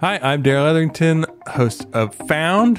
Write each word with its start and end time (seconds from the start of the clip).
Hi, 0.00 0.18
I'm 0.22 0.42
Darrell 0.42 0.66
Etherington, 0.66 1.24
host 1.48 1.86
of 1.92 2.14
Found, 2.28 2.78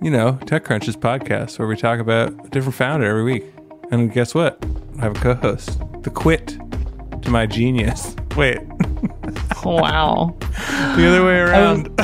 you 0.00 0.10
know, 0.10 0.38
TechCrunch's 0.42 0.96
podcast, 0.96 1.58
where 1.58 1.66
we 1.66 1.76
talk 1.76 1.98
about 1.98 2.28
a 2.46 2.48
different 2.50 2.74
founder 2.76 3.06
every 3.06 3.24
week. 3.24 3.44
And 3.90 4.12
guess 4.12 4.34
what? 4.34 4.64
I 4.98 5.02
have 5.02 5.16
a 5.16 5.20
co 5.20 5.34
host, 5.34 5.78
the 6.02 6.10
quit 6.10 6.56
to 7.22 7.30
my 7.30 7.46
genius. 7.46 8.14
Wait, 8.36 8.58
Wow. 9.64 10.36
the 10.96 11.06
other 11.08 11.24
way 11.24 11.38
around. 11.38 11.88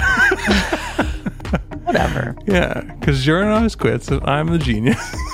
Whatever. 1.84 2.34
yeah, 2.46 2.80
because 2.98 3.22
Jordan 3.24 3.50
always 3.52 3.74
quits, 3.76 4.08
and 4.08 4.22
I'm 4.24 4.48
the 4.48 4.58
genius. 4.58 4.98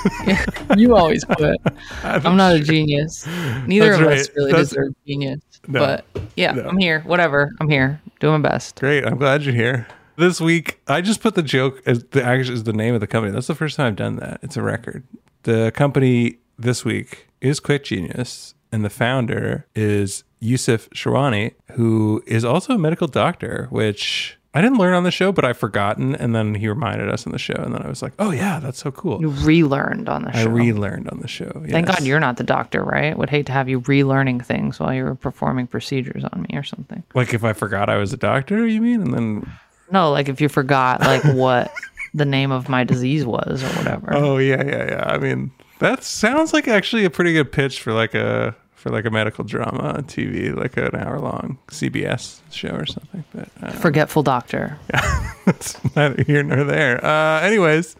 You 0.77 0.95
always 0.95 1.23
quit. 1.25 1.57
I'm 2.03 2.37
not 2.37 2.55
a 2.55 2.59
genius. 2.59 3.25
Neither 3.65 3.89
That's 3.89 3.99
of 4.01 4.07
right. 4.07 4.19
us 4.19 4.29
really 4.35 4.51
That's- 4.51 4.69
deserve 4.69 4.93
genius. 5.07 5.41
No. 5.67 5.79
But 5.79 6.05
yeah, 6.35 6.51
No. 6.53 6.67
I'm 6.67 6.77
here. 6.77 7.01
Whatever. 7.01 7.51
I'm 7.59 7.69
here. 7.69 8.01
Doing 8.19 8.41
my 8.41 8.49
best. 8.49 8.79
Great. 8.79 9.05
I'm 9.05 9.17
glad 9.17 9.43
you're 9.43 9.53
here. 9.53 9.87
This 10.17 10.41
week, 10.41 10.79
I 10.87 10.99
just 11.01 11.21
put 11.21 11.35
the 11.35 11.43
joke 11.43 11.81
as 11.85 12.03
the 12.11 12.23
actually 12.23 12.55
is 12.55 12.63
the 12.63 12.73
name 12.73 12.93
of 12.93 12.99
the 12.99 13.07
company. 13.07 13.31
That's 13.31 13.47
the 13.47 13.55
first 13.55 13.77
time 13.77 13.87
I've 13.87 13.95
done 13.95 14.17
that. 14.17 14.39
It's 14.41 14.57
a 14.57 14.61
record. 14.61 15.03
The 15.43 15.71
company 15.73 16.39
this 16.57 16.83
week 16.83 17.27
is 17.39 17.61
Quit 17.61 17.85
Genius, 17.85 18.53
and 18.71 18.83
the 18.83 18.89
founder 18.89 19.65
is 19.75 20.25
Yusuf 20.41 20.89
Sherwani, 20.89 21.53
who 21.71 22.21
is 22.27 22.43
also 22.43 22.73
a 22.73 22.77
medical 22.77 23.07
doctor, 23.07 23.67
which 23.69 24.37
I 24.53 24.61
didn't 24.61 24.79
learn 24.79 24.95
on 24.95 25.03
the 25.03 25.11
show, 25.11 25.31
but 25.31 25.45
I've 25.45 25.57
forgotten. 25.57 26.15
And 26.15 26.33
then 26.33 26.55
he 26.55 26.67
reminded 26.67 27.09
us 27.09 27.25
in 27.25 27.31
the 27.31 27.37
show, 27.37 27.53
and 27.53 27.73
then 27.73 27.83
I 27.83 27.87
was 27.87 28.01
like, 28.01 28.13
"Oh 28.17 28.31
yeah, 28.31 28.59
that's 28.59 28.79
so 28.79 28.91
cool." 28.91 29.21
You 29.21 29.29
relearned 29.29 30.09
on 30.09 30.23
the 30.23 30.31
show. 30.31 30.39
I 30.39 30.43
relearned 30.45 31.07
on 31.09 31.19
the 31.19 31.27
show. 31.27 31.51
Thank. 31.67 31.85
God 31.87 32.03
you're 32.03 32.19
not 32.19 32.37
the 32.37 32.43
doctor, 32.43 32.83
right? 32.83 33.15
Would 33.15 33.29
hate 33.29 33.45
to 33.45 33.51
have 33.51 33.69
you 33.69 33.81
relearning 33.81 34.43
things 34.43 34.79
while 34.79 34.93
you 34.93 35.03
were 35.03 35.15
performing 35.15 35.67
procedures 35.67 36.23
on 36.23 36.45
me 36.49 36.57
or 36.57 36.63
something. 36.63 37.03
like 37.13 37.33
if 37.33 37.43
I 37.43 37.53
forgot 37.53 37.89
I 37.89 37.97
was 37.97 38.11
a 38.11 38.17
doctor. 38.17 38.65
You 38.65 38.81
mean? 38.81 39.01
And 39.01 39.13
then 39.13 39.51
No, 39.91 40.11
like 40.11 40.29
if 40.29 40.41
you 40.41 40.49
forgot 40.49 41.01
like 41.01 41.23
what 41.35 41.71
the 42.15 42.25
name 42.25 42.51
of 42.51 42.69
my 42.69 42.83
disease 42.83 43.25
was 43.25 43.63
or 43.63 43.69
whatever. 43.77 44.15
Oh 44.15 44.37
yeah, 44.37 44.63
yeah, 44.65 44.85
yeah. 44.89 45.03
I 45.07 45.19
mean, 45.19 45.51
that 45.77 46.03
sounds 46.03 46.53
like 46.53 46.67
actually 46.67 47.05
a 47.05 47.09
pretty 47.11 47.33
good 47.33 47.51
pitch 47.51 47.81
for 47.81 47.93
like 47.93 48.15
a 48.15 48.55
for 48.79 48.89
like 48.91 49.03
a 49.03 49.09
medical 49.09 49.43
drama 49.43 49.93
on 49.97 50.03
TV, 50.03 50.55
like 50.55 50.77
an 50.77 50.95
hour 50.95 51.19
long 51.19 51.57
CBS 51.67 52.39
show 52.49 52.69
or 52.69 52.85
something. 52.85 53.25
But 53.33 53.49
uh, 53.61 53.71
Forgetful 53.71 54.23
doctor. 54.23 54.79
Yeah, 54.93 55.33
that's 55.45 55.95
neither 55.95 56.23
here 56.23 56.43
nor 56.43 56.63
there. 56.63 57.03
Uh, 57.03 57.41
anyways, 57.41 57.97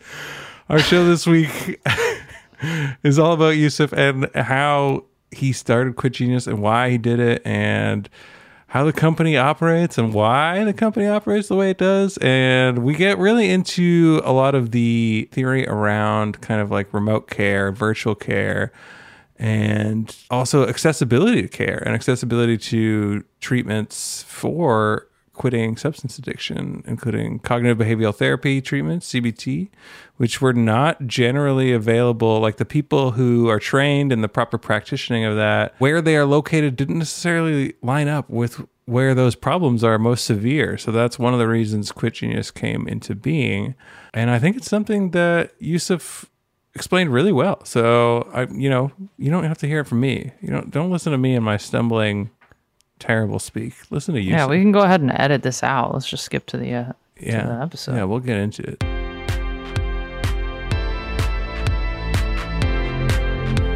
our 0.70 0.80
show 0.80 1.06
this 1.06 1.28
week 1.28 1.82
is 3.04 3.20
all 3.20 3.34
about 3.34 3.50
Yusuf 3.50 3.92
and 3.92 4.30
how 4.34 5.04
he 5.32 5.52
started 5.52 5.98
Quit 5.98 6.14
Genius 6.14 6.48
and 6.48 6.62
why 6.62 6.90
he 6.90 6.98
did 6.98 7.20
it 7.20 7.42
and 7.46 8.10
how 8.68 8.86
the 8.86 8.94
company 8.94 9.36
operates 9.36 9.98
and 9.98 10.14
why 10.14 10.64
the 10.64 10.74
company 10.74 11.08
operates 11.08 11.50
the 11.50 11.56
way 11.56 11.72
it 11.72 11.78
does. 11.78 12.18
And 12.22 12.86
we 12.86 12.94
get 12.94 13.18
really 13.18 13.50
into 13.50 14.22
a 14.24 14.32
lot 14.32 14.56
of 14.56 14.72
the 14.72 15.28
theory 15.34 15.68
around 15.68 16.40
kind 16.40 16.62
of 16.62 16.72
like 16.72 16.94
remote 16.94 17.30
care, 17.30 17.72
virtual 17.74 18.16
care, 18.16 18.72
and 19.40 20.16
also 20.30 20.68
accessibility 20.68 21.42
to 21.42 21.48
care 21.48 21.82
and 21.86 21.96
accessibility 21.96 22.58
to 22.58 23.24
treatments 23.40 24.24
for 24.24 25.08
quitting 25.40 25.78
substance 25.78 26.20
addiction, 26.20 26.84
including 26.86 27.40
cognitive 27.40 27.78
behavioral 27.78 28.14
therapy 28.14 28.62
treatments, 28.62 29.14
CBT, 29.14 29.70
which 30.18 30.42
were 30.42 30.52
not 30.52 31.08
generally 31.08 31.72
available. 31.72 32.42
Like 32.42 32.58
the 32.58 32.66
people 32.66 33.12
who 33.12 33.48
are 33.48 33.60
trained 33.60 34.12
in 34.12 34.20
the 34.20 34.28
proper 34.28 34.58
practicing 34.58 35.24
of 35.24 35.38
that, 35.38 35.74
where 35.80 36.02
they 36.02 36.18
are 36.18 36.26
located 36.26 36.76
didn't 36.76 37.00
necessarily 37.00 37.74
line 37.82 38.10
up 38.10 38.30
with 38.30 38.62
where 38.84 39.16
those 39.16 39.36
problems 39.36 39.82
are 39.82 39.98
most 39.98 40.26
severe. 40.26 40.78
So 40.78 40.92
that's 40.92 41.18
one 41.18 41.32
of 41.32 41.40
the 41.40 41.48
reasons 41.48 41.94
Quit 41.94 42.16
Genius 42.16 42.52
came 42.52 42.86
into 42.88 43.16
being. 43.16 43.76
And 44.14 44.30
I 44.30 44.40
think 44.40 44.58
it's 44.58 44.70
something 44.70 45.12
that 45.12 45.54
Yusuf 45.60 46.26
explained 46.76 47.12
really 47.12 47.32
well. 47.32 47.64
So 47.66 48.30
I, 48.34 48.44
you 48.44 48.70
know, 48.70 48.92
you 49.18 49.30
don't 49.32 49.44
have 49.44 49.58
to 49.60 49.68
hear 49.68 49.82
it 49.82 49.86
from 49.86 50.00
me. 50.00 50.32
You 50.42 50.50
don't 50.50 50.72
don't 50.72 50.92
listen 50.92 51.12
to 51.12 51.18
me 51.18 51.36
and 51.36 51.44
my 51.44 51.58
stumbling, 51.58 52.30
terrible 53.00 53.40
speak. 53.40 53.74
Listen 53.90 54.14
to 54.16 54.22
you. 54.22 54.32
Yeah, 54.32 54.48
we 54.48 54.60
can 54.60 54.72
go 54.72 54.82
ahead 54.82 55.02
and 55.02 55.12
edit 55.12 55.44
this 55.44 55.64
out. 55.64 55.94
Let's 55.94 56.08
just 56.08 56.24
skip 56.24 56.46
to 56.48 56.58
the 56.58 56.74
uh, 56.74 56.92
yeah. 57.20 57.46
the 57.46 57.62
episode. 57.62 57.96
Yeah, 57.96 58.04
we'll 58.06 58.20
get 58.20 58.38
into 58.38 58.64
it. 58.64 58.84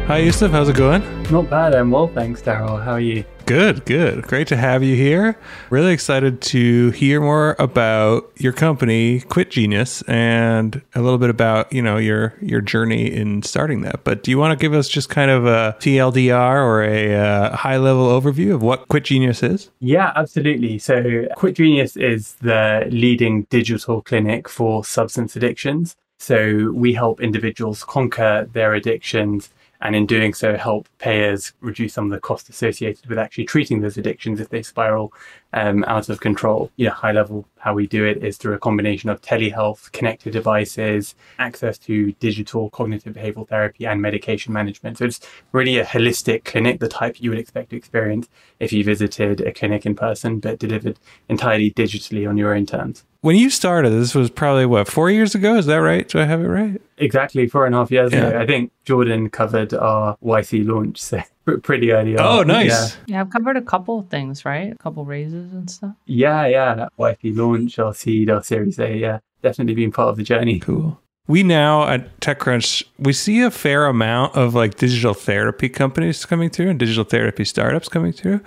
Hi, 0.06 0.18
Yusuf. 0.18 0.50
How's 0.50 0.68
it 0.68 0.76
going? 0.76 1.02
Not 1.30 1.48
bad. 1.48 1.74
I'm 1.74 1.90
well, 1.90 2.08
thanks, 2.08 2.42
Darrell. 2.42 2.76
How 2.76 2.92
are 2.92 3.00
you? 3.00 3.24
Good, 3.46 3.84
good. 3.84 4.22
Great 4.22 4.48
to 4.48 4.56
have 4.56 4.82
you 4.82 4.96
here. 4.96 5.36
Really 5.68 5.92
excited 5.92 6.40
to 6.42 6.90
hear 6.90 7.20
more 7.20 7.56
about 7.58 8.32
your 8.36 8.54
company, 8.54 9.20
Quit 9.20 9.50
Genius, 9.50 10.00
and 10.02 10.80
a 10.94 11.02
little 11.02 11.18
bit 11.18 11.28
about, 11.28 11.70
you 11.70 11.82
know, 11.82 11.98
your 11.98 12.34
your 12.40 12.62
journey 12.62 13.12
in 13.12 13.42
starting 13.42 13.82
that. 13.82 14.02
But 14.02 14.22
do 14.22 14.30
you 14.30 14.38
want 14.38 14.58
to 14.58 14.62
give 14.62 14.72
us 14.72 14.88
just 14.88 15.10
kind 15.10 15.30
of 15.30 15.44
a 15.44 15.76
TLDR 15.80 16.64
or 16.64 16.82
a 16.84 17.14
uh, 17.14 17.56
high-level 17.56 18.08
overview 18.08 18.54
of 18.54 18.62
what 18.62 18.88
Quit 18.88 19.04
Genius 19.04 19.42
is? 19.42 19.70
Yeah, 19.80 20.12
absolutely. 20.16 20.78
So, 20.78 21.26
Quit 21.36 21.56
Genius 21.56 21.98
is 21.98 22.36
the 22.40 22.86
leading 22.90 23.42
digital 23.50 24.00
clinic 24.00 24.48
for 24.48 24.84
substance 24.86 25.36
addictions. 25.36 25.96
So, 26.18 26.72
we 26.72 26.94
help 26.94 27.20
individuals 27.20 27.84
conquer 27.84 28.48
their 28.54 28.72
addictions 28.72 29.50
and 29.80 29.94
in 29.94 30.06
doing 30.06 30.32
so 30.32 30.56
help 30.56 30.88
payers 30.98 31.52
reduce 31.60 31.94
some 31.94 32.04
of 32.06 32.10
the 32.10 32.20
costs 32.20 32.48
associated 32.48 33.06
with 33.06 33.18
actually 33.18 33.44
treating 33.44 33.80
those 33.80 33.96
addictions 33.96 34.40
if 34.40 34.48
they 34.48 34.62
spiral 34.62 35.12
um, 35.54 35.84
out 35.84 36.08
of 36.10 36.20
control. 36.20 36.70
You 36.76 36.86
know, 36.88 36.92
high 36.92 37.12
level, 37.12 37.46
how 37.58 37.72
we 37.74 37.86
do 37.86 38.04
it 38.04 38.22
is 38.22 38.36
through 38.36 38.52
a 38.54 38.58
combination 38.58 39.08
of 39.08 39.22
telehealth, 39.22 39.90
connected 39.92 40.32
devices, 40.32 41.14
access 41.38 41.78
to 41.78 42.12
digital 42.20 42.68
cognitive 42.70 43.14
behavioral 43.14 43.48
therapy, 43.48 43.86
and 43.86 44.02
medication 44.02 44.52
management. 44.52 44.98
So 44.98 45.06
it's 45.06 45.20
really 45.52 45.78
a 45.78 45.84
holistic 45.84 46.44
clinic, 46.44 46.80
the 46.80 46.88
type 46.88 47.16
you 47.20 47.30
would 47.30 47.38
expect 47.38 47.70
to 47.70 47.76
experience 47.76 48.28
if 48.60 48.72
you 48.72 48.84
visited 48.84 49.40
a 49.40 49.52
clinic 49.52 49.86
in 49.86 49.94
person, 49.94 50.40
but 50.40 50.58
delivered 50.58 50.98
entirely 51.28 51.70
digitally 51.70 52.28
on 52.28 52.36
your 52.36 52.54
own 52.54 52.66
terms. 52.66 53.04
When 53.22 53.36
you 53.36 53.48
started, 53.48 53.90
this 53.90 54.14
was 54.14 54.28
probably 54.28 54.66
what 54.66 54.86
four 54.86 55.10
years 55.10 55.34
ago. 55.34 55.56
Is 55.56 55.64
that 55.66 55.76
right? 55.76 56.06
Do 56.06 56.18
I 56.20 56.24
have 56.24 56.42
it 56.42 56.48
right? 56.48 56.78
Exactly 56.98 57.46
four 57.46 57.64
and 57.64 57.74
a 57.74 57.78
half 57.78 57.90
years 57.90 58.12
Yeah. 58.12 58.26
ago. 58.28 58.38
I 58.38 58.46
think 58.46 58.70
Jordan 58.84 59.30
covered 59.30 59.72
our 59.72 60.18
YC 60.22 60.66
launch, 60.66 61.00
so 61.00 61.22
pretty 61.62 61.92
early 61.92 62.16
oh, 62.16 62.22
on. 62.22 62.38
Oh, 62.38 62.42
nice. 62.42 62.96
Yeah, 63.06 63.20
I've 63.20 63.30
covered 63.30 63.56
a 63.56 63.62
couple 63.62 63.98
of 63.98 64.08
things, 64.08 64.44
right? 64.44 64.72
A 64.72 64.76
couple 64.76 65.04
raises 65.04 65.52
and 65.52 65.70
stuff. 65.70 65.94
Yeah, 66.06 66.46
yeah. 66.46 66.74
That 66.74 66.92
YC 66.98 67.36
launch, 67.36 67.78
our 67.78 67.94
seed, 67.94 68.30
our 68.30 68.42
Series 68.42 68.78
A. 68.78 68.96
Yeah, 68.96 69.18
definitely 69.42 69.74
been 69.74 69.92
part 69.92 70.08
of 70.08 70.16
the 70.16 70.22
journey. 70.22 70.60
Cool. 70.60 71.00
We 71.26 71.42
now 71.42 71.88
at 71.88 72.20
TechCrunch 72.20 72.84
we 72.98 73.14
see 73.14 73.40
a 73.40 73.50
fair 73.50 73.86
amount 73.86 74.36
of 74.36 74.54
like 74.54 74.74
digital 74.74 75.14
therapy 75.14 75.70
companies 75.70 76.26
coming 76.26 76.50
through 76.50 76.68
and 76.68 76.78
digital 76.78 77.04
therapy 77.04 77.46
startups 77.46 77.88
coming 77.88 78.12
through, 78.12 78.42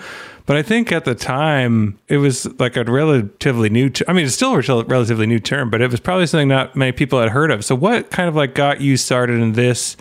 but 0.46 0.58
I 0.58 0.62
think 0.62 0.92
at 0.92 1.04
the 1.04 1.16
time 1.16 1.98
it 2.08 2.18
was 2.18 2.46
like 2.60 2.78
a 2.78 2.84
relatively 2.84 3.70
new. 3.70 3.92
i 4.08 4.14
mean, 4.14 4.26
it's 4.26 4.36
still 4.36 4.54
a 4.54 4.62
rel- 4.62 4.84
relatively 4.84 5.26
new 5.26 5.40
term, 5.40 5.72
but 5.72 5.82
it 5.82 5.90
was 5.90 6.00
probably 6.00 6.28
something 6.28 6.50
not 6.50 6.76
many 6.76 6.92
people 6.92 7.20
had 7.20 7.30
heard 7.30 7.50
of. 7.50 7.66
So, 7.66 7.74
what 7.74 8.12
kind 8.12 8.30
of 8.30 8.36
like 8.36 8.54
got 8.54 8.80
you 8.80 8.96
started 8.96 9.42
in 9.42 9.54
this 9.54 9.98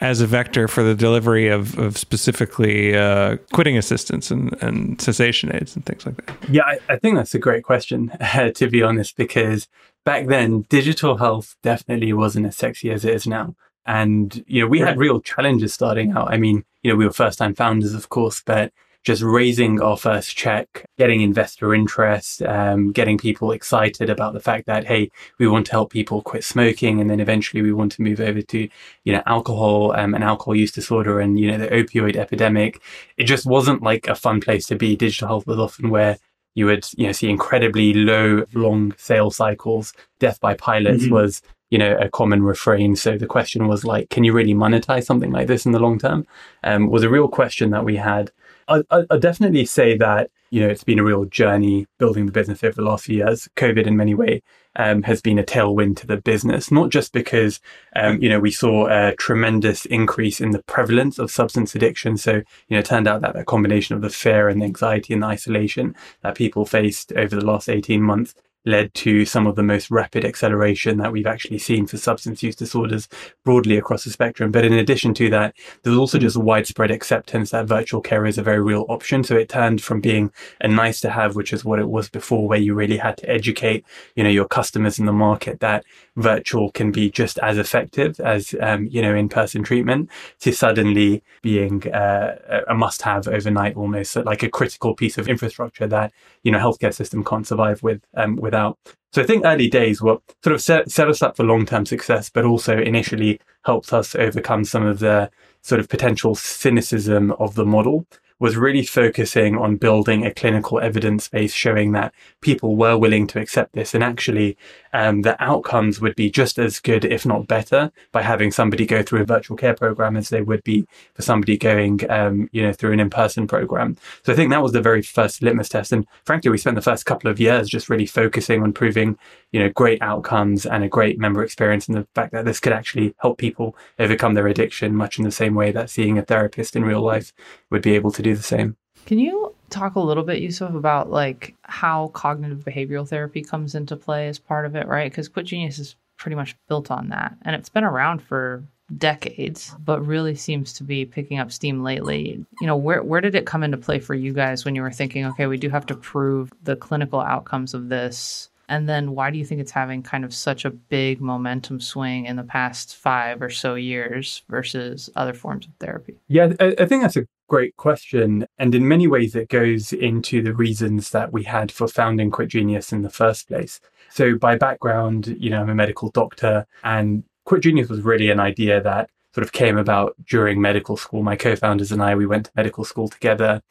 as 0.00 0.20
a 0.20 0.26
vector 0.26 0.68
for 0.68 0.82
the 0.82 0.94
delivery 0.94 1.48
of, 1.48 1.76
of 1.78 1.98
specifically 1.98 2.96
uh, 2.96 3.36
quitting 3.52 3.76
assistance 3.76 4.30
and, 4.30 4.56
and 4.62 5.00
cessation 5.00 5.54
aids 5.54 5.74
and 5.74 5.84
things 5.84 6.06
like 6.06 6.24
that? 6.24 6.50
Yeah, 6.50 6.62
I, 6.64 6.78
I 6.88 6.96
think 6.96 7.16
that's 7.16 7.34
a 7.34 7.38
great 7.38 7.64
question, 7.64 8.12
to 8.54 8.68
be 8.70 8.82
honest, 8.82 9.16
because 9.16 9.68
back 10.04 10.26
then 10.26 10.62
digital 10.68 11.16
health 11.16 11.56
definitely 11.62 12.12
wasn't 12.12 12.46
as 12.46 12.56
sexy 12.56 12.90
as 12.90 13.04
it 13.04 13.14
is 13.14 13.26
now. 13.26 13.54
And, 13.86 14.44
you 14.46 14.62
know, 14.62 14.68
we 14.68 14.80
had 14.80 14.98
real 14.98 15.20
challenges 15.20 15.72
starting 15.72 16.12
out. 16.12 16.32
I 16.32 16.36
mean, 16.36 16.64
you 16.82 16.90
know, 16.90 16.96
we 16.96 17.06
were 17.06 17.12
first 17.12 17.38
time 17.38 17.54
founders, 17.54 17.94
of 17.94 18.10
course, 18.10 18.42
but 18.44 18.72
just 19.08 19.22
raising 19.22 19.80
our 19.80 19.96
first 19.96 20.36
check, 20.36 20.84
getting 20.98 21.22
investor 21.22 21.74
interest, 21.74 22.42
um, 22.42 22.92
getting 22.92 23.16
people 23.16 23.52
excited 23.52 24.10
about 24.10 24.34
the 24.34 24.40
fact 24.40 24.66
that, 24.66 24.84
hey, 24.86 25.10
we 25.38 25.48
want 25.48 25.64
to 25.64 25.72
help 25.72 25.90
people 25.90 26.20
quit 26.20 26.44
smoking. 26.44 27.00
And 27.00 27.08
then 27.08 27.18
eventually 27.18 27.62
we 27.62 27.72
want 27.72 27.90
to 27.92 28.02
move 28.02 28.20
over 28.20 28.42
to, 28.42 28.68
you 29.04 29.12
know, 29.14 29.22
alcohol 29.24 29.92
um, 29.96 30.14
and 30.14 30.22
alcohol 30.22 30.54
use 30.54 30.72
disorder 30.72 31.20
and, 31.20 31.40
you 31.40 31.50
know, 31.50 31.56
the 31.56 31.68
opioid 31.68 32.16
epidemic. 32.16 32.82
It 33.16 33.24
just 33.24 33.46
wasn't 33.46 33.82
like 33.82 34.06
a 34.08 34.14
fun 34.14 34.42
place 34.42 34.66
to 34.66 34.76
be. 34.76 34.94
Digital 34.94 35.28
health 35.28 35.46
was 35.46 35.58
often 35.58 35.88
where 35.88 36.18
you 36.54 36.66
would, 36.66 36.86
you 36.98 37.06
know, 37.06 37.12
see 37.12 37.30
incredibly 37.30 37.94
low, 37.94 38.44
long 38.52 38.92
sales 38.98 39.36
cycles. 39.36 39.94
Death 40.18 40.38
by 40.38 40.52
pilots 40.52 41.04
Mm-hmm. 41.04 41.14
Mhm. 41.14 41.22
was, 41.22 41.40
you 41.70 41.78
know, 41.78 41.96
a 41.96 42.10
common 42.10 42.42
refrain. 42.42 42.94
So 42.94 43.16
the 43.16 43.26
question 43.26 43.68
was 43.68 43.86
like, 43.86 44.10
can 44.10 44.22
you 44.24 44.34
really 44.34 44.54
monetize 44.54 45.04
something 45.06 45.30
like 45.32 45.46
this 45.46 45.64
in 45.64 45.72
the 45.72 45.78
long 45.78 45.98
term? 45.98 46.26
Um, 46.62 46.90
was 46.90 47.04
a 47.04 47.08
real 47.08 47.28
question 47.28 47.70
that 47.70 47.86
we 47.86 47.96
had. 47.96 48.30
I, 48.68 49.04
I, 49.10 49.16
definitely 49.16 49.64
say 49.64 49.96
that 49.96 50.30
you 50.50 50.60
know 50.60 50.68
it's 50.68 50.84
been 50.84 50.98
a 50.98 51.04
real 51.04 51.24
journey 51.24 51.86
building 51.98 52.26
the 52.26 52.32
business 52.32 52.62
over 52.62 52.74
the 52.74 52.82
last 52.82 53.04
few 53.04 53.16
years. 53.16 53.48
COVID, 53.56 53.86
in 53.86 53.96
many 53.96 54.14
ways, 54.14 54.42
um, 54.76 55.02
has 55.02 55.20
been 55.20 55.38
a 55.38 55.42
tailwind 55.42 55.96
to 55.98 56.06
the 56.06 56.18
business, 56.18 56.70
not 56.70 56.90
just 56.90 57.12
because 57.12 57.60
um, 57.96 58.20
you 58.22 58.28
know 58.28 58.40
we 58.40 58.50
saw 58.50 58.86
a 58.86 59.14
tremendous 59.16 59.84
increase 59.86 60.40
in 60.40 60.50
the 60.50 60.62
prevalence 60.64 61.18
of 61.18 61.30
substance 61.30 61.74
addiction. 61.74 62.16
So 62.16 62.34
you 62.34 62.44
know, 62.70 62.78
it 62.78 62.86
turned 62.86 63.08
out 63.08 63.22
that 63.22 63.34
that 63.34 63.46
combination 63.46 63.96
of 63.96 64.02
the 64.02 64.10
fear 64.10 64.48
and 64.48 64.60
the 64.60 64.66
anxiety 64.66 65.14
and 65.14 65.22
the 65.22 65.28
isolation 65.28 65.94
that 66.22 66.36
people 66.36 66.64
faced 66.64 67.12
over 67.12 67.34
the 67.34 67.44
last 67.44 67.68
eighteen 67.68 68.02
months 68.02 68.34
led 68.64 68.92
to 68.92 69.24
some 69.24 69.46
of 69.46 69.56
the 69.56 69.62
most 69.62 69.90
rapid 69.90 70.24
acceleration 70.24 70.98
that 70.98 71.12
we've 71.12 71.26
actually 71.26 71.58
seen 71.58 71.86
for 71.86 71.96
substance 71.96 72.42
use 72.42 72.56
disorders 72.56 73.08
broadly 73.44 73.76
across 73.76 74.04
the 74.04 74.10
spectrum. 74.10 74.50
But 74.50 74.64
in 74.64 74.72
addition 74.72 75.14
to 75.14 75.30
that, 75.30 75.54
there's 75.82 75.96
also 75.96 76.18
just 76.18 76.36
widespread 76.36 76.90
acceptance 76.90 77.50
that 77.50 77.66
virtual 77.66 78.00
care 78.00 78.26
is 78.26 78.36
a 78.36 78.42
very 78.42 78.60
real 78.60 78.84
option. 78.88 79.24
So 79.24 79.36
it 79.36 79.48
turned 79.48 79.82
from 79.82 80.00
being 80.00 80.32
a 80.60 80.68
nice 80.68 81.00
to 81.00 81.10
have, 81.10 81.36
which 81.36 81.52
is 81.52 81.64
what 81.64 81.78
it 81.78 81.88
was 81.88 82.08
before, 82.08 82.46
where 82.46 82.58
you 82.58 82.74
really 82.74 82.98
had 82.98 83.16
to 83.18 83.30
educate, 83.30 83.84
you 84.16 84.22
know, 84.22 84.30
your 84.30 84.48
customers 84.48 84.98
in 84.98 85.06
the 85.06 85.12
market 85.12 85.60
that 85.60 85.84
virtual 86.16 86.70
can 86.72 86.92
be 86.92 87.10
just 87.10 87.38
as 87.38 87.58
effective 87.58 88.18
as, 88.20 88.54
um, 88.60 88.86
you 88.86 89.00
know, 89.00 89.14
in-person 89.14 89.62
treatment 89.62 90.10
to 90.40 90.52
suddenly 90.52 91.22
being 91.42 91.90
uh, 91.92 92.64
a 92.68 92.74
must 92.74 93.02
have 93.02 93.28
overnight 93.28 93.76
almost 93.76 94.16
like 94.16 94.42
a 94.42 94.50
critical 94.50 94.94
piece 94.94 95.16
of 95.16 95.28
infrastructure 95.28 95.86
that, 95.86 96.12
you 96.48 96.52
know, 96.52 96.58
healthcare 96.58 96.94
system 96.94 97.22
can't 97.22 97.46
survive 97.46 97.82
with, 97.82 98.00
um, 98.16 98.36
without. 98.36 98.78
So 99.12 99.20
I 99.20 99.26
think 99.26 99.44
early 99.44 99.68
days 99.68 100.00
were 100.00 100.16
sort 100.42 100.54
of 100.54 100.62
set, 100.62 100.90
set 100.90 101.06
us 101.06 101.20
up 101.20 101.36
for 101.36 101.44
long 101.44 101.66
term 101.66 101.84
success, 101.84 102.30
but 102.30 102.46
also 102.46 102.78
initially 102.78 103.38
helped 103.66 103.92
us 103.92 104.14
overcome 104.14 104.64
some 104.64 104.86
of 104.86 105.00
the 105.00 105.30
sort 105.60 105.78
of 105.78 105.90
potential 105.90 106.34
cynicism 106.34 107.32
of 107.32 107.54
the 107.54 107.66
model 107.66 108.06
was 108.38 108.56
really 108.56 108.84
focusing 108.84 109.56
on 109.56 109.76
building 109.76 110.24
a 110.24 110.32
clinical 110.32 110.80
evidence 110.80 111.28
base 111.28 111.52
showing 111.52 111.92
that 111.92 112.12
people 112.40 112.76
were 112.76 112.96
willing 112.96 113.26
to 113.26 113.40
accept 113.40 113.72
this 113.72 113.94
and 113.94 114.04
actually 114.04 114.56
um, 114.92 115.22
the 115.22 115.42
outcomes 115.42 116.00
would 116.00 116.16
be 116.16 116.30
just 116.30 116.58
as 116.58 116.80
good, 116.80 117.04
if 117.04 117.26
not 117.26 117.46
better, 117.46 117.92
by 118.12 118.22
having 118.22 118.50
somebody 118.50 118.86
go 118.86 119.02
through 119.02 119.22
a 119.22 119.24
virtual 119.24 119.56
care 119.56 119.74
program 119.74 120.16
as 120.16 120.28
they 120.28 120.42
would 120.42 120.62
be 120.64 120.86
for 121.14 121.22
somebody 121.22 121.56
going, 121.56 122.08
um, 122.10 122.48
you 122.52 122.62
know, 122.62 122.72
through 122.72 122.92
an 122.92 123.00
in-person 123.00 123.46
program. 123.46 123.96
So 124.24 124.32
I 124.32 124.36
think 124.36 124.50
that 124.50 124.62
was 124.62 124.72
the 124.72 124.80
very 124.80 125.02
first 125.02 125.42
litmus 125.42 125.68
test. 125.68 125.92
And 125.92 126.06
frankly, 126.24 126.50
we 126.50 126.58
spent 126.58 126.76
the 126.76 126.82
first 126.82 127.06
couple 127.06 127.30
of 127.30 127.40
years 127.40 127.68
just 127.68 127.88
really 127.88 128.06
focusing 128.06 128.62
on 128.62 128.72
proving, 128.72 129.18
you 129.52 129.60
know, 129.60 129.70
great 129.70 130.00
outcomes 130.02 130.66
and 130.66 130.84
a 130.84 130.88
great 130.88 131.18
member 131.18 131.42
experience 131.42 131.86
and 131.88 131.96
the 131.96 132.06
fact 132.14 132.32
that 132.32 132.44
this 132.44 132.60
could 132.60 132.72
actually 132.72 133.14
help 133.18 133.38
people 133.38 133.76
overcome 133.98 134.34
their 134.34 134.48
addiction 134.48 134.94
much 134.94 135.18
in 135.18 135.24
the 135.24 135.30
same 135.30 135.54
way 135.54 135.70
that 135.72 135.90
seeing 135.90 136.18
a 136.18 136.22
therapist 136.22 136.76
in 136.76 136.84
real 136.84 137.02
life 137.02 137.32
would 137.70 137.82
be 137.82 137.94
able 137.94 138.10
to 138.10 138.22
do 138.22 138.27
the 138.32 138.42
same. 138.42 138.76
Can 139.06 139.18
you 139.18 139.54
talk 139.70 139.94
a 139.94 140.00
little 140.00 140.22
bit, 140.22 140.40
Yusuf, 140.40 140.74
about 140.74 141.10
like 141.10 141.54
how 141.62 142.08
cognitive 142.08 142.64
behavioral 142.64 143.08
therapy 143.08 143.42
comes 143.42 143.74
into 143.74 143.96
play 143.96 144.28
as 144.28 144.38
part 144.38 144.66
of 144.66 144.76
it, 144.76 144.86
right? 144.86 145.10
Because 145.10 145.28
Quit 145.28 145.46
Genius 145.46 145.78
is 145.78 145.96
pretty 146.16 146.34
much 146.34 146.56
built 146.68 146.90
on 146.90 147.08
that, 147.08 147.36
and 147.42 147.54
it's 147.54 147.68
been 147.68 147.84
around 147.84 148.22
for 148.22 148.62
decades, 148.96 149.74
but 149.84 150.04
really 150.04 150.34
seems 150.34 150.72
to 150.74 150.84
be 150.84 151.04
picking 151.04 151.38
up 151.38 151.52
steam 151.52 151.82
lately. 151.82 152.44
You 152.60 152.66
know, 152.66 152.76
where 152.76 153.02
where 153.02 153.20
did 153.20 153.34
it 153.34 153.46
come 153.46 153.62
into 153.62 153.76
play 153.76 154.00
for 154.00 154.14
you 154.14 154.32
guys 154.32 154.64
when 154.64 154.74
you 154.74 154.82
were 154.82 154.92
thinking, 154.92 155.26
okay, 155.26 155.46
we 155.46 155.58
do 155.58 155.68
have 155.70 155.86
to 155.86 155.94
prove 155.94 156.52
the 156.62 156.76
clinical 156.76 157.20
outcomes 157.20 157.74
of 157.74 157.88
this? 157.88 158.50
And 158.70 158.86
then 158.86 159.12
why 159.12 159.30
do 159.30 159.38
you 159.38 159.46
think 159.46 159.62
it's 159.62 159.70
having 159.70 160.02
kind 160.02 160.26
of 160.26 160.34
such 160.34 160.66
a 160.66 160.70
big 160.70 161.22
momentum 161.22 161.80
swing 161.80 162.26
in 162.26 162.36
the 162.36 162.42
past 162.42 162.96
five 162.96 163.40
or 163.40 163.48
so 163.48 163.74
years 163.76 164.42
versus 164.50 165.08
other 165.16 165.32
forms 165.32 165.66
of 165.66 165.72
therapy? 165.80 166.16
Yeah, 166.28 166.52
I, 166.60 166.84
think 166.84 167.02
that's 167.02 167.16
a 167.16 167.26
great 167.48 167.76
question. 167.76 168.46
And 168.58 168.74
in 168.74 168.86
many 168.86 169.08
ways, 169.08 169.34
it 169.34 169.48
goes 169.48 169.92
into 169.92 170.42
the 170.42 170.54
reasons 170.54 171.10
that 171.10 171.32
we 171.32 171.42
had 171.44 171.72
for 171.72 171.88
founding 171.88 172.30
Quit 172.30 172.50
Genius 172.50 172.92
in 172.92 173.02
the 173.02 173.10
first 173.10 173.48
place. 173.48 173.80
So, 174.10 174.36
by 174.36 174.56
background, 174.56 175.36
you 175.38 175.50
know, 175.50 175.60
I'm 175.60 175.70
a 175.70 175.74
medical 175.74 176.10
doctor, 176.10 176.66
and 176.84 177.24
Quit 177.44 177.62
Genius 177.62 177.88
was 177.88 178.02
really 178.02 178.30
an 178.30 178.40
idea 178.40 178.80
that 178.82 179.10
sort 179.34 179.44
of 179.44 179.52
came 179.52 179.76
about 179.76 180.14
during 180.26 180.60
medical 180.60 180.96
school. 180.96 181.22
My 181.22 181.36
co 181.36 181.56
founders 181.56 181.92
and 181.92 182.02
I, 182.02 182.14
we 182.14 182.26
went 182.26 182.46
to 182.46 182.52
medical 182.54 182.84
school 182.84 183.08
together. 183.08 183.62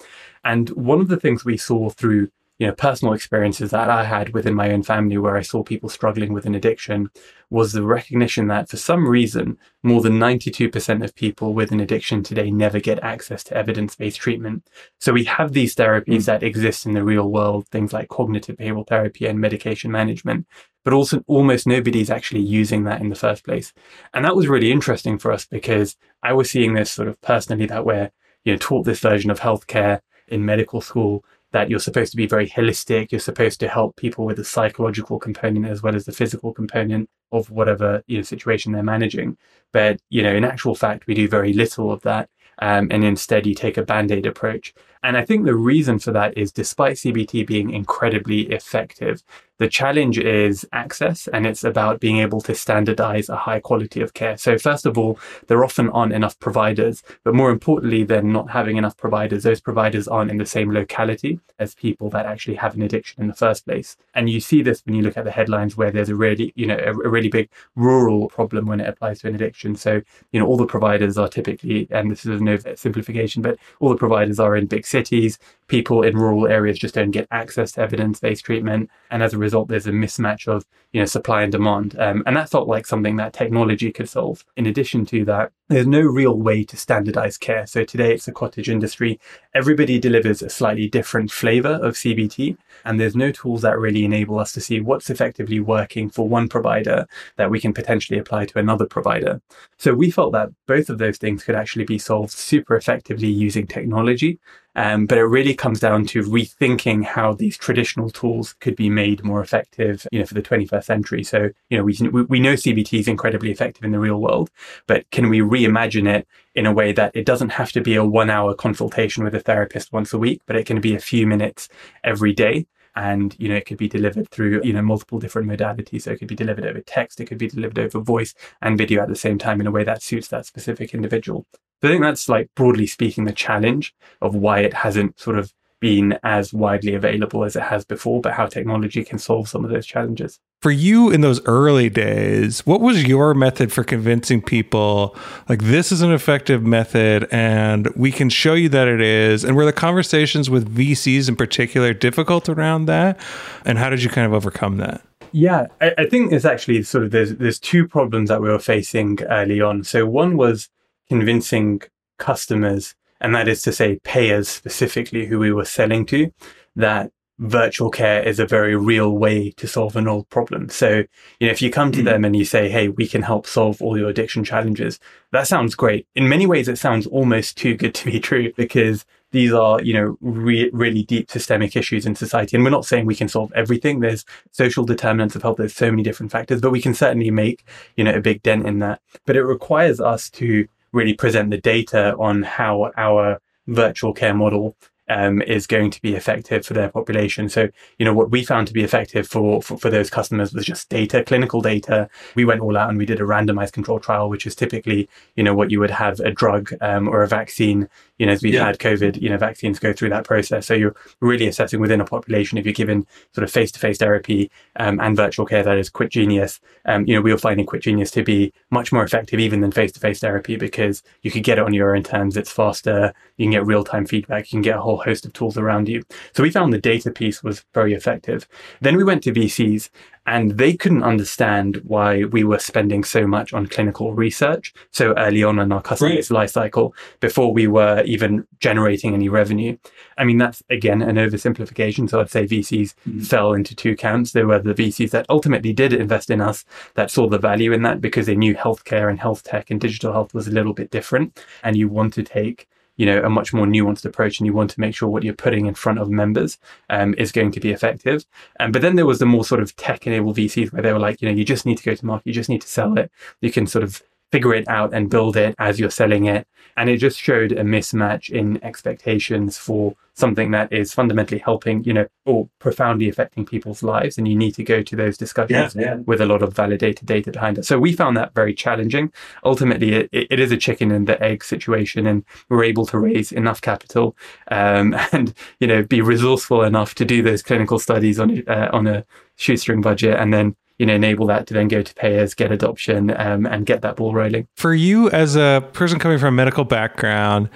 And 0.44 0.70
one 0.70 1.02
of 1.02 1.08
the 1.08 1.20
things 1.20 1.44
we 1.44 1.58
saw 1.58 1.90
through 1.90 2.30
you 2.60 2.66
know, 2.66 2.74
personal 2.74 3.14
experiences 3.14 3.70
that 3.70 3.90
I 3.90 4.04
had 4.04 4.34
within 4.34 4.56
my 4.56 4.72
own 4.72 4.82
family 4.82 5.18
where 5.18 5.38
I 5.38 5.44
saw 5.44 5.64
people 5.64 5.90
struggling 5.90 6.34
with 6.34 6.48
an 6.48 6.56
addiction 6.56 7.12
was 7.52 7.72
the 7.72 7.84
recognition 7.84 8.48
that 8.48 8.68
for 8.68 8.78
some 8.78 9.08
reason, 9.08 9.60
more 9.84 10.02
than 10.02 10.20
92% 10.20 11.04
of 11.04 11.14
people 11.14 11.54
with 11.54 11.72
an 11.72 11.80
addiction 11.80 12.24
today 12.24 12.50
never 12.50 12.80
get 12.80 13.00
access 13.00 13.44
to 13.46 13.56
evidence 13.56 13.96
based 13.96 14.20
treatment. 14.20 14.68
So 15.00 15.14
we 15.14 15.26
have 15.26 15.54
these 15.54 15.76
therapies 15.76 16.24
mm. 16.24 16.26
that 16.26 16.42
exist 16.42 16.88
in 16.88 16.94
the 16.94 17.04
real 17.04 17.32
world, 17.32 17.68
things 17.68 17.94
like 17.94 18.10
cognitive 18.10 18.58
behavioral 18.58 18.88
therapy 18.88 19.28
and 19.28 19.40
medication 19.40 19.92
management, 19.92 20.48
but 20.84 20.94
also 20.94 21.24
almost 21.28 21.68
nobody's 21.68 22.10
actually 22.10 22.42
using 22.42 22.86
that 22.86 23.02
in 23.02 23.10
the 23.10 23.16
first 23.16 23.46
place. 23.46 23.72
And 24.16 24.26
that 24.26 24.36
was 24.36 24.48
really 24.48 24.72
interesting 24.72 25.20
for 25.20 25.32
us 25.32 25.46
because 25.46 25.96
I 26.24 26.34
was 26.34 26.50
seeing 26.50 26.74
this 26.74 26.92
sort 26.92 27.08
of 27.08 27.22
personally 27.22 27.68
that 27.68 27.86
we're, 27.86 28.10
you 28.44 28.54
know, 28.54 28.58
taught 28.60 28.86
this 28.86 29.00
version 29.00 29.30
of 29.30 29.42
healthcare 29.42 30.02
in 30.28 30.44
medical 30.44 30.82
school 30.82 31.24
that 31.52 31.70
you're 31.70 31.80
supposed 31.80 32.12
to 32.12 32.18
be 32.18 32.28
very 32.28 32.50
holistic. 32.50 33.12
You're 33.12 33.20
supposed 33.20 33.60
to 33.62 33.68
help 33.68 33.96
people 33.96 34.26
with 34.26 34.38
the 34.38 34.44
psychological 34.44 35.20
component 35.20 35.66
as 35.66 35.82
well 35.82 35.96
as 35.96 36.06
the 36.06 36.12
physical 36.12 36.54
component 36.54 37.10
of 37.32 37.50
whatever 37.50 38.04
you 38.08 38.18
know 38.18 38.24
situation 38.24 38.72
they're 38.72 38.84
managing. 38.84 39.38
But 39.72 40.00
you 40.10 40.24
know, 40.24 40.34
in 40.34 40.44
actual 40.44 40.76
fact, 40.76 41.08
we 41.08 41.14
do 41.14 41.28
very 41.28 41.54
little 41.54 41.92
of 41.92 42.02
that. 42.04 42.30
Um, 42.60 42.88
and 42.90 43.04
instead 43.04 43.46
you 43.46 43.54
take 43.54 43.78
a 43.78 43.84
band-aid 43.84 44.26
approach. 44.26 44.74
And 45.04 45.18
I 45.18 45.26
think 45.26 45.46
the 45.46 45.56
reason 45.56 46.00
for 46.00 46.12
that 46.12 46.38
is 46.38 46.52
despite 46.52 46.98
CBT 46.98 47.46
being 47.48 47.70
incredibly 47.70 48.42
effective, 48.52 49.24
the 49.58 49.68
challenge 49.68 50.20
is 50.20 50.68
access 50.72 51.28
and 51.28 51.46
it's 51.46 51.64
about 51.64 52.00
being 52.00 52.18
able 52.20 52.42
to 52.42 52.54
standardize 52.54 53.28
a 53.28 53.36
high 53.36 53.60
quality 53.60 54.02
of 54.02 54.14
care. 54.14 54.38
So 54.38 54.58
first 54.58 54.86
of 54.86 54.98
all, 54.98 55.20
there 55.48 55.64
often 55.64 55.90
aren't 55.90 56.14
enough 56.14 56.38
providers, 56.40 57.04
but 57.24 57.34
more 57.34 57.50
importantly 57.50 58.04
than 58.04 58.32
not 58.32 58.52
having 58.52 58.78
enough 58.78 58.98
providers, 58.98 59.44
those 59.44 59.62
providers 59.62 60.08
aren't 60.08 60.32
in 60.32 60.38
the 60.38 60.46
same 60.46 60.72
locality 60.72 61.40
as 61.60 61.74
people 61.74 62.10
that 62.12 62.26
actually 62.26 62.56
have 62.56 62.76
an 62.76 62.84
addiction 62.84 63.22
in 63.22 63.28
the 63.28 63.34
first 63.34 63.66
place. 63.66 63.98
And 64.14 64.30
you 64.30 64.40
see 64.40 64.62
this 64.62 64.84
when 64.86 64.96
you 64.96 65.02
look 65.02 65.18
at 65.18 65.26
the 65.26 65.32
headlines 65.32 65.76
where 65.76 65.92
there's 65.92 66.10
a 66.10 66.16
really, 66.16 66.54
you 66.56 66.68
know, 66.68 66.78
a, 66.78 66.92
a 66.92 67.10
really 67.10 67.30
big 67.30 67.50
rural 67.76 68.28
problem 68.30 68.68
when 68.68 68.80
it 68.80 68.88
applies 68.88 69.22
to 69.22 69.28
an 69.28 69.36
addiction. 69.36 69.76
So, 69.76 70.02
you 70.32 70.40
know, 70.40 70.46
all 70.46 70.58
the 70.58 70.68
providers 70.68 71.18
are 71.18 71.28
typically, 71.28 71.88
and 71.90 72.12
this 72.12 72.26
is 72.26 72.42
no 72.42 72.58
simplification, 72.76 73.42
but 73.42 73.58
all 73.80 73.90
the 73.90 73.96
providers 73.96 74.40
are 74.40 74.56
in 74.56 74.68
big 74.68 74.86
cities. 74.88 75.38
People 75.68 76.04
in 76.04 76.16
rural 76.16 76.48
areas 76.48 76.80
just 76.80 76.96
don't 76.96 77.12
get 77.12 77.28
access 77.32 77.74
to 77.74 77.82
evidence-based 77.82 78.46
treatment. 78.46 78.90
And 79.12 79.22
as 79.22 79.34
a 79.34 79.38
result, 79.38 79.68
there's 79.68 79.88
a 79.88 79.92
mismatch 79.92 80.48
of 80.48 80.66
you 80.94 81.02
know 81.02 81.06
supply 81.06 81.44
and 81.44 81.52
demand, 81.52 82.00
um, 82.00 82.24
and 82.26 82.36
that 82.38 82.50
felt 82.50 82.68
like 82.68 82.86
something 82.86 83.18
that 83.18 83.34
technology 83.34 83.92
could 83.92 84.10
solve. 84.10 84.46
In 84.56 84.66
addition 84.66 85.06
to 85.08 85.26
that, 85.26 85.52
there's 85.70 85.88
no 85.88 86.02
real 86.02 86.38
way 86.38 86.64
to 86.64 86.78
standardize 86.78 87.38
care. 87.38 87.68
So 87.68 87.84
today 87.84 88.14
it's 88.14 88.28
a 88.28 88.32
cottage 88.32 88.70
industry. 88.70 89.20
Everybody 89.54 90.00
delivers 90.00 90.42
a 90.42 90.50
slightly 90.50 90.88
different 90.88 91.32
flavor 91.32 91.74
of 91.82 91.96
CBT, 91.96 92.58
and 92.86 93.00
there's 93.00 93.16
no 93.16 93.32
tools 93.32 93.64
that 93.64 93.78
really 93.78 94.06
enable 94.06 94.40
us 94.40 94.54
to 94.54 94.62
see 94.62 94.80
what's 94.80 95.10
effectively 95.10 95.60
working 95.60 96.10
for 96.10 96.28
one 96.28 96.48
provider 96.48 97.08
that 97.36 97.50
we 97.50 97.60
can 97.60 97.74
potentially 97.74 98.20
apply 98.20 98.46
to 98.46 98.60
another 98.60 98.86
provider. 98.86 99.42
So 99.78 99.94
we 99.94 100.10
felt 100.10 100.32
that 100.34 100.50
both 100.68 100.90
of 100.90 101.00
those 101.00 101.18
things 101.18 101.44
could 101.44 101.56
actually 101.56 101.86
be 101.86 102.00
solved 102.00 102.32
super 102.32 102.76
effectively 102.76 103.28
using 103.28 103.68
technology. 103.68 104.40
Um, 104.78 105.08
but 105.08 105.18
it 105.18 105.24
really 105.24 105.56
comes 105.56 105.80
down 105.80 106.06
to 106.08 106.22
rethinking 106.22 107.04
how 107.04 107.34
these 107.34 107.58
traditional 107.58 108.12
tools 108.12 108.54
could 108.60 108.76
be 108.76 108.90
made 108.90 109.24
more 109.24 109.42
effective, 109.42 110.06
you 110.12 110.20
know, 110.20 110.26
for 110.26 110.36
the 110.36 110.42
21st 110.42 110.84
century. 110.84 111.24
So, 111.24 111.50
you 111.70 111.78
know, 111.78 111.84
we, 111.84 111.98
we 112.26 112.40
know 112.40 112.54
CBT 112.54 113.00
is 113.00 113.08
incredibly 113.08 113.50
effective 113.50 113.84
in 113.84 113.92
the 113.92 114.00
real 114.00 114.22
world, 114.22 114.52
but 114.86 115.10
can 115.10 115.30
we 115.30 115.42
reimagine 115.58 116.08
it 116.08 116.28
in 116.56 116.66
a 116.66 116.74
way 116.74 116.92
that 116.92 117.16
it 117.16 117.26
doesn't 117.26 117.50
have 117.50 117.72
to 117.72 117.82
be 117.82 117.96
a 117.96 118.06
one 118.06 118.30
hour 118.30 118.54
consultation 118.54 119.24
with 119.24 119.36
a 119.36 119.40
therapist 119.40 119.94
once 119.94 120.14
a 120.14 120.18
week, 120.18 120.42
but 120.46 120.56
it 120.56 120.66
can 120.66 120.82
be 120.82 120.96
a 120.96 121.00
few 121.00 121.28
minutes 121.28 121.70
every 122.04 122.34
day? 122.34 122.66
and 122.98 123.36
you 123.38 123.48
know 123.48 123.56
it 123.56 123.68
could 123.68 123.78
be 123.78 123.88
delivered 123.88 124.28
through 124.30 124.60
you 124.64 124.74
know 124.74 124.82
multiple 124.82 125.20
different 125.20 125.48
modalities 125.48 126.02
so 126.02 126.12
it 126.12 126.18
could 126.18 126.28
be 126.28 126.36
delivered 126.36 126.66
over 126.66 126.82
text 126.82 127.20
it 127.20 127.26
could 127.26 127.38
be 127.38 127.48
delivered 127.48 127.78
over 127.78 128.00
voice 128.00 128.34
and 128.64 128.76
video 128.78 129.04
at 129.04 129.08
the 129.08 129.16
same 129.16 129.38
time 129.38 129.62
in 129.62 129.68
a 129.68 129.72
way 129.72 129.84
that 129.84 130.02
suits 130.02 130.30
that 130.30 130.48
specific 130.48 130.96
individual 130.96 131.46
I 131.84 131.90
think 131.90 132.02
that's 132.02 132.28
like 132.28 132.50
broadly 132.56 132.88
speaking 132.88 133.26
the 133.26 133.34
challenge 133.34 133.94
of 134.20 134.34
why 134.34 134.62
it 134.62 134.74
hasn't 134.74 135.20
sort 135.20 135.38
of 135.38 135.54
been 135.80 136.18
as 136.24 136.54
widely 136.54 136.94
available 136.94 137.44
as 137.44 137.56
it 137.56 137.64
has 137.64 137.86
before, 137.86 138.22
but 138.22 138.34
how 138.34 138.46
technology 138.46 139.04
can 139.04 139.20
solve 139.20 139.48
some 139.48 139.64
of 139.64 139.72
those 139.72 139.86
challenges. 139.86 140.40
For 140.62 140.72
you 140.72 141.12
in 141.12 141.22
those 141.22 141.44
early 141.46 141.90
days, 141.90 142.66
what 142.66 142.82
was 142.82 143.04
your 143.04 143.36
method 143.36 143.72
for 143.72 143.84
convincing 143.84 144.42
people 144.42 145.16
like 145.48 145.62
this 145.62 145.92
is 145.92 146.02
an 146.02 146.12
effective 146.12 146.64
method 146.64 147.28
and 147.32 147.88
we 147.96 148.12
can 148.12 148.30
show 148.30 148.56
you 148.56 148.68
that 148.70 148.88
it 148.88 149.02
is? 149.02 149.44
And 149.44 149.56
were 149.56 149.66
the 149.66 149.74
conversations 149.74 150.50
with 150.50 150.76
VCs 150.76 151.30
in 151.30 151.36
particular 151.36 151.94
difficult 151.94 152.50
around 152.50 152.86
that? 152.86 153.20
And 153.66 153.78
how 153.78 153.92
did 153.92 154.02
you 154.02 154.10
kind 154.10 154.26
of 154.26 154.34
overcome 154.34 154.78
that? 154.78 155.02
Yeah, 155.32 155.68
I, 155.80 155.94
I 156.00 156.06
think 156.08 156.32
it's 156.32 156.46
actually 156.46 156.82
sort 156.84 157.04
of 157.04 157.12
there's 157.12 157.36
there's 157.36 157.60
two 157.60 157.88
problems 157.88 158.30
that 158.30 158.42
we 158.42 158.50
were 158.50 158.60
facing 158.60 159.22
early 159.24 159.62
on. 159.62 159.84
So 159.84 160.06
one 160.08 160.38
was 160.38 160.70
convincing 161.08 161.82
customers 162.18 162.96
And 163.20 163.34
that 163.36 163.48
is 163.48 163.62
to 163.64 163.72
say 163.72 164.00
payers 164.04 164.48
specifically 164.48 165.26
who 165.26 165.40
we 165.40 165.52
were 165.52 165.66
selling 165.66 166.06
to 166.08 166.32
that 166.76 167.12
virtual 167.40 167.92
care 167.92 168.24
is 168.24 168.40
a 168.40 168.48
very 168.48 168.76
real 168.76 169.12
way 169.12 169.52
to 169.52 169.68
solve 169.68 169.96
an 169.96 170.08
old 170.08 170.28
problem. 170.30 170.70
So, 170.70 171.04
you 171.40 171.48
know, 171.48 171.52
if 171.52 171.62
you 171.62 171.70
come 171.70 171.92
to 171.92 172.02
mm. 172.02 172.06
them 172.06 172.26
and 172.26 172.36
you 172.36 172.46
say, 172.46 172.70
Hey, 172.70 172.90
we 172.90 173.08
can 173.08 173.22
help 173.22 173.46
solve 173.46 173.82
all 173.82 173.98
your 173.98 174.10
addiction 174.10 174.44
challenges, 174.44 175.00
that 175.32 175.48
sounds 175.48 175.76
great. 175.76 176.08
In 176.16 176.30
many 176.30 176.48
ways, 176.48 176.68
it 176.68 176.78
sounds 176.78 177.06
almost 177.08 177.58
too 177.58 177.76
good 177.76 177.94
to 177.96 178.06
be 178.06 178.20
true 178.20 178.52
because 178.56 179.06
these 179.32 179.52
are, 179.52 179.82
you 179.82 179.94
know, 179.94 180.18
re- 180.22 180.70
really 180.72 181.04
deep 181.04 181.30
systemic 181.30 181.76
issues 181.76 182.06
in 182.06 182.16
society. 182.16 182.56
And 182.56 182.64
we're 182.64 182.70
not 182.72 182.86
saying 182.86 183.06
we 183.06 183.16
can 183.16 183.28
solve 183.28 183.52
everything. 183.54 184.00
There's 184.00 184.26
social 184.52 184.86
determinants 184.86 185.36
of 185.36 185.42
health. 185.42 185.58
There's 185.58 185.76
so 185.76 185.92
many 185.92 186.02
different 186.02 186.32
factors, 186.32 186.62
but 186.62 186.72
we 186.72 186.82
can 186.82 186.94
certainly 186.94 187.30
make, 187.30 187.66
you 187.98 188.04
know, 188.04 188.16
a 188.16 188.22
big 188.22 188.42
dent 188.42 188.66
in 188.66 188.80
that. 188.80 189.02
But 189.26 189.36
it 189.36 189.44
requires 189.44 190.00
us 190.00 190.30
to 190.32 190.68
really 190.92 191.14
present 191.14 191.52
the 191.52 191.58
data 191.58 192.16
on 192.18 192.44
how 192.44 192.92
our 192.98 193.40
virtual 193.68 194.14
care 194.14 194.34
model 194.34 194.76
um, 195.10 195.42
is 195.42 195.68
going 195.68 195.92
to 195.92 196.02
be 196.02 196.16
effective 196.16 196.66
for 196.66 196.74
their 196.74 196.90
population. 196.90 197.50
So, 197.50 197.70
you 197.98 198.06
know, 198.06 198.14
what 198.14 198.32
we 198.32 198.44
found 198.44 198.68
to 198.68 198.74
be 198.74 198.84
effective 198.84 199.28
for, 199.28 199.62
for, 199.62 199.78
for, 199.78 199.90
those 199.90 200.10
customers 200.10 200.54
was 200.54 200.66
just 200.66 200.90
data, 200.90 201.24
clinical 201.24 201.62
data. 201.62 202.10
We 202.36 202.46
went 202.46 202.62
all 202.62 202.78
out 202.78 202.90
and 202.90 202.98
we 202.98 203.06
did 203.06 203.22
a 203.22 203.24
randomized 203.24 203.72
control 203.72 204.00
trial, 204.00 204.30
which 204.30 204.46
is 204.46 204.56
typically, 204.56 205.08
you 205.36 205.44
know, 205.44 205.54
what 205.54 205.72
you 205.72 205.80
would 205.80 205.92
have 205.92 206.20
a 206.20 206.32
drug 206.32 206.74
um, 206.82 207.08
or 207.08 207.24
a 207.24 207.28
vaccine 207.28 207.88
you 208.18 208.26
know, 208.26 208.32
as 208.32 208.42
we've 208.42 208.54
yeah. 208.54 208.66
had 208.66 208.80
COVID, 208.80 209.22
you 209.22 209.30
know, 209.30 209.38
vaccines 209.38 209.80
go 209.80 209.94
through 209.94 210.10
that 210.10 210.24
process. 210.24 210.66
So 210.66 210.74
you're 210.74 210.96
really 211.20 211.48
assessing 211.48 211.80
within 211.80 212.02
a 212.02 212.06
population 212.06 212.58
if 212.58 212.66
you're 212.66 212.74
given 212.74 213.06
sort 213.34 213.44
of 213.44 213.52
face-to-face 213.52 213.98
therapy 213.98 214.52
um, 214.78 215.00
and 215.00 215.16
virtual 215.16 215.46
care, 215.46 215.64
that 215.64 215.78
is 215.78 215.90
Quit 215.90 216.12
Genius. 216.12 216.60
Um, 216.86 217.06
you 217.06 217.16
know, 217.16 217.22
we 217.22 217.32
were 217.32 217.38
finding 217.38 217.66
Quit 217.66 217.84
Genius 217.84 218.12
to 218.12 218.24
be 218.24 218.54
much 218.72 218.92
more 218.92 219.04
effective 219.04 219.40
even 219.40 219.62
than 219.62 219.72
face-to-face 219.72 220.20
therapy 220.20 220.56
because 220.56 221.04
you 221.22 221.32
could 221.32 221.44
get 221.44 221.58
it 221.58 221.64
on 221.64 221.74
your 221.74 221.96
own 221.96 222.04
terms. 222.04 222.38
It's 222.38 222.52
faster. 222.52 223.14
You 223.38 223.46
can 223.46 223.52
get 223.52 223.66
real-time 223.66 224.06
feedback. 224.06 224.52
You 224.52 224.58
can 224.58 224.62
get 224.62 224.78
a 224.78 224.82
whole 224.82 224.98
host 224.98 225.26
of 225.26 225.34
tools 225.34 225.58
around 225.58 225.88
you. 225.88 226.04
So 226.34 226.44
we 226.44 226.50
found 226.50 226.74
the 226.74 226.80
data 226.80 227.12
piece 227.12 227.44
was 227.44 227.64
very 227.74 227.94
effective. 227.94 228.48
Then 228.82 228.98
we 228.98 229.04
went 229.04 229.24
to 229.24 229.32
VCs 229.32 229.90
and 230.28 230.58
they 230.58 230.76
couldn't 230.76 231.04
understand 231.04 231.78
why 231.86 232.26
we 232.26 232.44
were 232.44 232.60
spending 232.60 233.04
so 233.04 233.26
much 233.26 233.54
on 233.54 233.66
clinical 233.66 234.14
research 234.14 234.74
so 234.92 235.14
early 235.18 235.42
on 235.42 235.58
in 235.58 235.72
our 235.72 235.82
customer's 235.82 236.30
right. 236.30 236.42
life 236.42 236.52
cycle 236.52 236.94
before 237.22 237.54
we 237.54 237.66
were 237.66 238.04
even 238.06 238.46
generating 238.60 239.14
any 239.14 239.30
revenue. 239.30 239.78
I 240.18 240.26
mean, 240.26 240.38
that's 240.38 240.62
again 240.70 241.02
an 241.02 241.16
oversimplification. 241.16 242.10
So 242.10 242.20
I'd 242.20 242.30
say 242.30 242.46
VCs 242.46 242.94
mm-hmm. 243.08 243.22
fell 243.22 243.54
into 243.54 243.74
two 243.74 243.96
camps. 243.96 244.34
There 244.34 244.48
were 244.48 244.60
the 244.60 244.74
VCs 244.74 245.12
that 245.12 245.26
ultimately 245.30 245.72
did 245.72 245.94
invest 245.94 246.30
in 246.30 246.42
us 246.42 246.66
that 246.96 247.10
saw 247.10 247.30
the 247.30 247.40
value 247.40 247.72
in 247.72 247.84
that 247.84 248.02
because 248.02 248.26
they 248.26 248.36
knew 248.36 248.54
healthcare 248.54 249.10
and 249.10 249.22
health 249.22 249.44
tech 249.44 249.72
and 249.72 249.80
digital 249.80 250.12
health 250.12 250.34
was 250.34 250.48
a 250.48 250.52
little 250.52 250.74
bit 250.74 250.92
different. 250.92 251.42
And 251.64 251.78
you 251.78 251.88
want 251.88 252.14
to 252.16 252.24
take 252.24 252.68
you 252.98 253.06
know 253.06 253.22
a 253.24 253.30
much 253.30 253.54
more 253.54 253.66
nuanced 253.66 254.06
approach 254.06 254.40
and 254.40 254.46
you 254.46 254.54
want 254.54 254.70
to 254.72 254.80
make 254.80 254.94
sure 254.94 255.08
what 255.10 255.24
you're 255.24 255.34
putting 255.34 255.66
in 255.66 255.74
front 255.74 256.00
of 256.00 256.10
members 256.10 256.58
um, 256.90 257.16
is 257.18 257.32
going 257.32 257.52
to 257.52 257.60
be 257.60 257.72
effective. 257.72 258.26
Um, 258.60 258.72
but 258.72 258.82
then 258.82 258.96
there 258.96 259.06
was 259.06 259.20
the 259.20 259.26
more 259.26 259.46
sort 259.46 259.62
of 259.62 259.76
tech 259.76 260.06
enabled 260.06 260.38
vcs 260.38 260.72
where 260.72 260.82
they 260.82 260.94
were 260.94 261.00
like 261.00 261.22
you 261.22 261.30
know 261.30 261.36
you 261.36 261.46
just 261.46 261.66
need 261.66 261.78
to 261.78 261.84
go 261.84 261.96
to 261.96 262.06
market 262.06 262.28
you 262.28 262.34
just 262.34 262.50
need 262.50 262.62
to 262.62 262.68
sell 262.68 262.98
it. 262.98 263.12
You 263.42 263.52
can 263.52 263.68
sort 263.68 263.84
of 263.84 264.02
figure 264.32 264.54
it 264.54 264.68
out 264.68 264.94
and 264.94 265.10
build 265.10 265.38
it 265.38 265.56
as 265.58 265.80
you're 265.80 265.90
selling 265.90 266.26
it 266.26 266.48
and 266.78 266.92
it 266.92 266.98
just 266.98 267.20
showed 267.20 267.52
a 267.52 267.64
mismatch 267.64 268.30
in 268.30 268.64
expectations 268.64 269.58
for 269.58 269.96
something 270.14 270.52
that 270.52 270.72
is 270.72 270.94
fundamentally 270.94 271.40
helping, 271.40 271.84
you 271.84 271.94
know, 271.94 272.06
or 272.26 272.48
profoundly 272.60 273.10
affecting 273.10 273.46
people's 273.46 273.82
lives. 273.82 274.18
And 274.18 274.28
you 274.28 274.36
need 274.36 274.54
to 274.56 274.64
go 274.64 274.84
to 274.84 274.96
those 274.96 275.18
discussions 275.18 275.76
yeah, 275.76 275.82
yeah. 275.82 275.96
with 276.06 276.22
a 276.22 276.26
lot 276.28 276.44
of 276.44 276.54
validated 276.54 277.08
data 277.08 277.32
behind 277.32 277.58
it. 277.58 277.66
So 277.66 277.80
we 277.80 277.94
found 277.94 278.16
that 278.18 278.36
very 278.36 278.54
challenging. 278.54 279.12
Ultimately, 279.44 279.94
it, 279.94 280.10
it 280.12 280.40
is 280.40 280.52
a 280.52 280.58
chicken 280.58 280.92
and 280.92 281.08
the 281.08 281.22
egg 281.22 281.44
situation, 281.44 282.06
and 282.06 282.24
we're 282.50 282.64
able 282.64 282.86
to 282.88 283.00
raise 283.00 283.32
enough 283.32 283.60
capital 283.62 284.16
um, 284.50 284.96
and, 285.12 285.34
you 285.60 285.66
know, 285.66 285.82
be 285.82 286.02
resourceful 286.02 286.62
enough 286.62 286.94
to 286.96 287.06
do 287.06 287.24
those 287.24 287.42
clinical 287.42 287.80
studies 287.80 288.20
on, 288.20 288.44
uh, 288.48 288.70
on 288.72 288.86
a 288.86 289.04
shoestring 289.36 289.82
budget 289.82 290.16
and 290.20 290.32
then 290.32 290.56
you 290.78 290.86
know 290.86 290.96
enable 290.96 291.26
that 291.28 291.48
to 291.48 291.54
then 291.54 291.68
go 291.68 291.82
to 291.82 291.94
payers 291.96 292.34
get 292.34 292.52
adoption 292.52 293.12
um, 293.18 293.46
and 293.46 293.66
get 293.66 293.82
that 293.82 293.96
ball 293.96 294.14
rolling. 294.14 294.48
For 294.56 294.74
you 294.74 295.10
as 295.10 295.36
a 295.36 295.68
person 295.74 296.00
coming 296.00 296.18
from 296.18 296.34
a 296.34 296.38
medical 296.38 296.64
background 296.64 297.50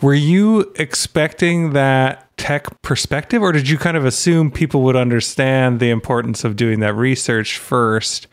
were 0.00 0.14
you 0.14 0.72
expecting 0.76 1.72
that 1.72 2.26
tech 2.36 2.66
perspective, 2.82 3.42
or 3.42 3.50
did 3.50 3.68
you 3.68 3.78
kind 3.78 3.96
of 3.96 4.04
assume 4.04 4.50
people 4.50 4.82
would 4.82 4.96
understand 4.96 5.80
the 5.80 5.88
importance 5.88 6.44
of 6.44 6.54
doing 6.54 6.80
that 6.80 6.94
research 6.94 7.58
first, 7.58 8.26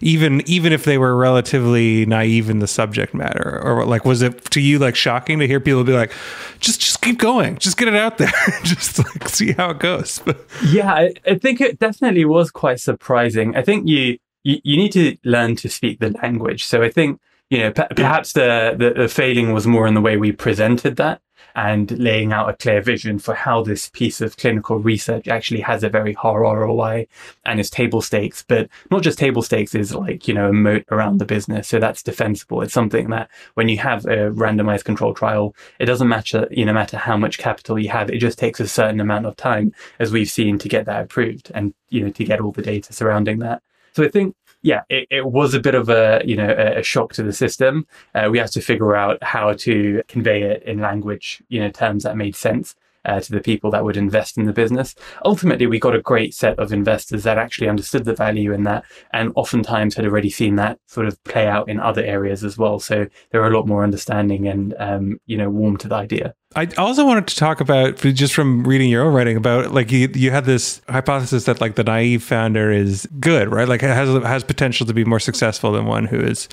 even 0.00 0.42
even 0.46 0.72
if 0.72 0.84
they 0.84 0.96
were 0.96 1.14
relatively 1.14 2.06
naive 2.06 2.48
in 2.48 2.60
the 2.60 2.66
subject 2.66 3.12
matter? 3.12 3.60
Or 3.62 3.84
like, 3.84 4.04
was 4.04 4.22
it 4.22 4.46
to 4.52 4.60
you 4.60 4.78
like 4.78 4.96
shocking 4.96 5.38
to 5.40 5.46
hear 5.46 5.60
people 5.60 5.84
be 5.84 5.92
like, 5.92 6.12
just 6.58 6.80
just 6.80 7.02
keep 7.02 7.18
going, 7.18 7.58
just 7.58 7.76
get 7.76 7.88
it 7.88 7.96
out 7.96 8.18
there, 8.18 8.32
just 8.62 8.98
like 8.98 9.28
see 9.28 9.52
how 9.52 9.70
it 9.70 9.78
goes? 9.78 10.22
yeah, 10.66 10.92
I, 10.92 11.12
I 11.26 11.34
think 11.34 11.60
it 11.60 11.78
definitely 11.78 12.24
was 12.24 12.50
quite 12.50 12.80
surprising. 12.80 13.56
I 13.56 13.62
think 13.62 13.86
you 13.86 14.18
you, 14.42 14.58
you 14.64 14.76
need 14.78 14.92
to 14.92 15.16
learn 15.24 15.56
to 15.56 15.68
speak 15.68 16.00
the 16.00 16.10
language. 16.22 16.64
So 16.64 16.82
I 16.82 16.90
think 16.90 17.20
you 17.50 17.58
know, 17.58 17.72
perhaps 17.72 18.32
the, 18.32 18.74
the, 18.78 19.02
the 19.02 19.08
failing 19.08 19.52
was 19.52 19.66
more 19.66 19.86
in 19.86 19.94
the 19.94 20.00
way 20.00 20.16
we 20.16 20.32
presented 20.32 20.96
that 20.96 21.20
and 21.56 21.98
laying 21.98 22.32
out 22.32 22.48
a 22.48 22.54
clear 22.54 22.80
vision 22.80 23.18
for 23.18 23.34
how 23.34 23.62
this 23.62 23.88
piece 23.88 24.20
of 24.20 24.36
clinical 24.36 24.78
research 24.78 25.26
actually 25.26 25.60
has 25.60 25.82
a 25.82 25.88
very 25.88 26.12
high 26.12 26.36
ROI 26.36 27.08
and 27.44 27.58
is 27.58 27.68
table 27.68 28.00
stakes, 28.00 28.44
but 28.46 28.68
not 28.92 29.02
just 29.02 29.18
table 29.18 29.42
stakes 29.42 29.74
is 29.74 29.92
like, 29.92 30.28
you 30.28 30.34
know, 30.34 30.48
a 30.48 30.52
moat 30.52 30.84
around 30.92 31.18
the 31.18 31.24
business. 31.24 31.66
So 31.66 31.80
that's 31.80 32.04
defensible. 32.04 32.62
It's 32.62 32.72
something 32.72 33.10
that 33.10 33.28
when 33.54 33.68
you 33.68 33.78
have 33.78 34.04
a 34.04 34.30
randomized 34.30 34.84
control 34.84 35.12
trial, 35.12 35.54
it 35.80 35.86
doesn't 35.86 36.08
matter, 36.08 36.46
you 36.52 36.64
know, 36.64 36.72
matter 36.72 36.98
how 36.98 37.16
much 37.16 37.38
capital 37.38 37.78
you 37.78 37.88
have. 37.88 38.10
It 38.10 38.18
just 38.18 38.38
takes 38.38 38.60
a 38.60 38.68
certain 38.68 39.00
amount 39.00 39.26
of 39.26 39.36
time, 39.36 39.74
as 39.98 40.12
we've 40.12 40.30
seen, 40.30 40.58
to 40.58 40.68
get 40.68 40.86
that 40.86 41.02
approved 41.02 41.50
and, 41.54 41.74
you 41.88 42.04
know, 42.04 42.10
to 42.10 42.24
get 42.24 42.40
all 42.40 42.52
the 42.52 42.62
data 42.62 42.92
surrounding 42.92 43.40
that. 43.40 43.62
So 43.92 44.04
I 44.04 44.08
think 44.08 44.36
yeah, 44.62 44.82
it, 44.88 45.06
it, 45.10 45.26
was 45.26 45.54
a 45.54 45.60
bit 45.60 45.74
of 45.74 45.88
a 45.88 46.22
you 46.24 46.36
know 46.36 46.50
a, 46.50 46.82
shock 46.82 47.12
to 47.14 47.22
the 47.22 47.32
system. 47.32 47.86
Uh, 48.14 48.28
we 48.30 48.38
had 48.38 48.50
to 48.52 48.60
figure 48.60 48.94
out 48.94 49.22
how 49.22 49.52
to 49.54 50.02
convey 50.08 50.42
it 50.42 50.62
in 50.64 50.80
language, 50.80 51.42
you 51.48 51.60
know, 51.60 51.70
terms 51.70 52.02
that 52.02 52.16
made 52.16 52.36
sense 52.36 52.74
uh, 53.04 53.20
to 53.20 53.32
the 53.32 53.40
people 53.40 53.70
that 53.70 53.84
would 53.84 53.96
invest 53.96 54.36
in 54.36 54.44
the 54.44 54.52
business. 54.52 54.94
Ultimately, 55.24 55.66
we 55.66 55.78
got 55.78 55.96
a 55.96 56.02
great 56.02 56.34
set 56.34 56.58
of 56.58 56.72
investors 56.72 57.22
that 57.24 57.38
actually 57.38 57.68
understood 57.68 58.04
the 58.04 58.14
value 58.14 58.52
in 58.52 58.64
that 58.64 58.84
and 59.12 59.32
oftentimes 59.34 59.94
had 59.94 60.04
already 60.04 60.30
seen 60.30 60.56
that 60.56 60.78
sort 60.86 61.06
of 61.06 61.22
play 61.24 61.46
out 61.46 61.68
in 61.68 61.80
other 61.80 62.04
areas 62.04 62.44
as 62.44 62.58
well. 62.58 62.78
So 62.78 63.06
they 63.30 63.38
were 63.38 63.48
a 63.48 63.56
lot 63.56 63.66
more 63.66 63.84
understanding 63.84 64.48
and, 64.48 64.74
um, 64.78 65.20
you 65.26 65.36
know, 65.36 65.50
warm 65.50 65.76
to 65.78 65.88
the 65.88 65.94
idea. 65.94 66.34
I 66.56 66.66
also 66.78 67.06
wanted 67.06 67.28
to 67.28 67.36
talk 67.36 67.60
about 67.60 67.96
just 67.98 68.34
from 68.34 68.64
reading 68.64 68.90
your 68.90 69.04
own 69.04 69.14
writing 69.14 69.36
about 69.36 69.72
like 69.72 69.92
you, 69.92 70.10
you 70.14 70.32
had 70.32 70.46
this 70.46 70.82
hypothesis 70.88 71.44
that 71.44 71.60
like 71.60 71.76
the 71.76 71.84
naive 71.84 72.24
founder 72.24 72.72
is 72.72 73.06
good, 73.20 73.52
right? 73.52 73.68
Like 73.68 73.82
has 73.82 74.08
has 74.24 74.42
potential 74.42 74.84
to 74.86 74.92
be 74.92 75.04
more 75.04 75.20
successful 75.20 75.70
than 75.70 75.86
one 75.86 76.06
who 76.06 76.18
is 76.18 76.48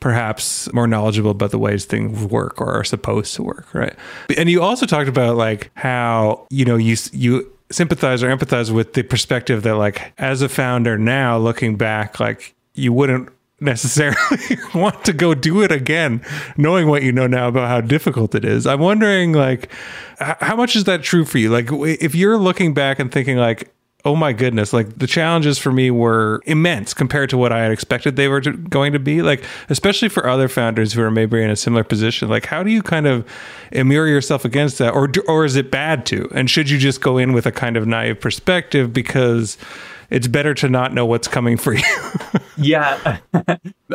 perhaps 0.00 0.72
more 0.72 0.88
knowledgeable 0.88 1.30
about 1.30 1.52
the 1.52 1.58
ways 1.58 1.84
things 1.84 2.24
work 2.24 2.60
or 2.60 2.72
are 2.72 2.82
supposed 2.82 3.34
to 3.36 3.44
work, 3.44 3.72
right? 3.74 3.94
And 4.36 4.50
you 4.50 4.60
also 4.60 4.86
talked 4.86 5.08
about 5.08 5.36
like 5.36 5.70
how, 5.74 6.46
you 6.50 6.64
know, 6.64 6.76
you 6.76 6.96
you 7.12 7.48
sympathize 7.70 8.24
or 8.24 8.36
empathize 8.36 8.72
with 8.72 8.94
the 8.94 9.04
perspective 9.04 9.62
that 9.62 9.76
like 9.76 10.12
as 10.18 10.42
a 10.42 10.48
founder 10.48 10.98
now 10.98 11.38
looking 11.38 11.76
back 11.76 12.18
like 12.18 12.54
you 12.74 12.92
wouldn't 12.92 13.28
necessarily 13.60 14.56
want 14.74 15.04
to 15.04 15.12
go 15.12 15.34
do 15.34 15.62
it 15.62 15.72
again 15.72 16.22
knowing 16.56 16.86
what 16.86 17.02
you 17.02 17.10
know 17.10 17.26
now 17.26 17.48
about 17.48 17.68
how 17.68 17.80
difficult 17.80 18.34
it 18.34 18.44
is 18.44 18.66
i'm 18.66 18.80
wondering 18.80 19.32
like 19.32 19.72
how 20.18 20.54
much 20.54 20.76
is 20.76 20.84
that 20.84 21.02
true 21.02 21.24
for 21.24 21.38
you 21.38 21.50
like 21.50 21.68
if 22.00 22.14
you're 22.14 22.38
looking 22.38 22.72
back 22.72 22.98
and 22.98 23.10
thinking 23.10 23.36
like 23.36 23.72
oh 24.04 24.14
my 24.14 24.32
goodness, 24.32 24.72
like 24.72 24.98
the 24.98 25.06
challenges 25.06 25.58
for 25.58 25.72
me 25.72 25.90
were 25.90 26.40
immense 26.46 26.94
compared 26.94 27.28
to 27.30 27.36
what 27.36 27.52
I 27.52 27.62
had 27.62 27.72
expected 27.72 28.16
they 28.16 28.28
were 28.28 28.40
to, 28.40 28.52
going 28.52 28.92
to 28.92 28.98
be. 28.98 29.22
Like, 29.22 29.44
especially 29.68 30.08
for 30.08 30.26
other 30.26 30.48
founders 30.48 30.92
who 30.92 31.02
are 31.02 31.10
maybe 31.10 31.42
in 31.42 31.50
a 31.50 31.56
similar 31.56 31.84
position, 31.84 32.28
like 32.28 32.46
how 32.46 32.62
do 32.62 32.70
you 32.70 32.82
kind 32.82 33.06
of 33.06 33.26
mirror 33.72 34.06
yourself 34.06 34.44
against 34.44 34.78
that, 34.78 34.94
or 34.94 35.10
or 35.26 35.44
is 35.44 35.56
it 35.56 35.70
bad 35.70 36.06
to? 36.06 36.28
And 36.32 36.48
should 36.48 36.70
you 36.70 36.78
just 36.78 37.00
go 37.00 37.18
in 37.18 37.32
with 37.32 37.46
a 37.46 37.52
kind 37.52 37.76
of 37.76 37.86
naive 37.86 38.20
perspective 38.20 38.92
because 38.92 39.58
it's 40.10 40.26
better 40.26 40.54
to 40.54 40.68
not 40.68 40.94
know 40.94 41.06
what's 41.06 41.28
coming 41.28 41.56
for 41.56 41.74
you. 41.74 41.82
yeah, 42.56 43.18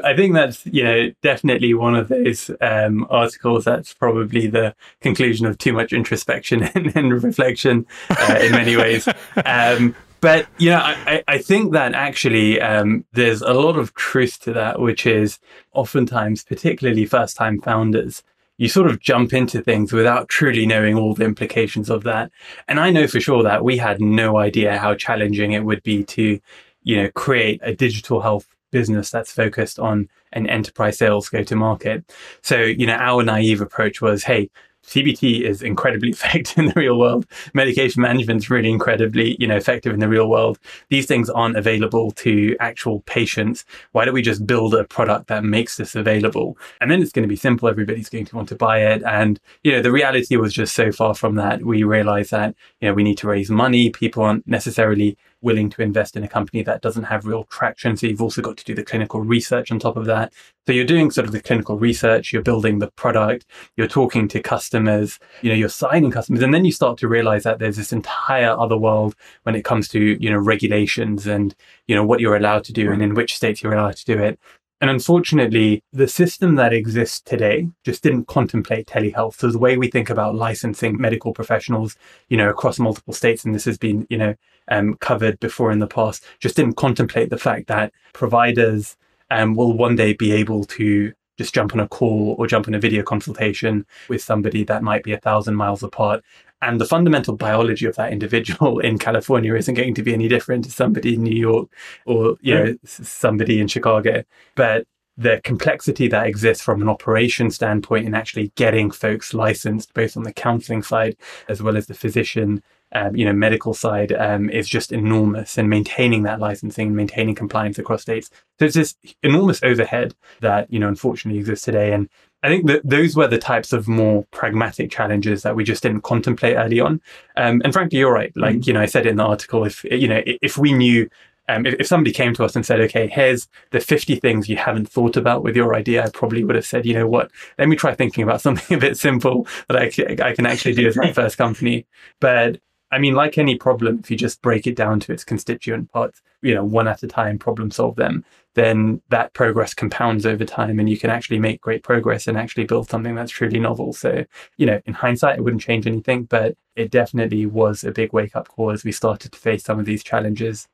I 0.04 0.16
think 0.16 0.34
that's 0.34 0.66
know 0.84 1.12
definitely 1.22 1.74
one 1.74 1.96
of 1.96 2.08
those 2.08 2.52
um, 2.62 3.08
articles 3.10 3.66
that's 3.66 3.94
probably 3.94 4.48
the 4.48 4.76
conclusion 5.02 5.46
of 5.46 5.58
too 5.58 5.74
much 5.74 5.94
introspection 5.94 6.64
and, 6.76 6.96
and 6.96 7.24
reflection 7.24 7.86
uh, 8.10 8.40
in 8.42 8.52
many 8.52 8.76
ways. 8.76 9.08
Um, 9.46 9.96
but 10.22 10.48
you 10.58 10.70
know, 10.70 10.80
I, 10.80 11.24
I 11.28 11.38
think 11.40 11.74
that 11.74 11.94
actually 11.94 12.62
um, 12.62 13.04
there's 13.12 13.42
a 13.42 13.54
lot 13.54 13.78
of 13.78 13.94
truth 13.94 14.40
to 14.42 14.54
that, 14.54 14.80
which 14.80 15.06
is 15.06 15.40
oftentimes, 15.74 16.44
particularly 16.44 17.06
first-time 17.06 17.60
founders, 17.60 18.24
you 18.64 18.70
sort 18.70 18.90
of 18.90 19.02
jump 19.02 19.34
into 19.34 19.62
things 19.62 19.92
without 19.92 20.30
truly 20.30 20.66
knowing 20.66 20.98
all 20.98 21.14
the 21.14 21.26
implications 21.26 21.90
of 21.90 22.04
that. 22.04 22.32
And 22.70 22.80
I 22.80 22.92
know 22.92 23.08
for 23.08 23.20
sure 23.20 23.44
that 23.44 23.66
we 23.66 23.76
had 23.76 24.00
no 24.00 24.38
idea 24.38 24.78
how 24.78 24.96
challenging 24.96 25.52
it 25.52 25.66
would 25.66 25.84
be 25.84 26.06
to, 26.06 26.40
you 26.84 26.96
know, 26.96 27.12
create 27.12 27.60
a 27.62 27.76
digital 27.76 28.22
health 28.22 28.48
business 28.72 29.12
that's 29.12 29.34
focused 29.34 29.80
on 29.80 30.08
an 30.32 30.48
enterprise 30.48 30.98
sales 30.98 31.28
go 31.28 31.44
to 31.44 31.58
market. 31.58 32.10
So, 32.42 32.56
you 32.62 32.88
know, 32.88 32.96
our 32.96 33.22
naive 33.22 33.60
approach 33.60 34.00
was, 34.00 34.24
hey, 34.24 34.50
CBT 34.86 35.42
is 35.42 35.62
incredibly 35.62 36.10
effective 36.12 36.58
in 36.58 36.66
the 36.66 36.74
real 36.76 36.98
world. 36.98 37.26
Medication 37.54 38.02
management 38.02 38.44
is 38.44 38.50
really 38.50 38.70
incredibly, 38.70 39.36
you 39.40 39.48
know, 39.48 39.56
effective 39.56 39.94
in 39.94 40.00
the 40.00 40.10
real 40.10 40.30
world. 40.30 40.60
These 40.90 41.06
things 41.06 41.30
aren't 41.30 41.58
available 41.58 42.12
to 42.12 42.56
actual 42.60 43.02
patients. 43.02 43.66
Why 43.92 44.06
don't 44.06 44.14
we 44.14 44.22
just 44.22 44.46
build 44.46 44.74
a 44.74 44.84
product 44.84 45.28
that 45.28 45.44
makes 45.44 45.78
this 45.78 45.96
available? 45.96 46.58
And 46.82 46.92
then 46.92 47.02
it's 47.02 47.12
going 47.12 47.24
to 47.24 47.30
be 47.30 47.36
simple. 47.36 47.70
Everybody's 47.70 48.10
going 48.10 48.26
to 48.26 48.36
want 48.36 48.50
to 48.50 48.56
buy 48.56 48.80
it. 48.80 49.04
And, 49.04 49.40
you 49.64 49.72
know, 49.72 49.82
the 49.82 49.92
reality 49.92 50.36
was 50.36 50.54
just 50.54 50.76
so 50.76 50.92
far 50.92 51.16
from 51.16 51.36
that. 51.36 51.64
We 51.64 51.84
realized 51.84 52.32
that, 52.32 52.56
you 52.82 52.88
know, 52.88 52.94
we 52.94 53.04
need 53.04 53.18
to 53.20 53.28
raise 53.28 53.50
money. 53.50 53.90
People 53.90 54.24
aren't 54.24 54.48
necessarily 54.48 55.18
willing 55.44 55.70
to 55.70 55.82
invest 55.82 56.16
in 56.16 56.24
a 56.24 56.28
company 56.28 56.64
that 56.64 56.82
doesn't 56.82 57.04
have 57.04 57.26
real 57.26 57.44
traction. 57.46 57.96
So 57.98 58.08
you've 58.08 58.22
also 58.22 58.42
got 58.42 58.58
to 58.58 58.64
do 58.64 58.74
the 58.74 58.84
clinical 58.84 59.22
research 59.22 59.72
on 59.72 59.80
top 59.80 59.98
of 59.98 60.06
that. 60.06 60.34
So 60.66 60.74
you're 60.74 60.86
doing 60.86 61.12
sort 61.12 61.28
of 61.28 61.34
the 61.34 61.42
clinical 61.42 61.78
research, 61.78 62.32
you're 62.32 62.42
building 62.42 62.80
the 62.80 62.90
product, 62.92 63.46
you're 63.76 63.88
talking 63.88 64.28
to 64.30 64.42
customers, 64.42 65.20
you 65.42 65.50
know, 65.50 65.56
you're 65.56 65.70
signing 65.70 66.12
customers. 66.12 66.42
And 66.42 66.54
then 66.54 66.66
you 66.66 66.72
start 66.72 66.98
to 67.00 67.08
realize 67.08 67.44
that 67.44 67.60
there's 67.60 67.78
this 67.78 67.94
entire 67.94 68.58
other 68.58 68.78
world 68.78 69.16
when 69.44 69.56
it 69.56 69.66
comes 69.66 69.88
to, 69.90 70.00
you 70.00 70.30
know, 70.30 70.38
regulations 70.38 71.28
and, 71.28 71.54
you 71.88 71.96
know, 71.96 72.06
what 72.06 72.22
you're 72.22 72.38
allowed 72.38 72.64
to 72.66 72.74
do 72.74 72.92
and 72.92 73.02
in 73.02 73.14
which 73.14 73.36
states 73.36 73.62
you're 73.62 73.74
allowed 73.74 73.98
to 73.98 74.06
do 74.06 74.18
it. 74.18 74.40
And 74.84 74.90
unfortunately, 74.90 75.82
the 75.94 76.10
system 76.10 76.56
that 76.56 76.74
exists 76.74 77.22
today 77.22 77.70
just 77.86 78.04
didn't 78.04 78.28
contemplate 78.28 78.86
telehealth. 78.86 79.36
So 79.36 79.50
the 79.50 79.58
way 79.58 79.78
we 79.78 79.90
think 79.90 80.10
about 80.10 80.36
licensing 80.36 81.00
medical 81.00 81.32
professionals, 81.32 81.96
you 82.28 82.36
know, 82.36 82.50
across 82.50 82.80
multiple 82.80 83.14
states, 83.14 83.46
and 83.46 83.56
this 83.56 83.64
has 83.64 83.78
been, 83.78 84.06
you 84.10 84.18
know, 84.18 84.36
um, 84.68 84.96
covered 84.96 85.40
before 85.40 85.72
in 85.72 85.80
the 85.80 85.88
past, 85.88 86.26
just 86.42 86.58
didn't 86.58 86.76
contemplate 86.76 87.30
the 87.30 87.38
fact 87.38 87.68
that 87.68 87.94
providers 88.12 88.98
um, 89.32 89.56
will 89.56 89.72
one 89.72 89.96
day 89.96 90.12
be 90.12 90.34
able 90.34 90.66
to 90.66 91.14
just 91.38 91.54
jump 91.54 91.74
on 91.74 91.80
a 91.80 91.88
call 91.88 92.36
or 92.38 92.46
jump 92.46 92.68
on 92.68 92.74
a 92.74 92.80
video 92.80 93.04
consultation 93.04 93.86
with 94.10 94.22
somebody 94.22 94.66
that 94.66 94.84
might 94.84 95.04
be 95.04 95.14
a 95.14 95.20
thousand 95.22 95.56
miles 95.56 95.82
apart. 95.82 96.26
And 96.64 96.80
the 96.80 96.86
fundamental 96.86 97.36
biology 97.36 97.86
of 97.86 97.96
that 97.96 98.12
individual 98.12 98.80
in 98.90 98.98
California 98.98 99.56
isn't 99.56 99.76
going 99.76 99.96
to 99.96 100.04
be 100.04 100.14
any 100.14 100.28
different 100.28 100.64
to 100.66 100.72
somebody 100.72 101.16
in 101.16 101.24
New 101.24 101.36
York 101.36 101.70
or, 102.06 102.38
you 102.42 102.56
know, 102.56 102.76
somebody 102.86 103.60
in 103.60 103.68
Chicago. 103.68 104.24
But 104.56 104.88
the 105.16 105.42
complexity 105.44 106.08
that 106.08 106.26
exists 106.26 106.64
from 106.64 106.82
an 106.82 106.90
operation 106.90 107.52
standpoint 107.52 108.08
in 108.08 108.16
actually 108.16 108.52
getting 108.56 108.90
folks 108.90 109.34
licensed, 109.34 109.94
both 109.94 110.18
on 110.18 110.24
the 110.24 110.34
counseling 110.34 110.82
side 110.82 111.16
as 111.48 111.62
well 111.62 111.78
as 111.78 111.86
the 111.86 111.94
physician 111.94 112.64
um, 112.94 113.16
you 113.16 113.26
know, 113.26 113.34
medical 113.34 113.74
side 113.74 114.12
um, 114.14 114.50
is 114.50 114.70
just 114.70 114.92
enormous 114.92 115.58
and 115.58 115.70
maintaining 115.70 116.24
that 116.24 116.40
licensing 116.40 116.88
and 116.88 116.96
maintaining 116.96 117.36
compliance 117.36 117.80
across 117.80 118.04
states. 118.04 118.30
So 118.60 118.66
it's 118.66 118.76
this 118.76 118.96
enormous 119.24 119.62
overhead 119.64 120.14
that, 120.42 120.72
you 120.72 120.80
know, 120.80 120.88
unfortunately 120.88 121.40
exists 121.40 121.66
today. 121.66 121.92
And 121.92 122.08
I 122.44 122.50
think 122.50 122.68
that 122.68 122.82
those 122.84 123.16
were 123.16 123.28
the 123.28 123.38
types 123.38 123.72
of 123.74 123.88
more 123.88 124.26
pragmatic 124.32 124.92
challenges 124.92 125.44
that 125.44 125.56
we 125.56 125.64
just 125.64 125.82
didn't 125.82 126.02
contemplate 126.02 126.58
early 126.58 126.80
on. 126.80 127.02
Um, 127.38 127.62
and 127.64 127.72
frankly, 127.72 128.00
you're 128.00 128.14
right. 128.14 128.34
Like, 128.36 128.58
mm-hmm. 128.58 128.70
you 128.70 128.74
know, 128.74 128.82
I 128.82 128.86
said 128.86 129.08
in 129.08 129.16
the 129.16 129.24
article, 129.24 129.64
if, 129.64 129.84
you 129.86 130.08
know, 130.08 130.22
if 130.26 130.58
we 130.58 130.74
knew 130.74 131.10
um, 131.50 131.66
if, 131.66 131.76
if, 131.80 131.88
somebody 131.88 132.14
came 132.14 132.34
to 132.36 132.46
us 132.46 132.56
and 132.56 132.66
said, 132.66 132.80
okay, 132.82 133.08
here's 133.08 133.50
the 133.72 133.80
50 133.80 134.16
things 134.18 134.48
you 134.48 134.56
haven't 134.56 134.88
thought 134.88 135.18
about 135.18 135.44
with 135.44 135.56
your 135.56 135.76
idea, 135.76 136.06
I 136.06 136.10
probably 136.10 136.44
would 136.44 136.56
have 136.56 136.66
said, 136.66 136.86
you 136.86 136.94
know 136.94 137.08
what, 137.08 137.32
let 137.58 137.68
me 137.68 137.76
try 137.76 137.94
thinking 137.94 138.24
about 138.24 138.42
something 138.42 138.78
a 138.78 138.80
bit 138.80 138.98
simple 138.98 139.48
that 139.68 139.78
I, 139.78 140.26
I 140.26 140.34
can 140.34 140.46
actually 140.46 140.74
do 140.74 140.88
as 140.88 140.96
my 140.96 141.12
first 141.14 141.38
company. 141.38 141.86
But 142.20 142.60
I 142.94 143.00
mean, 143.00 143.16
like 143.16 143.40
any 143.40 143.56
problem, 143.56 144.02
if 144.04 144.12
you 144.12 144.16
just 144.16 144.40
break 144.44 144.68
it 144.68 144.76
down 144.76 145.00
to 145.00 145.12
its 145.12 145.24
constituent 145.24 145.92
parts, 145.92 146.22
you 146.44 146.54
know, 146.54 146.64
one 146.64 146.88
at 146.88 147.02
a 147.02 147.08
time, 147.08 147.40
problem 147.40 147.72
solve 147.72 147.96
them, 147.96 148.24
then 148.54 149.02
that 149.10 149.34
progress 149.34 149.74
compounds 149.74 150.28
over 150.28 150.46
time 150.46 150.80
and 150.80 150.88
you 150.88 151.00
can 151.00 151.10
actually 151.10 151.40
make 151.40 151.60
great 151.60 151.82
progress 151.82 152.28
and 152.28 152.38
actually 152.38 152.66
build 152.66 152.88
something 152.88 153.16
that's 153.16 153.32
truly 153.32 153.60
novel. 153.60 153.94
So, 153.94 154.24
you 154.58 154.68
know, 154.68 154.80
in 154.86 154.94
hindsight, 154.94 155.40
it 155.40 155.42
wouldn't 155.42 155.64
change 155.64 155.88
anything, 155.88 156.26
but 156.26 156.56
it 156.76 156.92
definitely 156.92 157.48
was 157.48 157.84
a 157.84 157.92
big 157.92 158.14
wake 158.14 158.36
up 158.36 158.48
call 158.48 158.70
as 158.70 158.84
we 158.84 158.92
started 158.92 159.32
to 159.32 159.40
face 159.40 159.64
some 159.64 159.80
of 159.80 159.86
these 159.86 160.04
challenges. 160.04 160.68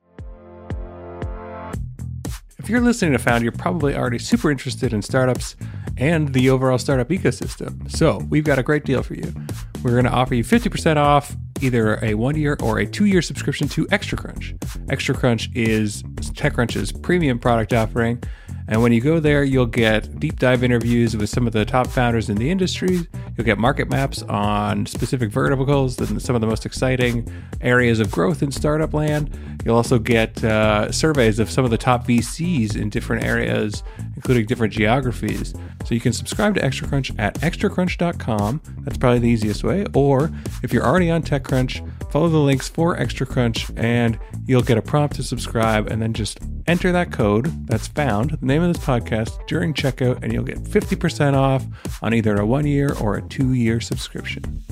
If 2.57 2.67
you're 2.67 2.81
listening 2.81 3.13
to 3.13 3.19
Found, 3.19 3.43
you're 3.43 3.53
probably 3.53 3.95
already 3.95 4.19
super 4.19 4.51
interested 4.51 4.91
in 4.91 5.01
startups 5.01 5.55
and 5.95 6.33
the 6.33 6.49
overall 6.49 6.77
startup 6.77 7.07
ecosystem. 7.07 7.89
So, 7.89 8.17
we've 8.29 8.43
got 8.43 8.59
a 8.59 8.63
great 8.63 8.83
deal 8.83 9.03
for 9.03 9.13
you. 9.13 9.33
We're 9.81 9.91
going 9.91 10.03
to 10.03 10.11
offer 10.11 10.35
you 10.35 10.43
50% 10.43 10.97
off 10.97 11.33
either 11.61 12.03
a 12.03 12.13
one 12.13 12.35
year 12.35 12.57
or 12.61 12.79
a 12.79 12.85
two 12.85 13.05
year 13.05 13.21
subscription 13.21 13.67
to 13.69 13.85
ExtraCrunch. 13.87 14.57
ExtraCrunch 14.87 15.49
is 15.55 16.03
TechCrunch's 16.03 16.91
premium 16.91 17.39
product 17.39 17.73
offering. 17.73 18.21
And 18.69 18.83
when 18.83 18.93
you 18.93 19.01
go 19.01 19.19
there, 19.19 19.43
you'll 19.43 19.65
get 19.65 20.19
deep 20.19 20.37
dive 20.37 20.63
interviews 20.63 21.17
with 21.17 21.29
some 21.29 21.47
of 21.47 21.53
the 21.53 21.65
top 21.65 21.87
founders 21.87 22.29
in 22.29 22.37
the 22.37 22.51
industry. 22.51 23.07
You'll 23.35 23.45
get 23.45 23.57
market 23.57 23.89
maps 23.89 24.21
on 24.23 24.85
specific 24.85 25.31
verticals 25.31 25.99
and 25.99 26.21
some 26.21 26.35
of 26.35 26.41
the 26.41 26.47
most 26.47 26.67
exciting 26.67 27.27
areas 27.61 27.99
of 27.99 28.11
growth 28.11 28.43
in 28.43 28.51
startup 28.51 28.93
land. 28.93 29.35
You'll 29.65 29.75
also 29.75 29.97
get 29.97 30.43
uh, 30.43 30.91
surveys 30.91 31.39
of 31.39 31.49
some 31.49 31.65
of 31.65 31.71
the 31.71 31.79
top 31.79 32.05
VCs 32.05 32.75
in 32.75 32.91
different 32.91 33.23
areas, 33.23 33.81
including 34.15 34.45
different 34.45 34.71
geographies. 34.71 35.55
So 35.85 35.95
you 35.95 36.01
can 36.01 36.13
subscribe 36.13 36.53
to 36.55 36.61
ExtraCrunch 36.61 37.17
at 37.17 37.39
extracrunch.com. 37.39 38.61
That's 38.81 38.97
probably 38.97 39.19
the 39.19 39.29
easiest 39.29 39.63
way. 39.63 39.85
Or 39.95 40.29
if 40.61 40.71
you're 40.71 40.85
already 40.85 41.09
on 41.09 41.23
TechCrunch, 41.23 42.11
follow 42.11 42.29
the 42.29 42.37
links 42.37 42.69
for 42.69 42.95
ExtraCrunch 42.95 43.73
and 43.77 44.19
you'll 44.45 44.61
get 44.61 44.77
a 44.77 44.81
prompt 44.81 45.15
to 45.15 45.23
subscribe 45.23 45.87
and 45.87 46.01
then 46.01 46.13
just 46.13 46.39
enter 46.67 46.91
that 46.91 47.11
code 47.11 47.67
that's 47.67 47.87
found, 47.87 48.31
the 48.31 48.45
name 48.45 48.58
of 48.63 48.73
this 48.73 48.83
podcast, 48.83 49.45
during 49.47 49.73
checkout, 49.73 50.23
and 50.23 50.33
you'll 50.33 50.43
get 50.43 50.59
50% 50.59 51.33
off 51.33 51.65
on 52.01 52.13
either 52.13 52.35
a 52.37 52.45
one 52.45 52.65
year 52.65 52.93
or 53.01 53.15
a 53.15 53.21
two 53.21 53.53
year 53.53 53.79
subscription. 53.79 54.63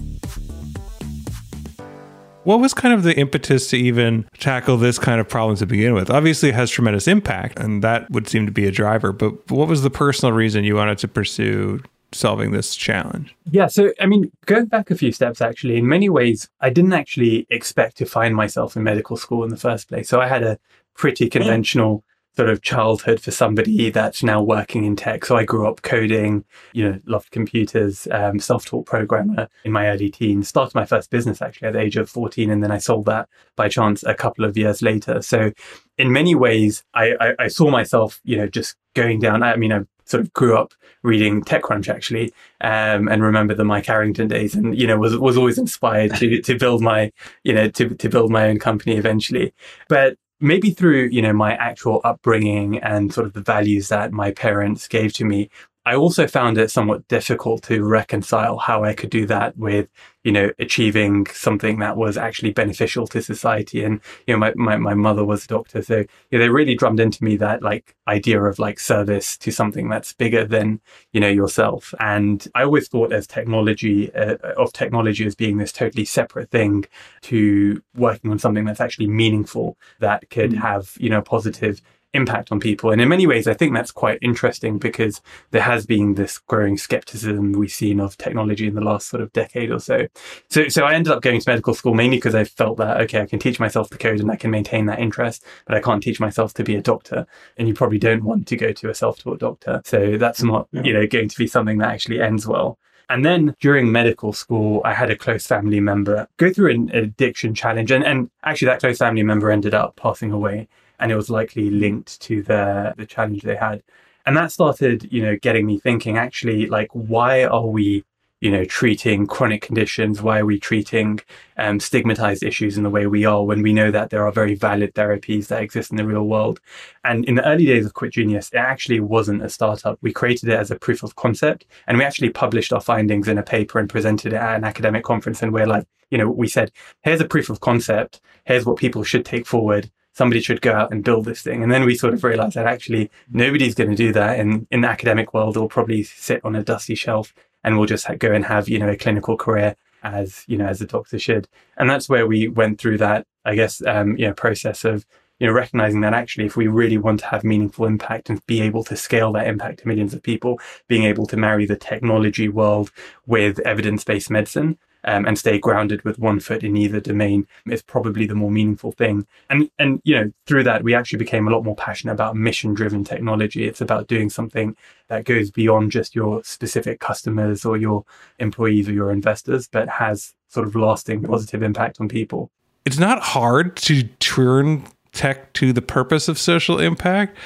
What 2.43 2.61
was 2.61 2.73
kind 2.73 2.93
of 2.93 3.03
the 3.03 3.13
impetus 3.17 3.69
to 3.71 3.77
even 3.77 4.25
tackle 4.39 4.77
this 4.77 4.97
kind 4.97 5.19
of 5.19 5.27
problem 5.27 5.57
to 5.57 5.65
begin 5.65 5.93
with? 5.93 6.09
Obviously, 6.09 6.47
it 6.47 6.55
has 6.55 6.71
tremendous 6.71 7.05
impact, 7.05 7.59
and 7.59 7.83
that 7.83 8.09
would 8.09 8.29
seem 8.29 8.45
to 8.45 8.53
be 8.53 8.65
a 8.65 8.71
driver. 8.71 9.11
But 9.11 9.51
what 9.51 9.67
was 9.67 9.81
the 9.81 9.89
personal 9.89 10.33
reason 10.33 10.63
you 10.63 10.75
wanted 10.75 10.97
to 10.99 11.09
pursue 11.09 11.83
solving 12.13 12.51
this 12.51 12.73
challenge? 12.75 13.35
Yeah, 13.51 13.67
so 13.67 13.91
I 13.99 14.05
mean, 14.05 14.31
going 14.45 14.67
back 14.67 14.89
a 14.91 14.95
few 14.95 15.11
steps, 15.11 15.41
actually, 15.41 15.75
in 15.75 15.89
many 15.89 16.07
ways, 16.07 16.49
I 16.61 16.69
didn't 16.69 16.93
actually 16.93 17.47
expect 17.49 17.97
to 17.97 18.05
find 18.05 18.33
myself 18.33 18.77
in 18.77 18.83
medical 18.83 19.17
school 19.17 19.43
in 19.43 19.49
the 19.49 19.57
first 19.57 19.89
place. 19.89 20.07
So 20.07 20.21
I 20.21 20.27
had 20.27 20.43
a 20.43 20.57
pretty 20.95 21.29
conventional 21.29 22.03
sort 22.37 22.49
of 22.49 22.61
childhood 22.61 23.19
for 23.19 23.31
somebody 23.31 23.89
that's 23.89 24.21
now 24.21 24.39
working 24.39 24.85
in 24.85 24.95
tech. 24.95 25.25
So 25.25 25.35
I 25.35 25.43
grew 25.43 25.67
up 25.67 25.81
coding, 25.81 26.45
you 26.71 26.87
know, 26.87 26.99
loved 27.07 27.31
computers, 27.31 28.07
um, 28.11 28.37
self-taught 28.39 28.85
programmer 28.85 29.49
in 29.65 29.71
my 29.71 29.87
early 29.87 30.11
teens. 30.11 30.47
Started 30.47 30.75
my 30.75 30.85
first 30.85 31.09
business 31.09 31.41
actually 31.41 31.69
at 31.69 31.73
the 31.73 31.79
age 31.79 31.97
of 31.97 32.11
14, 32.11 32.51
and 32.51 32.63
then 32.63 32.71
I 32.71 32.77
sold 32.77 33.05
that 33.05 33.27
by 33.55 33.67
chance 33.67 34.03
a 34.03 34.13
couple 34.13 34.45
of 34.45 34.55
years 34.55 34.83
later. 34.83 35.23
So 35.23 35.51
in 35.97 36.11
many 36.11 36.35
ways, 36.35 36.83
I, 36.93 37.15
I, 37.19 37.33
I 37.39 37.47
saw 37.47 37.71
myself, 37.71 38.21
you 38.23 38.37
know, 38.37 38.47
just 38.47 38.75
going 38.93 39.19
down. 39.19 39.41
I 39.41 39.55
mean, 39.55 39.73
I 39.73 39.81
sort 40.05 40.21
of 40.21 40.31
grew 40.33 40.55
up 40.55 40.75
reading 41.01 41.41
TechCrunch 41.41 41.89
actually, 41.89 42.31
um, 42.61 43.07
and 43.07 43.23
remember 43.23 43.55
the 43.55 43.65
Mike 43.65 43.89
Arrington 43.89 44.27
days, 44.27 44.53
and 44.53 44.79
you 44.79 44.85
know 44.85 44.97
was 44.97 45.17
was 45.17 45.37
always 45.37 45.57
inspired 45.57 46.13
to 46.17 46.39
to 46.41 46.55
build 46.55 46.83
my 46.83 47.11
you 47.43 47.53
know 47.53 47.67
to 47.69 47.95
to 47.95 48.09
build 48.09 48.31
my 48.31 48.47
own 48.47 48.59
company 48.59 48.95
eventually. 48.95 49.53
But 49.89 50.17
maybe 50.39 50.71
through 50.71 51.09
you 51.11 51.21
know 51.21 51.33
my 51.33 51.53
actual 51.55 52.01
upbringing 52.03 52.77
and 52.79 53.13
sort 53.13 53.27
of 53.27 53.33
the 53.33 53.41
values 53.41 53.89
that 53.89 54.11
my 54.11 54.31
parents 54.31 54.87
gave 54.87 55.13
to 55.13 55.25
me 55.25 55.49
I 55.87 55.95
also 55.95 56.27
found 56.27 56.57
it 56.57 56.69
somewhat 56.69 57.07
difficult 57.07 57.63
to 57.63 57.81
reconcile 57.81 58.57
how 58.57 58.83
I 58.83 58.93
could 58.93 59.09
do 59.09 59.25
that 59.27 59.57
with, 59.57 59.87
you 60.21 60.33
know, 60.33 60.51
achieving 60.59 61.27
something 61.27 61.79
that 61.79 61.95
was 61.95 62.17
actually 62.17 62.51
beneficial 62.51 63.07
to 63.07 63.21
society. 63.21 63.85
And, 63.85 64.01
you 64.25 64.33
know, 64.33 64.37
my, 64.37 64.53
my, 64.55 64.75
my 64.75 64.93
mother 64.93 65.23
was 65.23 65.45
a 65.45 65.47
doctor. 65.47 65.81
So, 65.81 65.99
you 66.29 66.37
know, 66.37 66.39
they 66.39 66.49
really 66.49 66.75
drummed 66.75 66.99
into 66.99 67.23
me 67.23 67.37
that 67.37 67.63
like 67.63 67.95
idea 68.05 68.43
of 68.43 68.59
like 68.59 68.81
service 68.81 69.37
to 69.37 69.49
something 69.49 69.87
that's 69.87 70.11
bigger 70.11 70.43
than, 70.43 70.81
you 71.13 71.21
know, 71.21 71.29
yourself. 71.29 71.93
And 72.01 72.45
I 72.53 72.63
always 72.63 72.89
thought 72.89 73.13
as 73.13 73.25
technology, 73.25 74.13
uh, 74.13 74.35
of 74.57 74.73
technology 74.73 75.25
as 75.25 75.35
being 75.35 75.55
this 75.55 75.71
totally 75.71 76.03
separate 76.03 76.51
thing 76.51 76.83
to 77.21 77.81
working 77.95 78.29
on 78.29 78.39
something 78.39 78.65
that's 78.65 78.81
actually 78.81 79.07
meaningful 79.07 79.77
that 80.01 80.29
could 80.31 80.51
mm. 80.51 80.57
have, 80.57 80.95
you 80.99 81.09
know, 81.09 81.21
positive 81.21 81.81
impact 82.17 82.51
on 82.51 82.59
people. 82.59 82.91
And 82.91 83.01
in 83.01 83.07
many 83.07 83.25
ways, 83.25 83.47
I 83.47 83.53
think 83.53 83.73
that's 83.73 83.91
quite 83.91 84.19
interesting 84.21 84.77
because 84.77 85.21
there 85.51 85.61
has 85.61 85.85
been 85.85 86.15
this 86.15 86.37
growing 86.37 86.77
skepticism 86.77 87.53
we've 87.53 87.71
seen 87.71 88.01
of 88.01 88.17
technology 88.17 88.67
in 88.67 88.75
the 88.75 88.81
last 88.81 89.07
sort 89.07 89.21
of 89.21 89.31
decade 89.31 89.71
or 89.71 89.79
so. 89.79 90.07
So, 90.49 90.67
so 90.67 90.83
I 90.83 90.93
ended 90.93 91.13
up 91.13 91.21
going 91.21 91.39
to 91.39 91.49
medical 91.49 91.73
school 91.73 91.93
mainly 91.93 92.17
because 92.17 92.35
I 92.35 92.43
felt 92.43 92.77
that, 92.77 92.99
okay, 93.01 93.21
I 93.21 93.25
can 93.25 93.39
teach 93.39 93.59
myself 93.59 93.89
the 93.89 93.97
code 93.97 94.19
and 94.19 94.29
I 94.29 94.35
can 94.35 94.51
maintain 94.51 94.87
that 94.87 94.99
interest, 94.99 95.45
but 95.65 95.77
I 95.77 95.81
can't 95.81 96.03
teach 96.03 96.19
myself 96.19 96.53
to 96.55 96.63
be 96.63 96.75
a 96.75 96.81
doctor. 96.81 97.25
And 97.55 97.67
you 97.67 97.73
probably 97.73 97.99
don't 97.99 98.23
want 98.23 98.47
to 98.47 98.57
go 98.57 98.73
to 98.73 98.89
a 98.89 98.95
self-taught 98.95 99.39
doctor. 99.39 99.81
So 99.85 100.17
that's 100.17 100.43
not, 100.43 100.67
you 100.73 100.91
know, 100.91 101.07
going 101.07 101.29
to 101.29 101.37
be 101.37 101.47
something 101.47 101.77
that 101.77 101.89
actually 101.89 102.19
ends 102.19 102.45
well. 102.45 102.77
And 103.09 103.23
then 103.23 103.55
during 103.61 103.89
medical 103.91 104.33
school, 104.33 104.81
I 104.83 104.93
had 104.93 105.09
a 105.09 105.15
close 105.15 105.45
family 105.45 105.79
member 105.79 106.27
go 106.37 106.51
through 106.51 106.71
an 106.71 106.89
addiction 106.93 107.55
challenge. 107.55 107.89
And, 107.89 108.03
and 108.03 108.29
actually, 108.43 108.67
that 108.67 108.81
close 108.81 108.97
family 108.97 109.23
member 109.23 109.49
ended 109.49 109.73
up 109.73 109.95
passing 109.95 110.31
away 110.31 110.67
and 110.99 111.11
it 111.11 111.15
was 111.15 111.29
likely 111.29 111.69
linked 111.69 112.19
to 112.21 112.41
the 112.43 112.93
the 112.97 113.05
challenge 113.05 113.41
they 113.43 113.55
had. 113.55 113.83
And 114.25 114.35
that 114.35 114.51
started, 114.51 115.11
you 115.11 115.21
know, 115.21 115.37
getting 115.37 115.65
me 115.65 115.79
thinking 115.79 116.17
actually 116.17 116.67
like 116.67 116.89
why 116.91 117.45
are 117.45 117.67
we 117.67 118.03
you 118.39 118.51
know, 118.51 118.65
treating 118.65 119.25
chronic 119.25 119.63
conditions? 119.63 120.21
Why 120.21 120.39
are 120.39 120.45
we 120.45 120.59
treating 120.59 121.19
um, 121.57 121.79
stigmatized 121.79 122.43
issues 122.43 122.77
in 122.77 122.83
the 122.83 122.89
way 122.89 123.07
we 123.07 123.25
are 123.25 123.43
when 123.43 123.63
we 123.63 123.73
know 123.73 123.89
that 123.89 124.11
there 124.11 124.27
are 124.27 124.31
very 124.31 124.53
valid 124.53 124.93
therapies 124.93 125.47
that 125.47 125.63
exist 125.63 125.89
in 125.89 125.97
the 125.97 126.05
real 126.05 126.27
world? 126.27 126.59
And 127.03 127.25
in 127.25 127.35
the 127.35 127.47
early 127.47 127.65
days 127.65 127.85
of 127.85 127.95
Quit 127.95 128.13
Genius, 128.13 128.49
it 128.53 128.57
actually 128.57 128.99
wasn't 128.99 129.41
a 129.41 129.49
startup. 129.49 129.97
We 130.01 130.13
created 130.13 130.49
it 130.49 130.59
as 130.59 130.69
a 130.69 130.77
proof 130.77 131.01
of 131.01 131.15
concept 131.15 131.65
and 131.87 131.97
we 131.97 132.03
actually 132.03 132.29
published 132.29 132.71
our 132.71 132.81
findings 132.81 133.27
in 133.27 133.39
a 133.39 133.43
paper 133.43 133.79
and 133.79 133.89
presented 133.89 134.33
it 134.33 134.37
at 134.37 134.55
an 134.55 134.63
academic 134.63 135.03
conference. 135.03 135.41
And 135.41 135.51
we're 135.51 135.65
like, 135.65 135.87
you 136.11 136.19
know, 136.19 136.29
we 136.29 136.47
said, 136.47 136.71
here's 137.01 137.21
a 137.21 137.27
proof 137.27 137.49
of 137.49 137.59
concept. 137.59 138.21
Here's 138.45 138.65
what 138.65 138.77
people 138.77 139.03
should 139.03 139.25
take 139.25 139.47
forward 139.47 139.89
somebody 140.17 140.41
should 140.41 140.61
go 140.61 140.73
out 140.73 140.91
and 140.91 141.03
build 141.03 141.25
this 141.25 141.43
thing. 141.43 141.61
And 141.61 141.71
then 141.71 141.85
we 141.85 141.95
sort 141.95 142.15
of 142.15 142.23
realized 142.23 142.55
that 142.55 142.65
actually 142.65 143.11
nobody's 143.29 143.75
going 143.75 143.91
to 143.91 143.95
do 143.95 144.11
that. 144.13 144.39
And 144.39 144.65
in 144.71 144.81
the 144.81 144.87
academic 144.87 145.31
world, 145.31 145.53
they'll 145.53 145.69
probably 145.69 146.01
sit 146.01 146.43
on 146.43 146.55
a 146.55 146.63
dusty 146.63 146.95
shelf 146.95 147.35
and 147.63 147.77
we'll 147.77 147.85
just 147.85 148.07
go 148.17 148.31
and 148.31 148.43
have, 148.45 148.67
you 148.67 148.79
know, 148.79 148.89
a 148.89 148.97
clinical 148.97 149.37
career 149.37 149.75
as, 150.01 150.43
you 150.47 150.57
know, 150.57 150.65
as 150.65 150.81
a 150.81 150.87
doctor 150.87 151.19
should. 151.19 151.47
And 151.77 151.87
that's 151.87 152.09
where 152.09 152.25
we 152.25 152.47
went 152.47 152.81
through 152.81 152.97
that, 152.97 153.27
I 153.45 153.53
guess, 153.53 153.79
um, 153.85 154.17
you 154.17 154.25
know, 154.25 154.33
process 154.33 154.83
of, 154.85 155.05
you 155.39 155.45
know, 155.45 155.53
recognizing 155.53 156.01
that 156.01 156.15
actually, 156.15 156.47
if 156.47 156.57
we 156.57 156.65
really 156.65 156.97
want 156.97 157.19
to 157.19 157.27
have 157.27 157.43
meaningful 157.43 157.85
impact 157.85 158.31
and 158.31 158.43
be 158.47 158.59
able 158.61 158.83
to 158.85 158.95
scale 158.95 159.31
that 159.33 159.45
impact 159.45 159.81
to 159.81 159.87
millions 159.87 160.15
of 160.15 160.23
people, 160.23 160.59
being 160.87 161.03
able 161.03 161.27
to 161.27 161.37
marry 161.37 161.67
the 161.67 161.75
technology 161.75 162.49
world 162.49 162.89
with 163.27 163.59
evidence-based 163.59 164.31
medicine, 164.31 164.79
um, 165.07 165.25
and 165.25 165.39
stay 165.39 165.57
grounded 165.57 166.03
with 166.03 166.19
one 166.19 166.39
foot 166.39 166.63
in 166.63 166.77
either 166.77 166.99
domain 166.99 167.47
is 167.65 167.81
probably 167.81 168.27
the 168.27 168.35
more 168.35 168.51
meaningful 168.51 168.91
thing. 168.91 169.25
And 169.49 169.71
and 169.79 170.01
you 170.03 170.15
know 170.15 170.31
through 170.45 170.63
that 170.63 170.83
we 170.83 170.93
actually 170.93 171.17
became 171.17 171.47
a 171.47 171.51
lot 171.51 171.63
more 171.63 171.75
passionate 171.75 172.13
about 172.13 172.35
mission 172.35 172.73
driven 172.73 173.03
technology. 173.03 173.65
It's 173.65 173.81
about 173.81 174.07
doing 174.07 174.29
something 174.29 174.75
that 175.07 175.23
goes 175.23 175.49
beyond 175.49 175.91
just 175.91 176.13
your 176.13 176.43
specific 176.43 176.99
customers 176.99 177.65
or 177.65 177.77
your 177.77 178.03
employees 178.37 178.89
or 178.89 178.93
your 178.93 179.11
investors, 179.11 179.67
but 179.71 179.87
has 179.87 180.33
sort 180.49 180.67
of 180.67 180.75
lasting 180.75 181.23
positive 181.23 181.63
impact 181.63 181.99
on 182.01 182.09
people. 182.09 182.51
It's 182.85 182.99
not 182.99 183.21
hard 183.21 183.77
to 183.77 184.03
turn 184.19 184.83
tech 185.13 185.53
to 185.53 185.73
the 185.73 185.81
purpose 185.81 186.27
of 186.27 186.37
social 186.37 186.79
impact. 186.79 187.37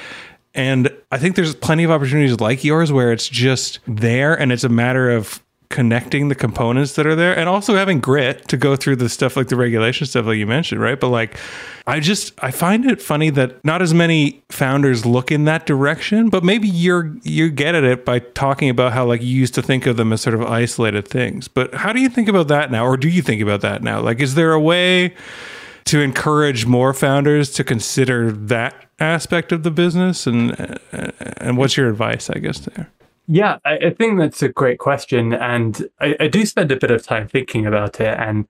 And 0.54 0.90
I 1.10 1.18
think 1.18 1.36
there's 1.36 1.54
plenty 1.54 1.84
of 1.84 1.90
opportunities 1.90 2.38
like 2.40 2.62
yours 2.62 2.92
where 2.92 3.12
it's 3.12 3.28
just 3.28 3.78
there 3.86 4.38
and 4.38 4.52
it's 4.52 4.64
a 4.64 4.68
matter 4.68 5.10
of 5.10 5.42
connecting 5.72 6.28
the 6.28 6.34
components 6.34 6.94
that 6.94 7.06
are 7.06 7.16
there 7.16 7.36
and 7.36 7.48
also 7.48 7.74
having 7.74 7.98
grit 7.98 8.46
to 8.46 8.56
go 8.56 8.76
through 8.76 8.94
the 8.94 9.08
stuff 9.08 9.36
like 9.36 9.48
the 9.48 9.56
regulation 9.56 10.06
stuff 10.06 10.26
like 10.26 10.36
you 10.36 10.46
mentioned 10.46 10.80
right? 10.80 11.00
But 11.00 11.08
like 11.08 11.36
i 11.84 11.98
just 11.98 12.32
i 12.44 12.50
find 12.52 12.86
it 12.86 13.02
funny 13.02 13.28
that 13.30 13.64
not 13.64 13.82
as 13.82 13.92
many 13.92 14.40
founders 14.50 15.04
look 15.04 15.32
in 15.32 15.46
that 15.46 15.66
direction 15.66 16.30
but 16.30 16.44
maybe 16.44 16.68
you're 16.68 17.12
you 17.24 17.50
get 17.50 17.74
at 17.74 17.82
it 17.82 18.04
by 18.04 18.20
talking 18.20 18.68
about 18.68 18.92
how 18.92 19.04
like 19.04 19.20
you 19.20 19.36
used 19.36 19.54
to 19.54 19.62
think 19.62 19.86
of 19.86 19.96
them 19.96 20.12
as 20.12 20.20
sort 20.20 20.34
of 20.34 20.42
isolated 20.42 21.08
things. 21.08 21.48
But 21.48 21.74
how 21.74 21.92
do 21.92 22.00
you 22.00 22.08
think 22.08 22.28
about 22.28 22.48
that 22.48 22.70
now? 22.70 22.84
Or 22.84 22.96
do 22.96 23.08
you 23.08 23.22
think 23.22 23.42
about 23.42 23.62
that 23.62 23.82
now? 23.82 24.00
Like 24.00 24.20
is 24.20 24.34
there 24.34 24.52
a 24.52 24.60
way 24.60 25.14
to 25.86 26.00
encourage 26.00 26.66
more 26.66 26.94
founders 26.94 27.50
to 27.52 27.64
consider 27.64 28.30
that 28.30 28.74
aspect 29.00 29.50
of 29.50 29.64
the 29.64 29.70
business? 29.70 30.26
And 30.26 30.78
and 31.42 31.56
what's 31.56 31.76
your 31.76 31.88
advice 31.88 32.30
i 32.30 32.38
guess 32.38 32.60
there 32.60 32.90
yeah, 33.32 33.58
I, 33.64 33.76
I, 33.78 33.90
think 33.90 34.18
that's 34.18 34.42
a 34.42 34.50
great 34.50 34.78
question. 34.78 35.32
And 35.32 35.88
I, 35.98 36.14
I, 36.20 36.28
do 36.28 36.44
spend 36.44 36.70
a 36.70 36.76
bit 36.76 36.90
of 36.90 37.02
time 37.02 37.28
thinking 37.28 37.64
about 37.66 37.98
it. 37.98 38.14
And 38.18 38.46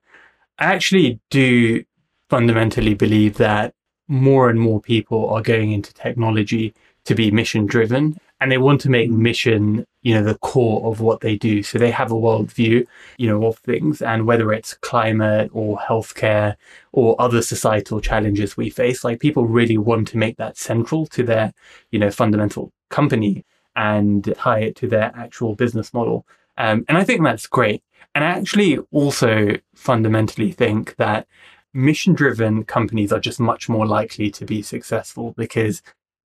I 0.59 0.65
actually 0.65 1.21
do 1.29 1.85
fundamentally 2.29 2.93
believe 2.93 3.37
that 3.37 3.73
more 4.09 4.49
and 4.49 4.59
more 4.59 4.81
people 4.81 5.29
are 5.29 5.41
going 5.41 5.71
into 5.71 5.93
technology 5.93 6.73
to 7.05 7.15
be 7.15 7.31
mission 7.31 7.65
driven 7.65 8.17
and 8.41 8.51
they 8.51 8.57
want 8.57 8.81
to 8.81 8.89
make 8.89 9.09
mm. 9.09 9.15
mission, 9.19 9.87
you 10.01 10.13
know, 10.13 10.21
the 10.21 10.37
core 10.39 10.85
of 10.91 10.99
what 10.99 11.21
they 11.21 11.37
do. 11.37 11.63
So 11.63 11.77
they 11.77 11.91
have 11.91 12.11
a 12.11 12.15
worldview, 12.15 12.85
you 13.17 13.27
know, 13.27 13.45
of 13.45 13.59
things. 13.59 14.01
And 14.01 14.27
whether 14.27 14.51
it's 14.51 14.73
climate 14.73 15.49
or 15.53 15.77
healthcare 15.77 16.57
or 16.91 17.15
other 17.21 17.41
societal 17.41 18.01
challenges 18.01 18.57
we 18.57 18.69
face, 18.69 19.05
like 19.05 19.21
people 19.21 19.47
really 19.47 19.77
want 19.77 20.09
to 20.09 20.17
make 20.17 20.35
that 20.35 20.57
central 20.57 21.05
to 21.07 21.23
their, 21.23 21.53
you 21.91 21.99
know, 21.99 22.11
fundamental 22.11 22.73
company 22.89 23.45
and 23.75 24.33
tie 24.37 24.59
it 24.59 24.75
to 24.77 24.87
their 24.87 25.11
actual 25.15 25.55
business 25.55 25.93
model. 25.93 26.25
Um, 26.57 26.85
and 26.87 26.97
I 26.97 27.03
think 27.03 27.23
that's 27.23 27.47
great. 27.47 27.83
And 28.15 28.23
I 28.23 28.27
actually 28.29 28.77
also 28.91 29.57
fundamentally 29.75 30.51
think 30.51 30.95
that 30.97 31.27
mission 31.73 32.13
driven 32.13 32.63
companies 32.63 33.11
are 33.11 33.19
just 33.19 33.39
much 33.39 33.67
more 33.67 33.87
likely 33.87 34.29
to 34.31 34.45
be 34.45 34.61
successful 34.61 35.33
because 35.35 35.81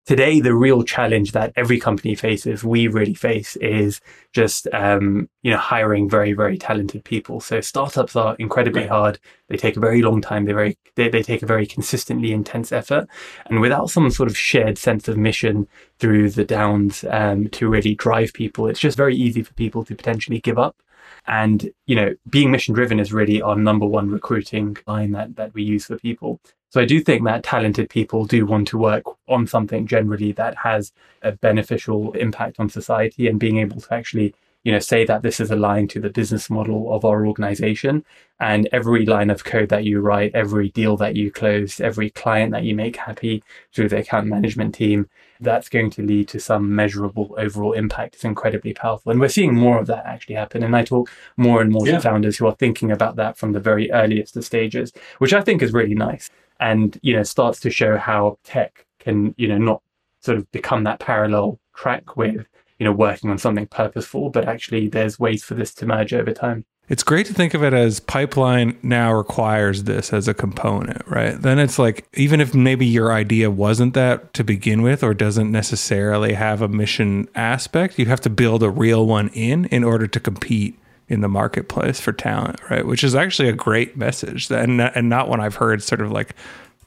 today 0.07 0.39
the 0.39 0.55
real 0.55 0.83
challenge 0.83 1.33
that 1.33 1.51
every 1.57 1.79
company 1.79 2.15
faces 2.15 2.63
we 2.63 2.87
really 2.87 3.13
face 3.13 3.57
is 3.57 3.99
just 4.31 4.65
um, 4.73 5.29
you 5.43 5.51
know 5.51 5.57
hiring 5.57 6.09
very 6.09 6.33
very 6.33 6.57
talented 6.57 7.03
people. 7.03 7.39
So 7.39 7.61
startups 7.61 8.15
are 8.15 8.35
incredibly 8.39 8.87
hard. 8.87 9.19
They 9.49 9.57
take 9.57 9.77
a 9.77 9.81
very 9.81 10.01
long 10.01 10.21
time. 10.21 10.45
They 10.45 10.53
very 10.53 10.77
they, 10.95 11.09
they 11.09 11.21
take 11.21 11.43
a 11.43 11.45
very 11.45 11.67
consistently 11.67 12.31
intense 12.31 12.71
effort. 12.71 13.07
And 13.47 13.61
without 13.61 13.89
some 13.91 14.09
sort 14.09 14.29
of 14.29 14.37
shared 14.37 14.77
sense 14.77 15.07
of 15.07 15.17
mission 15.17 15.67
through 15.99 16.31
the 16.31 16.45
downs 16.45 17.05
um, 17.09 17.49
to 17.49 17.69
really 17.69 17.93
drive 17.93 18.33
people 18.33 18.67
it's 18.67 18.79
just 18.79 18.97
very 18.97 19.15
easy 19.15 19.43
for 19.43 19.53
people 19.53 19.83
to 19.85 19.95
potentially 19.95 20.39
give 20.39 20.57
up. 20.57 20.81
And 21.27 21.69
you 21.85 21.95
know 21.95 22.15
being 22.29 22.49
mission 22.49 22.73
driven 22.73 22.99
is 22.99 23.11
really 23.11 23.41
our 23.41 23.57
number 23.57 23.85
one 23.85 24.09
recruiting 24.09 24.77
line 24.87 25.11
that 25.11 25.35
that 25.35 25.53
we 25.53 25.63
use 25.63 25.85
for 25.85 25.97
people 25.97 26.39
so 26.69 26.81
I 26.81 26.85
do 26.85 26.99
think 26.99 27.23
that 27.23 27.43
talented 27.43 27.89
people 27.89 28.25
do 28.25 28.45
want 28.45 28.67
to 28.69 28.77
work 28.77 29.03
on 29.27 29.47
something 29.47 29.87
generally 29.87 30.31
that 30.33 30.55
has 30.57 30.91
a 31.21 31.31
beneficial 31.31 32.11
impact 32.13 32.59
on 32.59 32.69
society 32.69 33.27
and 33.27 33.39
being 33.39 33.57
able 33.57 33.79
to 33.81 33.93
actually 33.93 34.35
you 34.63 34.71
know 34.73 34.79
say 34.79 35.05
that 35.05 35.21
this 35.21 35.39
is 35.39 35.49
aligned 35.49 35.89
to 35.91 35.99
the 35.99 36.09
business 36.09 36.49
model 36.49 36.93
of 36.93 37.05
our 37.05 37.25
organization. 37.25 38.03
And 38.39 38.69
every 38.71 39.05
line 39.05 39.31
of 39.31 39.43
code 39.43 39.69
that 39.69 39.85
you 39.85 39.99
write 39.99 40.35
every 40.35 40.69
deal 40.69 40.95
that 40.97 41.15
you 41.15 41.31
close 41.31 41.79
every 41.79 42.09
client 42.09 42.51
that 42.51 42.65
you 42.65 42.75
make 42.75 42.97
happy 42.97 43.43
through 43.73 43.89
the 43.89 43.99
account 43.99 44.27
management 44.27 44.75
team 44.75 45.09
that's 45.39 45.69
going 45.69 45.89
to 45.91 46.03
lead 46.03 46.27
to 46.29 46.39
some 46.39 46.75
measurable 46.75 47.33
overall 47.37 47.73
impact. 47.73 48.15
It's 48.15 48.23
incredibly 48.23 48.73
powerful. 48.73 49.11
And 49.11 49.19
we're 49.19 49.29
seeing 49.29 49.55
more 49.55 49.79
of 49.79 49.87
that 49.87 50.05
actually 50.05 50.35
happen. 50.35 50.63
And 50.63 50.75
i 50.75 50.83
talk 50.83 51.09
more 51.37 51.61
and 51.61 51.71
more 51.71 51.87
yeah. 51.87 51.93
to 51.93 52.01
founders 52.01 52.37
who 52.37 52.45
are 52.45 52.55
thinking 52.55 52.91
about 52.91 53.15
that 53.15 53.37
from 53.37 53.53
the 53.53 53.59
very 53.59 53.89
earliest 53.91 54.35
of 54.35 54.45
stages 54.45 54.91
which 55.17 55.33
i 55.33 55.41
think 55.41 55.61
is 55.61 55.73
really 55.73 55.95
nice 55.95 56.29
and 56.59 56.99
you 57.01 57.13
know 57.13 57.23
starts 57.23 57.59
to 57.59 57.69
show 57.69 57.97
how 57.97 58.37
tech 58.43 58.85
can 58.99 59.33
you 59.37 59.47
know 59.47 59.57
not 59.57 59.81
sort 60.21 60.37
of 60.37 60.49
become 60.51 60.83
that 60.83 60.99
parallel 60.99 61.59
track 61.75 62.17
with 62.17 62.45
you 62.79 62.85
know 62.85 62.91
working 62.91 63.29
on 63.29 63.37
something 63.37 63.67
purposeful 63.67 64.29
but 64.29 64.47
actually 64.47 64.87
there's 64.87 65.19
ways 65.19 65.43
for 65.43 65.53
this 65.53 65.73
to 65.73 65.85
merge 65.85 66.13
over 66.13 66.33
time 66.33 66.65
it's 66.89 67.03
great 67.03 67.25
to 67.25 67.33
think 67.33 67.53
of 67.53 67.63
it 67.63 67.73
as 67.73 67.99
pipeline 67.99 68.77
now 68.81 69.11
requires 69.11 69.83
this 69.83 70.13
as 70.13 70.29
a 70.29 70.33
component, 70.33 71.05
right? 71.05 71.39
Then 71.39 71.59
it's 71.59 71.77
like, 71.77 72.07
even 72.13 72.39
if 72.39 72.55
maybe 72.55 72.85
your 72.85 73.11
idea 73.11 73.51
wasn't 73.51 73.93
that 73.95 74.33
to 74.35 74.43
begin 74.45 74.81
with 74.81 75.03
or 75.03 75.13
doesn't 75.13 75.51
necessarily 75.51 76.33
have 76.33 76.61
a 76.61 76.69
mission 76.69 77.27
aspect, 77.35 77.99
you 77.99 78.05
have 78.05 78.21
to 78.21 78.29
build 78.29 78.63
a 78.63 78.69
real 78.69 79.05
one 79.05 79.27
in 79.29 79.65
in 79.65 79.83
order 79.83 80.07
to 80.07 80.19
compete 80.19 80.79
in 81.09 81.21
the 81.21 81.29
marketplace 81.29 81.99
for 81.99 82.11
talent, 82.11 82.59
right? 82.69 82.85
Which 82.85 83.03
is 83.03 83.15
actually 83.15 83.49
a 83.49 83.53
great 83.53 83.97
message, 83.97 84.51
and 84.51 84.81
and 84.81 85.09
not 85.09 85.29
one 85.29 85.39
I've 85.39 85.55
heard 85.55 85.81
sort 85.81 86.01
of 86.01 86.11
like 86.11 86.35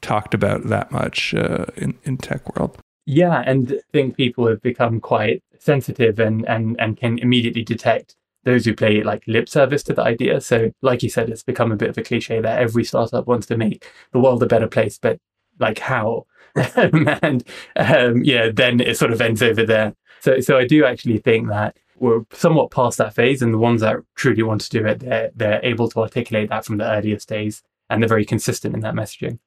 talked 0.01 0.35
about 0.35 0.65
that 0.69 0.91
much 0.93 1.35
uh, 1.35 1.67
in 1.77 1.99
in 2.05 2.17
tech 2.17 2.57
world. 2.57 2.79
Yeah, 3.07 3.43
and 3.47 3.73
I 3.73 3.81
think 3.93 4.17
people 4.17 4.47
have 4.47 4.63
become 4.63 5.01
quite 5.01 5.43
sensitive 5.59 6.19
and 6.19 6.47
and 6.49 6.77
and 6.79 6.97
can 6.97 7.19
immediately 7.19 7.63
detect 7.63 8.17
those 8.45 8.65
who 8.65 8.75
play 8.75 9.03
like 9.03 9.23
lip 9.27 9.49
service 9.49 9.83
to 9.85 9.95
the 9.95 10.03
idea. 10.03 10.41
So, 10.41 10.71
like 10.83 11.03
you 11.03 11.11
said, 11.11 11.29
it's 11.29 11.43
become 11.43 11.73
a 11.73 11.77
bit 11.77 11.91
of 11.91 11.99
a 11.99 12.03
cliche 12.03 12.41
that 12.41 12.61
every 12.61 12.85
startup 12.85 13.27
wants 13.27 13.47
to 13.49 13.57
make 13.57 13.87
the 14.13 14.21
world 14.21 14.43
a 14.43 14.47
better 14.47 14.69
place, 14.69 14.99
but 14.99 15.19
like 15.59 15.79
how? 15.79 16.27
and 16.55 17.45
um, 17.77 18.23
yeah, 18.25 18.51
then 18.53 18.81
it 18.81 18.97
sort 18.97 19.13
of 19.13 19.21
ends 19.21 19.43
over 19.43 19.65
there. 19.65 19.95
So, 20.21 20.41
so 20.41 20.59
I 20.59 20.67
do 20.67 20.85
actually 20.85 21.19
think 21.19 21.49
that 21.49 21.77
we're 22.01 22.25
somewhat 22.33 22.71
past 22.71 22.99
that 22.99 23.15
phase, 23.15 23.43
and 23.43 23.55
the 23.55 23.59
ones 23.59 23.83
that 23.83 23.99
truly 24.15 24.43
want 24.43 24.63
to 24.63 24.71
do 24.71 24.85
it, 24.87 25.01
they're 25.01 25.31
they're 25.37 25.61
able 25.63 25.89
to 25.91 26.01
articulate 26.01 26.49
that 26.49 26.65
from 26.65 26.79
the 26.79 26.91
earliest 26.91 27.29
days, 27.29 27.63
and 27.89 28.03
they're 28.03 28.09
very 28.09 28.25
consistent 28.25 28.75
in 28.75 28.81
that 28.81 28.95
messaging. 28.95 29.39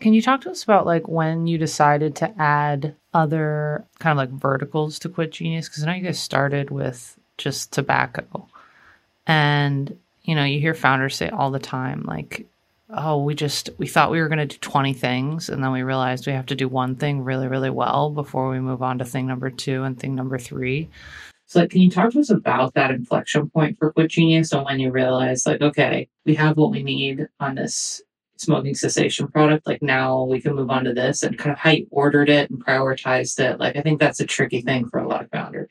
Can 0.00 0.14
you 0.14 0.22
talk 0.22 0.42
to 0.42 0.50
us 0.50 0.62
about 0.62 0.86
like 0.86 1.08
when 1.08 1.46
you 1.46 1.58
decided 1.58 2.14
to 2.16 2.32
add 2.40 2.94
other 3.12 3.84
kind 3.98 4.18
of 4.18 4.18
like 4.18 4.40
verticals 4.40 4.98
to 5.00 5.08
Quit 5.08 5.32
Genius? 5.32 5.68
Because 5.68 5.82
I 5.82 5.86
know 5.86 5.94
you 5.94 6.04
guys 6.04 6.20
started 6.20 6.70
with 6.70 7.18
just 7.36 7.72
tobacco, 7.72 8.48
and 9.26 9.98
you 10.22 10.34
know 10.34 10.44
you 10.44 10.60
hear 10.60 10.74
founders 10.74 11.16
say 11.16 11.28
all 11.30 11.50
the 11.50 11.58
time 11.58 12.02
like 12.06 12.46
oh 12.90 13.22
we 13.22 13.34
just 13.34 13.70
we 13.78 13.86
thought 13.86 14.10
we 14.10 14.20
were 14.20 14.28
going 14.28 14.38
to 14.38 14.46
do 14.46 14.58
20 14.58 14.92
things 14.92 15.48
and 15.48 15.62
then 15.62 15.72
we 15.72 15.82
realized 15.82 16.26
we 16.26 16.32
have 16.32 16.46
to 16.46 16.54
do 16.54 16.68
one 16.68 16.94
thing 16.94 17.24
really 17.24 17.48
really 17.48 17.70
well 17.70 18.10
before 18.10 18.50
we 18.50 18.60
move 18.60 18.82
on 18.82 18.98
to 18.98 19.04
thing 19.04 19.26
number 19.26 19.50
two 19.50 19.82
and 19.82 19.98
thing 19.98 20.14
number 20.14 20.38
three 20.38 20.88
so, 21.46 21.60
like, 21.60 21.70
can 21.70 21.80
you 21.80 21.90
talk 21.90 22.12
to 22.12 22.20
us 22.20 22.30
about 22.30 22.74
that 22.74 22.90
inflection 22.90 23.48
point 23.50 23.78
for 23.78 23.92
Quit 23.92 24.10
Genius 24.10 24.52
and 24.52 24.64
when 24.64 24.80
you 24.80 24.90
realize, 24.90 25.46
like, 25.46 25.60
okay, 25.62 26.08
we 26.24 26.34
have 26.34 26.56
what 26.56 26.72
we 26.72 26.82
need 26.82 27.26
on 27.40 27.54
this 27.54 28.02
smoking 28.36 28.74
cessation 28.74 29.28
product. 29.28 29.66
Like, 29.66 29.80
now 29.82 30.24
we 30.24 30.40
can 30.40 30.54
move 30.56 30.70
on 30.70 30.84
to 30.84 30.92
this 30.92 31.22
and 31.22 31.38
kind 31.38 31.52
of 31.52 31.58
how 31.58 31.70
you 31.70 31.86
ordered 31.90 32.28
it 32.28 32.50
and 32.50 32.64
prioritized 32.64 33.38
it. 33.40 33.58
Like, 33.60 33.76
I 33.76 33.82
think 33.82 34.00
that's 34.00 34.20
a 34.20 34.26
tricky 34.26 34.60
thing 34.60 34.88
for 34.88 34.98
a 34.98 35.08
lot 35.08 35.22
of 35.24 35.30
founders. 35.30 35.70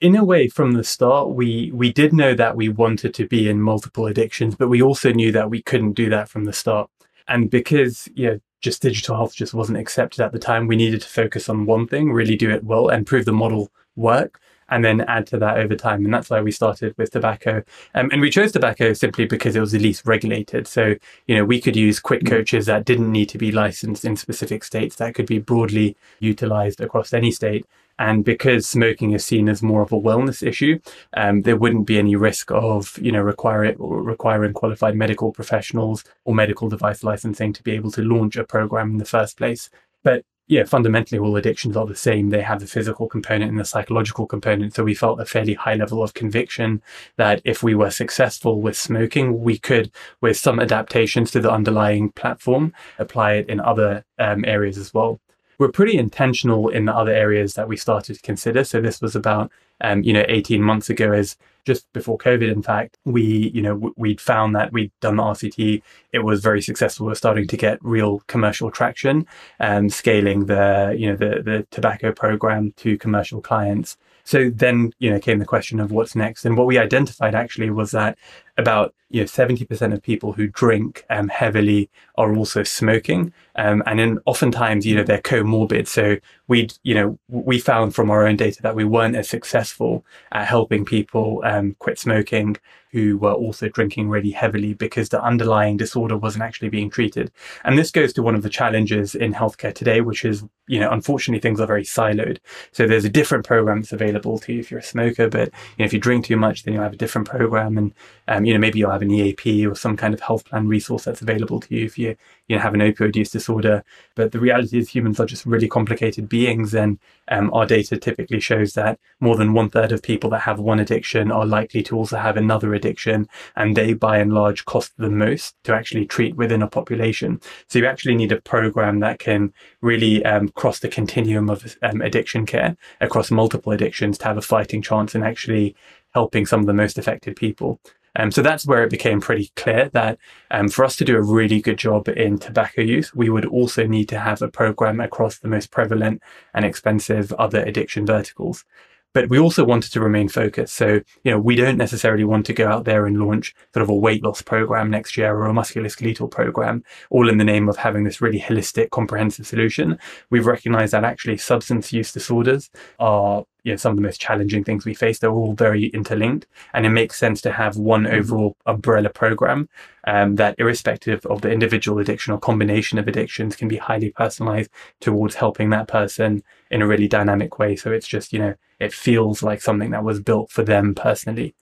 in 0.00 0.16
a 0.16 0.24
way 0.24 0.48
from 0.48 0.72
the 0.72 0.84
start 0.84 1.30
we 1.30 1.70
we 1.74 1.92
did 1.92 2.12
know 2.12 2.34
that 2.34 2.56
we 2.56 2.68
wanted 2.68 3.12
to 3.14 3.26
be 3.26 3.48
in 3.48 3.60
multiple 3.60 4.06
addictions 4.06 4.54
but 4.54 4.68
we 4.68 4.80
also 4.82 5.12
knew 5.12 5.30
that 5.32 5.50
we 5.50 5.60
couldn't 5.62 5.92
do 5.92 6.08
that 6.08 6.28
from 6.28 6.44
the 6.44 6.52
start 6.52 6.88
and 7.28 7.50
because 7.50 8.08
you 8.14 8.26
know 8.26 8.40
just 8.62 8.82
digital 8.82 9.16
health 9.16 9.34
just 9.34 9.54
wasn't 9.54 9.76
accepted 9.78 10.20
at 10.22 10.32
the 10.32 10.38
time 10.38 10.66
we 10.66 10.76
needed 10.76 11.00
to 11.02 11.08
focus 11.08 11.48
on 11.48 11.66
one 11.66 11.86
thing 11.86 12.12
really 12.12 12.36
do 12.36 12.50
it 12.50 12.64
well 12.64 12.88
and 12.88 13.06
prove 13.06 13.24
the 13.26 13.32
model 13.32 13.70
work 13.96 14.40
and 14.70 14.84
then 14.84 15.02
add 15.02 15.26
to 15.28 15.38
that 15.38 15.58
over 15.58 15.76
time. 15.76 16.04
And 16.04 16.12
that's 16.12 16.30
why 16.30 16.40
we 16.40 16.52
started 16.52 16.94
with 16.96 17.10
tobacco. 17.10 17.62
Um, 17.94 18.08
and 18.12 18.20
we 18.20 18.30
chose 18.30 18.52
tobacco 18.52 18.92
simply 18.92 19.26
because 19.26 19.56
it 19.56 19.60
was 19.60 19.72
the 19.72 19.78
least 19.78 20.06
regulated. 20.06 20.66
So 20.66 20.94
you 21.26 21.36
know 21.36 21.44
we 21.44 21.60
could 21.60 21.76
use 21.76 22.00
quit 22.00 22.26
coaches 22.26 22.66
that 22.66 22.84
didn't 22.84 23.10
need 23.12 23.28
to 23.30 23.38
be 23.38 23.52
licensed 23.52 24.04
in 24.04 24.16
specific 24.16 24.64
states 24.64 24.96
that 24.96 25.14
could 25.14 25.26
be 25.26 25.38
broadly 25.38 25.96
utilized 26.18 26.80
across 26.80 27.12
any 27.12 27.30
state. 27.30 27.66
And 28.00 28.24
because 28.24 28.66
smoking 28.66 29.12
is 29.12 29.26
seen 29.26 29.46
as 29.46 29.62
more 29.62 29.82
of 29.82 29.92
a 29.92 30.00
wellness 30.00 30.42
issue, 30.42 30.80
um, 31.14 31.42
there 31.42 31.56
wouldn't 31.56 31.86
be 31.86 31.98
any 31.98 32.16
risk 32.16 32.50
of, 32.50 32.98
you 32.98 33.12
know, 33.12 33.20
requiring, 33.20 33.76
requiring 33.78 34.54
qualified 34.54 34.96
medical 34.96 35.32
professionals 35.32 36.02
or 36.24 36.34
medical 36.34 36.70
device 36.70 37.04
licensing 37.04 37.52
to 37.52 37.62
be 37.62 37.72
able 37.72 37.90
to 37.90 38.02
launch 38.02 38.36
a 38.36 38.44
program 38.44 38.92
in 38.92 38.96
the 38.96 39.04
first 39.04 39.36
place. 39.36 39.68
But 40.02 40.24
yeah, 40.50 40.64
fundamentally, 40.64 41.16
all 41.20 41.36
addictions 41.36 41.76
are 41.76 41.86
the 41.86 41.94
same. 41.94 42.30
They 42.30 42.42
have 42.42 42.58
the 42.58 42.66
physical 42.66 43.08
component 43.08 43.50
and 43.52 43.60
the 43.60 43.64
psychological 43.64 44.26
component. 44.26 44.74
So 44.74 44.82
we 44.82 44.94
felt 44.94 45.20
a 45.20 45.24
fairly 45.24 45.54
high 45.54 45.76
level 45.76 46.02
of 46.02 46.12
conviction 46.12 46.82
that 47.16 47.40
if 47.44 47.62
we 47.62 47.76
were 47.76 47.90
successful 47.90 48.60
with 48.60 48.76
smoking, 48.76 49.42
we 49.42 49.58
could, 49.58 49.92
with 50.20 50.36
some 50.36 50.58
adaptations 50.58 51.30
to 51.30 51.40
the 51.40 51.52
underlying 51.52 52.10
platform, 52.10 52.72
apply 52.98 53.34
it 53.34 53.48
in 53.48 53.60
other 53.60 54.04
um, 54.18 54.44
areas 54.44 54.76
as 54.76 54.92
well 54.92 55.20
we're 55.60 55.70
pretty 55.70 55.98
intentional 55.98 56.70
in 56.70 56.86
the 56.86 56.96
other 56.96 57.12
areas 57.12 57.52
that 57.52 57.68
we 57.68 57.76
started 57.76 58.14
to 58.14 58.22
consider. 58.22 58.64
So 58.64 58.80
this 58.80 59.02
was 59.02 59.14
about, 59.14 59.52
um, 59.82 60.02
you 60.02 60.14
know, 60.14 60.24
18 60.26 60.62
months 60.62 60.88
ago 60.88 61.12
as 61.12 61.36
just 61.66 61.92
before 61.92 62.16
COVID, 62.16 62.50
in 62.50 62.62
fact, 62.62 62.96
we, 63.04 63.50
you 63.54 63.60
know, 63.60 63.92
we'd 63.98 64.22
found 64.22 64.56
that 64.56 64.72
we'd 64.72 64.90
done 65.02 65.16
the 65.16 65.22
RCT. 65.22 65.82
It 66.12 66.20
was 66.20 66.40
very 66.40 66.62
successful. 66.62 67.04
We're 67.04 67.14
starting 67.14 67.46
to 67.46 67.56
get 67.58 67.78
real 67.82 68.20
commercial 68.26 68.70
traction 68.70 69.26
and 69.58 69.84
um, 69.84 69.90
scaling 69.90 70.46
the, 70.46 70.96
you 70.98 71.10
know, 71.10 71.16
the, 71.16 71.42
the 71.42 71.66
tobacco 71.70 72.10
program 72.10 72.72
to 72.78 72.96
commercial 72.96 73.42
clients. 73.42 73.98
So 74.24 74.48
then, 74.48 74.94
you 74.98 75.10
know, 75.10 75.20
came 75.20 75.40
the 75.40 75.44
question 75.44 75.78
of 75.78 75.92
what's 75.92 76.16
next. 76.16 76.46
And 76.46 76.56
what 76.56 76.66
we 76.68 76.78
identified 76.78 77.34
actually 77.34 77.68
was 77.68 77.90
that 77.90 78.16
about 78.60 78.94
you 79.08 79.20
know 79.20 79.26
70% 79.26 79.92
of 79.92 80.02
people 80.02 80.32
who 80.32 80.46
drink 80.46 81.04
um, 81.10 81.28
heavily 81.28 81.90
are 82.16 82.34
also 82.34 82.62
smoking 82.62 83.32
um, 83.56 83.82
and 83.86 83.98
then 83.98 84.18
oftentimes 84.24 84.86
you 84.86 84.94
know 84.94 85.02
they're 85.02 85.20
comorbid 85.20 85.88
so 85.88 86.16
we 86.46 86.68
you 86.84 86.94
know 86.94 87.18
we 87.28 87.58
found 87.58 87.94
from 87.94 88.10
our 88.10 88.26
own 88.26 88.36
data 88.36 88.62
that 88.62 88.76
we 88.76 88.84
weren't 88.84 89.16
as 89.16 89.28
successful 89.28 90.04
at 90.30 90.46
helping 90.46 90.84
people 90.84 91.42
um, 91.44 91.74
quit 91.80 91.98
smoking 91.98 92.56
who 92.92 93.16
were 93.18 93.32
also 93.32 93.68
drinking 93.68 94.08
really 94.08 94.30
heavily 94.30 94.74
because 94.74 95.08
the 95.08 95.22
underlying 95.22 95.76
disorder 95.76 96.16
wasn't 96.16 96.42
actually 96.42 96.68
being 96.68 96.90
treated. 96.90 97.30
And 97.64 97.78
this 97.78 97.90
goes 97.90 98.12
to 98.14 98.22
one 98.22 98.34
of 98.34 98.42
the 98.42 98.48
challenges 98.48 99.14
in 99.14 99.32
healthcare 99.32 99.72
today, 99.72 100.00
which 100.00 100.24
is, 100.24 100.44
you 100.66 100.80
know, 100.80 100.90
unfortunately 100.90 101.40
things 101.40 101.60
are 101.60 101.66
very 101.66 101.84
siloed. 101.84 102.38
So 102.72 102.86
there's 102.86 103.04
a 103.04 103.08
different 103.10 103.46
program 103.46 103.80
that's 103.80 103.92
available 103.92 104.38
to 104.40 104.52
you 104.52 104.60
if 104.60 104.70
you're 104.70 104.80
a 104.80 104.84
smoker, 104.84 105.28
but 105.28 105.48
you 105.48 105.80
know, 105.80 105.84
if 105.84 105.92
you 105.92 106.00
drink 106.00 106.24
too 106.24 106.36
much, 106.36 106.64
then 106.64 106.74
you'll 106.74 106.82
have 106.82 106.92
a 106.92 106.96
different 106.96 107.28
program. 107.28 107.78
And, 107.78 107.94
um, 108.26 108.44
you 108.50 108.54
know, 108.54 108.60
maybe 108.60 108.80
you'll 108.80 108.90
have 108.90 109.00
an 109.00 109.12
EAP 109.12 109.64
or 109.64 109.76
some 109.76 109.96
kind 109.96 110.12
of 110.12 110.18
health 110.18 110.44
plan 110.44 110.66
resource 110.66 111.04
that's 111.04 111.22
available 111.22 111.60
to 111.60 111.72
you 111.72 111.84
if 111.84 111.96
you, 111.96 112.16
you 112.48 112.56
know, 112.56 112.60
have 112.60 112.74
an 112.74 112.80
opioid 112.80 113.14
use 113.14 113.30
disorder. 113.30 113.84
But 114.16 114.32
the 114.32 114.40
reality 114.40 114.76
is 114.76 114.88
humans 114.88 115.20
are 115.20 115.26
just 115.26 115.46
really 115.46 115.68
complicated 115.68 116.28
beings. 116.28 116.74
And 116.74 116.98
um, 117.28 117.54
our 117.54 117.64
data 117.64 117.96
typically 117.96 118.40
shows 118.40 118.72
that 118.72 118.98
more 119.20 119.36
than 119.36 119.52
one 119.52 119.70
third 119.70 119.92
of 119.92 120.02
people 120.02 120.30
that 120.30 120.40
have 120.40 120.58
one 120.58 120.80
addiction 120.80 121.30
are 121.30 121.46
likely 121.46 121.80
to 121.84 121.96
also 121.96 122.16
have 122.16 122.36
another 122.36 122.74
addiction, 122.74 123.28
and 123.54 123.76
they 123.76 123.92
by 123.92 124.18
and 124.18 124.32
large 124.32 124.64
cost 124.64 124.94
the 124.96 125.08
most 125.08 125.54
to 125.62 125.72
actually 125.72 126.06
treat 126.06 126.34
within 126.34 126.60
a 126.60 126.66
population. 126.66 127.40
So 127.68 127.78
you 127.78 127.86
actually 127.86 128.16
need 128.16 128.32
a 128.32 128.40
program 128.40 128.98
that 128.98 129.20
can 129.20 129.52
really 129.80 130.24
um, 130.24 130.48
cross 130.48 130.80
the 130.80 130.88
continuum 130.88 131.48
of 131.48 131.76
um, 131.82 132.00
addiction 132.00 132.46
care 132.46 132.76
across 133.00 133.30
multiple 133.30 133.70
addictions 133.70 134.18
to 134.18 134.24
have 134.24 134.38
a 134.38 134.42
fighting 134.42 134.82
chance 134.82 135.14
in 135.14 135.22
actually 135.22 135.76
helping 136.14 136.46
some 136.46 136.58
of 136.58 136.66
the 136.66 136.72
most 136.72 136.98
affected 136.98 137.36
people. 137.36 137.80
Um, 138.16 138.30
so 138.30 138.42
that's 138.42 138.66
where 138.66 138.82
it 138.82 138.90
became 138.90 139.20
pretty 139.20 139.52
clear 139.56 139.88
that 139.92 140.18
um, 140.50 140.68
for 140.68 140.84
us 140.84 140.96
to 140.96 141.04
do 141.04 141.16
a 141.16 141.22
really 141.22 141.60
good 141.60 141.78
job 141.78 142.08
in 142.08 142.38
tobacco 142.38 142.82
use, 142.82 143.14
we 143.14 143.30
would 143.30 143.46
also 143.46 143.86
need 143.86 144.08
to 144.08 144.18
have 144.18 144.42
a 144.42 144.48
program 144.48 145.00
across 145.00 145.38
the 145.38 145.48
most 145.48 145.70
prevalent 145.70 146.22
and 146.54 146.64
expensive 146.64 147.32
other 147.34 147.62
addiction 147.62 148.06
verticals 148.06 148.64
but 149.12 149.28
we 149.28 149.38
also 149.38 149.64
wanted 149.64 149.92
to 149.92 150.00
remain 150.00 150.28
focused. 150.28 150.74
So, 150.74 151.00
you 151.24 151.30
know, 151.30 151.38
we 151.38 151.56
don't 151.56 151.76
necessarily 151.76 152.24
want 152.24 152.46
to 152.46 152.52
go 152.52 152.68
out 152.68 152.84
there 152.84 153.06
and 153.06 153.18
launch 153.18 153.54
sort 153.74 153.82
of 153.82 153.88
a 153.88 153.94
weight 153.94 154.22
loss 154.22 154.42
program 154.42 154.90
next 154.90 155.16
year 155.16 155.34
or 155.36 155.46
a 155.46 155.52
musculoskeletal 155.52 156.30
program, 156.30 156.84
all 157.10 157.28
in 157.28 157.38
the 157.38 157.44
name 157.44 157.68
of 157.68 157.76
having 157.76 158.04
this 158.04 158.20
really 158.20 158.40
holistic, 158.40 158.90
comprehensive 158.90 159.46
solution. 159.46 159.98
We've 160.30 160.46
recognized 160.46 160.92
that 160.92 161.04
actually 161.04 161.38
substance 161.38 161.92
use 161.92 162.12
disorders 162.12 162.70
are 162.98 163.44
you 163.64 163.72
know, 163.72 163.76
some 163.76 163.90
of 163.90 163.96
the 163.96 164.02
most 164.02 164.20
challenging 164.20 164.64
things 164.64 164.84
we 164.84 164.94
face. 164.94 165.18
They're 165.18 165.30
all 165.30 165.54
very 165.54 165.86
interlinked, 165.86 166.46
and 166.74 166.86
it 166.86 166.90
makes 166.90 167.18
sense 167.18 167.40
to 167.42 167.52
have 167.52 167.76
one 167.76 168.04
mm-hmm. 168.04 168.16
overall 168.16 168.56
umbrella 168.66 169.10
program 169.10 169.68
um, 170.06 170.36
that, 170.36 170.54
irrespective 170.58 171.24
of 171.26 171.42
the 171.42 171.50
individual 171.50 171.98
addiction 171.98 172.32
or 172.32 172.38
combination 172.38 172.98
of 172.98 173.08
addictions, 173.08 173.56
can 173.56 173.68
be 173.68 173.76
highly 173.76 174.10
personalized 174.10 174.70
towards 175.00 175.34
helping 175.34 175.70
that 175.70 175.88
person 175.88 176.42
in 176.70 176.82
a 176.82 176.86
really 176.86 177.08
dynamic 177.08 177.58
way. 177.58 177.76
So 177.76 177.92
it's 177.92 178.08
just, 178.08 178.32
you 178.32 178.38
know, 178.38 178.54
it 178.78 178.92
feels 178.92 179.42
like 179.42 179.60
something 179.60 179.90
that 179.90 180.04
was 180.04 180.20
built 180.20 180.50
for 180.50 180.64
them 180.64 180.94
personally. 180.94 181.54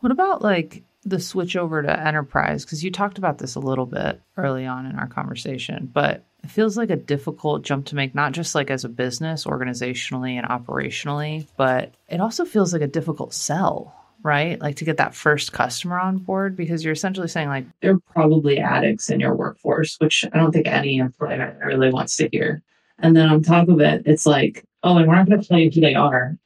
What 0.00 0.12
about 0.12 0.42
like 0.42 0.84
the 1.04 1.18
switch 1.18 1.56
over 1.56 1.82
to 1.82 2.06
enterprise? 2.06 2.64
Because 2.64 2.84
you 2.84 2.90
talked 2.90 3.18
about 3.18 3.38
this 3.38 3.54
a 3.54 3.60
little 3.60 3.86
bit 3.86 4.20
early 4.36 4.66
on 4.66 4.86
in 4.86 4.96
our 4.96 5.08
conversation, 5.08 5.90
but 5.92 6.24
it 6.42 6.50
feels 6.50 6.76
like 6.76 6.90
a 6.90 6.96
difficult 6.96 7.62
jump 7.62 7.86
to 7.86 7.96
make, 7.96 8.14
not 8.14 8.32
just 8.32 8.54
like 8.54 8.70
as 8.70 8.84
a 8.84 8.88
business, 8.88 9.44
organizationally 9.44 10.34
and 10.34 10.46
operationally, 10.46 11.46
but 11.56 11.94
it 12.08 12.20
also 12.20 12.44
feels 12.44 12.72
like 12.72 12.82
a 12.82 12.86
difficult 12.86 13.34
sell, 13.34 13.94
right? 14.22 14.60
Like 14.60 14.76
to 14.76 14.84
get 14.84 14.98
that 14.98 15.14
first 15.14 15.52
customer 15.52 15.98
on 15.98 16.18
board 16.18 16.56
because 16.56 16.84
you're 16.84 16.92
essentially 16.92 17.28
saying, 17.28 17.48
like, 17.48 17.66
they're 17.80 17.98
probably 17.98 18.58
addicts 18.58 19.10
in 19.10 19.20
your 19.20 19.34
workforce, 19.34 19.96
which 19.98 20.24
I 20.32 20.38
don't 20.38 20.52
think 20.52 20.68
any 20.68 20.98
employer 20.98 21.58
really 21.64 21.90
wants 21.90 22.16
to 22.16 22.28
hear. 22.30 22.62
And 23.00 23.16
then 23.16 23.28
on 23.28 23.42
top 23.42 23.68
of 23.68 23.80
it, 23.80 24.02
it's 24.06 24.26
like, 24.26 24.64
oh, 24.82 24.96
and 24.96 25.08
we're 25.08 25.16
not 25.16 25.28
going 25.28 25.40
to 25.40 25.46
tell 25.46 25.58
you 25.58 25.70
who 25.70 25.80
they 25.80 25.94
are. 25.94 26.36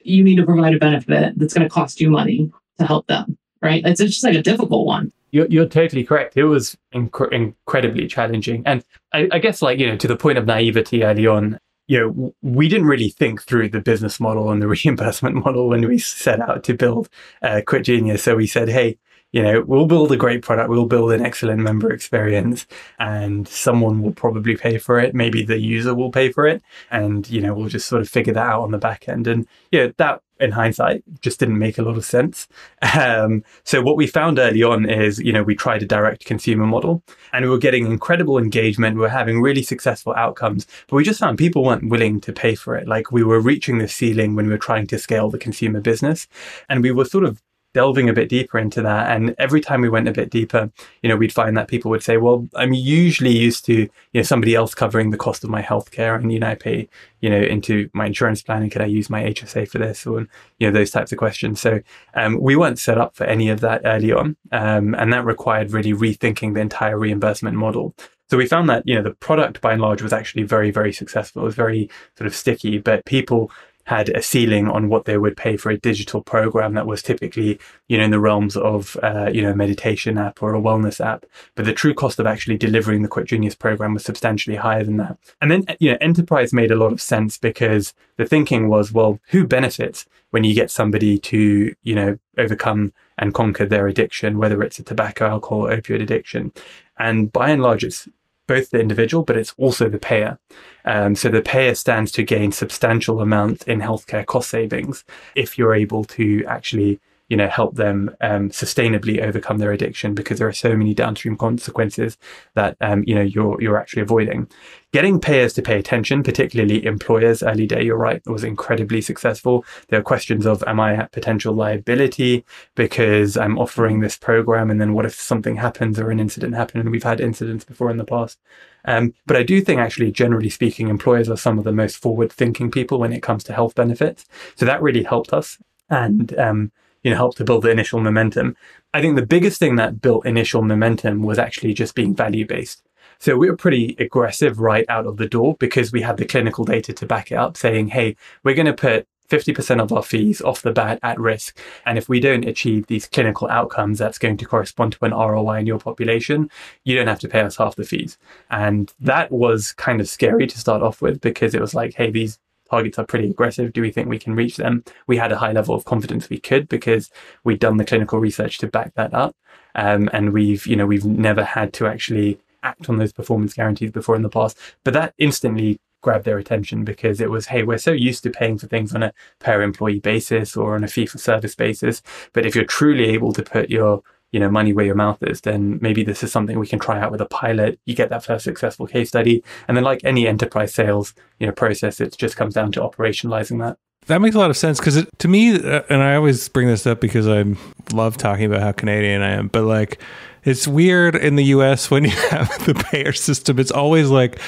You 0.00 0.24
need 0.24 0.36
to 0.36 0.44
provide 0.44 0.74
a 0.74 0.78
benefit 0.78 1.34
that's 1.36 1.54
going 1.54 1.68
to 1.68 1.72
cost 1.72 2.00
you 2.00 2.10
money 2.10 2.50
to 2.78 2.86
help 2.86 3.06
them, 3.06 3.38
right? 3.60 3.82
It's 3.86 4.00
just 4.00 4.24
like 4.24 4.34
a 4.34 4.42
difficult 4.42 4.86
one. 4.86 5.12
You're, 5.32 5.46
you're 5.48 5.66
totally 5.66 6.04
correct. 6.04 6.36
It 6.36 6.44
was 6.44 6.76
inc- 6.94 7.32
incredibly 7.32 8.06
challenging. 8.06 8.62
And 8.66 8.84
I, 9.12 9.28
I 9.32 9.38
guess, 9.38 9.62
like, 9.62 9.78
you 9.78 9.86
know, 9.86 9.96
to 9.96 10.06
the 10.06 10.16
point 10.16 10.38
of 10.38 10.46
naivety 10.46 11.02
early 11.02 11.26
on, 11.26 11.58
you 11.88 11.98
know, 11.98 12.34
we 12.42 12.68
didn't 12.68 12.86
really 12.86 13.08
think 13.08 13.42
through 13.42 13.70
the 13.70 13.80
business 13.80 14.20
model 14.20 14.50
and 14.50 14.62
the 14.62 14.68
reimbursement 14.84 15.36
model 15.36 15.68
when 15.68 15.86
we 15.88 15.98
set 15.98 16.40
out 16.40 16.62
to 16.64 16.74
build 16.74 17.08
uh, 17.42 17.62
Quit 17.66 17.84
Genius. 17.84 18.22
So 18.22 18.36
we 18.36 18.46
said, 18.46 18.68
hey, 18.68 18.98
you 19.32 19.42
know, 19.42 19.62
we'll 19.62 19.86
build 19.86 20.12
a 20.12 20.16
great 20.16 20.42
product, 20.42 20.68
we'll 20.68 20.84
build 20.84 21.10
an 21.12 21.24
excellent 21.24 21.60
member 21.62 21.90
experience, 21.90 22.66
and 22.98 23.48
someone 23.48 24.02
will 24.02 24.12
probably 24.12 24.56
pay 24.56 24.76
for 24.76 25.00
it. 25.00 25.14
Maybe 25.14 25.42
the 25.42 25.58
user 25.58 25.94
will 25.94 26.12
pay 26.12 26.30
for 26.30 26.46
it, 26.46 26.62
and 26.90 27.28
you 27.30 27.40
know, 27.40 27.54
we'll 27.54 27.68
just 27.68 27.88
sort 27.88 28.02
of 28.02 28.10
figure 28.10 28.34
that 28.34 28.46
out 28.46 28.62
on 28.62 28.72
the 28.72 28.78
back 28.78 29.08
end. 29.08 29.26
And 29.26 29.48
yeah, 29.70 29.88
that 29.96 30.20
in 30.42 30.50
hindsight 30.50 31.02
just 31.20 31.38
didn't 31.38 31.58
make 31.58 31.78
a 31.78 31.82
lot 31.82 31.96
of 31.96 32.04
sense. 32.04 32.48
Um, 32.94 33.44
so 33.64 33.80
what 33.80 33.96
we 33.96 34.06
found 34.06 34.38
early 34.38 34.62
on 34.62 34.88
is, 34.88 35.18
you 35.18 35.32
know, 35.32 35.42
we 35.42 35.54
tried 35.54 35.82
a 35.82 35.86
direct 35.86 36.24
consumer 36.24 36.66
model, 36.66 37.02
and 37.32 37.44
we 37.44 37.50
were 37.50 37.58
getting 37.58 37.86
incredible 37.86 38.38
engagement. 38.38 38.96
We 38.96 39.02
were 39.02 39.08
having 39.08 39.40
really 39.40 39.62
successful 39.62 40.14
outcomes, 40.14 40.66
but 40.88 40.96
we 40.96 41.04
just 41.04 41.20
found 41.20 41.38
people 41.38 41.64
weren't 41.64 41.88
willing 41.88 42.20
to 42.22 42.32
pay 42.32 42.54
for 42.54 42.76
it. 42.76 42.88
Like 42.88 43.12
we 43.12 43.22
were 43.22 43.40
reaching 43.40 43.78
the 43.78 43.88
ceiling 43.88 44.34
when 44.34 44.46
we 44.46 44.52
were 44.52 44.58
trying 44.58 44.86
to 44.88 44.98
scale 44.98 45.30
the 45.30 45.38
consumer 45.38 45.80
business, 45.80 46.26
and 46.68 46.82
we 46.82 46.90
were 46.90 47.04
sort 47.04 47.24
of 47.24 47.40
delving 47.74 48.08
a 48.08 48.12
bit 48.12 48.28
deeper 48.28 48.58
into 48.58 48.82
that. 48.82 49.14
And 49.14 49.34
every 49.38 49.60
time 49.60 49.80
we 49.80 49.88
went 49.88 50.08
a 50.08 50.12
bit 50.12 50.30
deeper, 50.30 50.70
you 51.02 51.08
know, 51.08 51.16
we'd 51.16 51.32
find 51.32 51.56
that 51.56 51.68
people 51.68 51.90
would 51.90 52.02
say, 52.02 52.16
well, 52.16 52.48
I'm 52.54 52.72
usually 52.72 53.36
used 53.36 53.64
to, 53.66 53.74
you 53.74 53.90
know, 54.14 54.22
somebody 54.22 54.54
else 54.54 54.74
covering 54.74 55.10
the 55.10 55.16
cost 55.16 55.44
of 55.44 55.50
my 55.50 55.62
healthcare 55.62 56.14
and, 56.14 56.32
you 56.32 56.38
know, 56.38 56.48
I 56.48 56.54
pay, 56.54 56.88
you 57.20 57.30
know, 57.30 57.40
into 57.40 57.88
my 57.92 58.06
insurance 58.06 58.42
plan 58.42 58.62
and 58.62 58.70
could 58.70 58.82
I 58.82 58.86
use 58.86 59.08
my 59.08 59.22
HSA 59.22 59.68
for 59.68 59.78
this 59.78 60.06
or, 60.06 60.26
you 60.58 60.66
know, 60.66 60.70
those 60.70 60.90
types 60.90 61.12
of 61.12 61.18
questions. 61.18 61.60
So, 61.60 61.80
um, 62.14 62.40
we 62.40 62.56
weren't 62.56 62.78
set 62.78 62.98
up 62.98 63.16
for 63.16 63.24
any 63.24 63.48
of 63.48 63.60
that 63.60 63.82
early 63.84 64.12
on. 64.12 64.36
Um, 64.50 64.94
and 64.94 65.12
that 65.12 65.24
required 65.24 65.72
really 65.72 65.92
rethinking 65.92 66.54
the 66.54 66.60
entire 66.60 66.98
reimbursement 66.98 67.56
model. 67.56 67.94
So 68.32 68.38
we 68.38 68.46
found 68.46 68.66
that, 68.70 68.82
you 68.86 68.94
know, 68.94 69.02
the 69.02 69.10
product 69.10 69.60
by 69.60 69.74
and 69.74 69.82
large 69.82 70.00
was 70.00 70.14
actually 70.14 70.44
very, 70.44 70.70
very 70.70 70.90
successful. 70.90 71.42
It 71.42 71.44
was 71.44 71.54
very 71.54 71.90
sort 72.16 72.26
of 72.26 72.34
sticky, 72.34 72.78
but 72.78 73.04
people 73.04 73.50
had 73.84 74.08
a 74.10 74.22
ceiling 74.22 74.68
on 74.68 74.88
what 74.88 75.04
they 75.04 75.18
would 75.18 75.36
pay 75.36 75.56
for 75.56 75.70
a 75.70 75.78
digital 75.78 76.22
program 76.22 76.74
that 76.74 76.86
was 76.86 77.02
typically, 77.02 77.58
you 77.88 77.98
know, 77.98 78.04
in 78.04 78.10
the 78.10 78.20
realms 78.20 78.56
of, 78.56 78.96
uh, 79.02 79.30
you 79.32 79.42
know, 79.42 79.50
a 79.50 79.56
meditation 79.56 80.18
app 80.18 80.42
or 80.42 80.54
a 80.54 80.60
wellness 80.60 81.04
app. 81.04 81.26
But 81.54 81.64
the 81.64 81.72
true 81.72 81.94
cost 81.94 82.18
of 82.18 82.26
actually 82.26 82.58
delivering 82.58 83.02
the 83.02 83.08
Quit 83.08 83.26
Genius 83.26 83.54
program 83.54 83.94
was 83.94 84.04
substantially 84.04 84.56
higher 84.56 84.84
than 84.84 84.98
that. 84.98 85.18
And 85.40 85.50
then, 85.50 85.64
you 85.80 85.90
know, 85.90 85.98
enterprise 86.00 86.52
made 86.52 86.70
a 86.70 86.76
lot 86.76 86.92
of 86.92 87.00
sense 87.00 87.38
because 87.38 87.92
the 88.16 88.26
thinking 88.26 88.68
was, 88.68 88.92
well, 88.92 89.18
who 89.28 89.46
benefits 89.46 90.06
when 90.30 90.44
you 90.44 90.54
get 90.54 90.70
somebody 90.70 91.18
to, 91.18 91.74
you 91.82 91.94
know, 91.94 92.18
overcome 92.38 92.92
and 93.18 93.34
conquer 93.34 93.66
their 93.66 93.86
addiction, 93.86 94.38
whether 94.38 94.62
it's 94.62 94.78
a 94.78 94.82
tobacco, 94.82 95.26
alcohol, 95.26 95.62
opioid 95.64 96.02
addiction. 96.02 96.52
And 96.98 97.32
by 97.32 97.50
and 97.50 97.62
large, 97.62 97.84
it's 97.84 98.08
both 98.46 98.70
the 98.70 98.80
individual, 98.80 99.24
but 99.24 99.36
it's 99.36 99.54
also 99.56 99.88
the 99.88 99.98
payer. 99.98 100.38
Um, 100.84 101.14
so 101.14 101.28
the 101.28 101.42
payer 101.42 101.74
stands 101.74 102.10
to 102.12 102.22
gain 102.22 102.52
substantial 102.52 103.20
amounts 103.20 103.64
in 103.64 103.80
healthcare 103.80 104.26
cost 104.26 104.50
savings 104.50 105.04
if 105.34 105.56
you're 105.56 105.74
able 105.74 106.04
to 106.04 106.44
actually 106.46 107.00
you 107.32 107.38
know, 107.38 107.48
help 107.48 107.76
them 107.76 108.14
um, 108.20 108.50
sustainably 108.50 109.22
overcome 109.22 109.56
their 109.56 109.72
addiction 109.72 110.12
because 110.12 110.38
there 110.38 110.46
are 110.46 110.52
so 110.52 110.76
many 110.76 110.92
downstream 110.92 111.34
consequences 111.34 112.18
that 112.52 112.76
um, 112.82 113.02
you 113.06 113.14
know 113.14 113.22
you're 113.22 113.56
you're 113.58 113.78
actually 113.78 114.02
avoiding. 114.02 114.46
Getting 114.92 115.18
payers 115.18 115.54
to 115.54 115.62
pay 115.62 115.78
attention, 115.78 116.22
particularly 116.22 116.84
employers, 116.84 117.42
early 117.42 117.66
day, 117.66 117.82
you're 117.82 117.96
right, 117.96 118.20
was 118.26 118.44
incredibly 118.44 119.00
successful. 119.00 119.64
There 119.88 119.98
are 119.98 120.02
questions 120.02 120.44
of, 120.44 120.62
am 120.64 120.78
I 120.78 120.94
at 120.94 121.12
potential 121.12 121.54
liability 121.54 122.44
because 122.74 123.38
I'm 123.38 123.58
offering 123.58 124.00
this 124.00 124.18
program? 124.18 124.70
And 124.70 124.78
then 124.78 124.92
what 124.92 125.06
if 125.06 125.14
something 125.14 125.56
happens 125.56 125.98
or 125.98 126.10
an 126.10 126.20
incident 126.20 126.54
happens? 126.54 126.82
And 126.82 126.90
we've 126.90 127.02
had 127.02 127.22
incidents 127.22 127.64
before 127.64 127.90
in 127.90 127.96
the 127.96 128.04
past. 128.04 128.38
Um, 128.84 129.14
but 129.24 129.38
I 129.38 129.42
do 129.42 129.62
think 129.62 129.80
actually, 129.80 130.12
generally 130.12 130.50
speaking, 130.50 130.88
employers 130.88 131.30
are 131.30 131.38
some 131.38 131.56
of 131.56 131.64
the 131.64 131.72
most 131.72 131.96
forward 131.96 132.30
thinking 132.30 132.70
people 132.70 132.98
when 132.98 133.14
it 133.14 133.22
comes 133.22 133.42
to 133.44 133.54
health 133.54 133.74
benefits. 133.74 134.26
So 134.56 134.66
that 134.66 134.82
really 134.82 135.04
helped 135.04 135.32
us. 135.32 135.56
And, 135.88 136.38
um, 136.38 136.72
you 137.02 137.10
know, 137.10 137.16
helped 137.16 137.38
to 137.38 137.44
build 137.44 137.62
the 137.62 137.70
initial 137.70 138.00
momentum. 138.00 138.56
I 138.94 139.00
think 139.00 139.16
the 139.16 139.26
biggest 139.26 139.58
thing 139.58 139.76
that 139.76 140.00
built 140.00 140.26
initial 140.26 140.62
momentum 140.62 141.22
was 141.22 141.38
actually 141.38 141.74
just 141.74 141.94
being 141.94 142.14
value 142.14 142.46
based. 142.46 142.82
So 143.18 143.36
we 143.36 143.48
were 143.48 143.56
pretty 143.56 143.94
aggressive 143.98 144.58
right 144.58 144.84
out 144.88 145.06
of 145.06 145.16
the 145.16 145.28
door 145.28 145.56
because 145.58 145.92
we 145.92 146.02
had 146.02 146.16
the 146.16 146.24
clinical 146.24 146.64
data 146.64 146.92
to 146.92 147.06
back 147.06 147.30
it 147.30 147.36
up 147.36 147.56
saying, 147.56 147.88
Hey, 147.88 148.16
we're 148.42 148.56
going 148.56 148.66
to 148.66 148.72
put 148.72 149.06
50% 149.28 149.80
of 149.80 149.92
our 149.92 150.02
fees 150.02 150.42
off 150.42 150.62
the 150.62 150.72
bat 150.72 150.98
at 151.02 151.18
risk. 151.18 151.56
And 151.86 151.96
if 151.96 152.08
we 152.08 152.20
don't 152.20 152.44
achieve 152.44 152.86
these 152.86 153.06
clinical 153.06 153.48
outcomes, 153.48 153.98
that's 153.98 154.18
going 154.18 154.36
to 154.38 154.44
correspond 154.44 154.92
to 154.92 155.04
an 155.04 155.12
ROI 155.12 155.60
in 155.60 155.66
your 155.66 155.78
population. 155.78 156.50
You 156.84 156.96
don't 156.96 157.06
have 157.06 157.20
to 157.20 157.28
pay 157.28 157.40
us 157.40 157.56
half 157.56 157.76
the 157.76 157.84
fees. 157.84 158.18
And 158.50 158.92
that 159.00 159.30
was 159.30 159.72
kind 159.72 160.00
of 160.00 160.08
scary 160.08 160.46
to 160.48 160.58
start 160.58 160.82
off 160.82 161.00
with 161.00 161.20
because 161.20 161.54
it 161.54 161.60
was 161.60 161.74
like, 161.74 161.94
Hey, 161.94 162.10
these 162.10 162.38
targets 162.72 162.98
are 162.98 163.04
pretty 163.04 163.28
aggressive. 163.28 163.74
Do 163.74 163.82
we 163.82 163.92
think 163.92 164.08
we 164.08 164.18
can 164.18 164.34
reach 164.34 164.56
them? 164.56 164.82
We 165.06 165.18
had 165.18 165.30
a 165.30 165.36
high 165.36 165.52
level 165.52 165.74
of 165.74 165.84
confidence 165.84 166.30
we 166.30 166.38
could 166.38 166.68
because 166.68 167.10
we'd 167.44 167.60
done 167.60 167.76
the 167.76 167.84
clinical 167.84 168.18
research 168.18 168.56
to 168.58 168.66
back 168.66 168.94
that 168.94 169.12
up. 169.12 169.36
Um, 169.74 170.08
and 170.12 170.32
we've, 170.32 170.66
you 170.66 170.76
know, 170.76 170.86
we've 170.86 171.04
never 171.04 171.44
had 171.44 171.74
to 171.74 171.86
actually 171.86 172.38
act 172.62 172.88
on 172.88 172.96
those 172.96 173.12
performance 173.12 173.52
guarantees 173.52 173.90
before 173.90 174.16
in 174.16 174.22
the 174.22 174.30
past. 174.30 174.58
But 174.84 174.94
that 174.94 175.12
instantly 175.18 175.80
grabbed 176.00 176.24
their 176.24 176.38
attention 176.38 176.84
because 176.84 177.20
it 177.20 177.30
was, 177.30 177.46
hey, 177.46 177.62
we're 177.62 177.78
so 177.78 177.92
used 177.92 178.22
to 178.22 178.30
paying 178.30 178.58
for 178.58 178.66
things 178.68 178.94
on 178.94 179.02
a 179.02 179.12
per 179.38 179.60
employee 179.60 180.00
basis 180.00 180.56
or 180.56 180.74
on 180.74 180.82
a 180.82 180.88
fee 180.88 181.06
for 181.06 181.18
service 181.18 181.54
basis. 181.54 182.02
But 182.32 182.46
if 182.46 182.54
you're 182.54 182.64
truly 182.64 183.10
able 183.10 183.32
to 183.34 183.42
put 183.42 183.68
your 183.68 184.02
you 184.32 184.40
know, 184.40 184.50
money 184.50 184.72
where 184.72 184.84
your 184.84 184.94
mouth 184.94 185.22
is, 185.22 185.42
then 185.42 185.78
maybe 185.80 186.02
this 186.02 186.22
is 186.22 186.32
something 186.32 186.58
we 186.58 186.66
can 186.66 186.78
try 186.78 186.98
out 186.98 187.12
with 187.12 187.20
a 187.20 187.26
pilot. 187.26 187.78
You 187.84 187.94
get 187.94 188.08
that 188.08 188.24
first 188.24 188.44
successful 188.44 188.86
case 188.86 189.08
study. 189.08 189.44
And 189.68 189.76
then 189.76 189.84
like 189.84 190.00
any 190.04 190.26
enterprise 190.26 190.74
sales, 190.74 191.14
you 191.38 191.46
know, 191.46 191.52
process, 191.52 192.00
it 192.00 192.16
just 192.18 192.36
comes 192.36 192.54
down 192.54 192.72
to 192.72 192.80
operationalizing 192.80 193.60
that. 193.60 193.78
That 194.06 194.20
makes 194.20 194.34
a 194.34 194.38
lot 194.38 194.50
of 194.50 194.56
sense 194.56 194.80
because 194.80 195.06
to 195.18 195.28
me, 195.28 195.54
uh, 195.54 195.82
and 195.88 196.02
I 196.02 196.16
always 196.16 196.48
bring 196.48 196.66
this 196.66 196.86
up 196.86 197.00
because 197.00 197.28
I 197.28 197.44
love 197.92 198.16
talking 198.16 198.46
about 198.46 198.62
how 198.62 198.72
Canadian 198.72 199.22
I 199.22 199.32
am, 199.32 199.48
but 199.48 199.62
like 199.62 200.00
it's 200.44 200.66
weird 200.66 201.14
in 201.14 201.36
the 201.36 201.44
US 201.44 201.90
when 201.90 202.04
you 202.04 202.10
have 202.30 202.48
the 202.64 202.74
payer 202.74 203.12
system. 203.12 203.58
It's 203.58 203.70
always 203.70 204.10
like, 204.10 204.40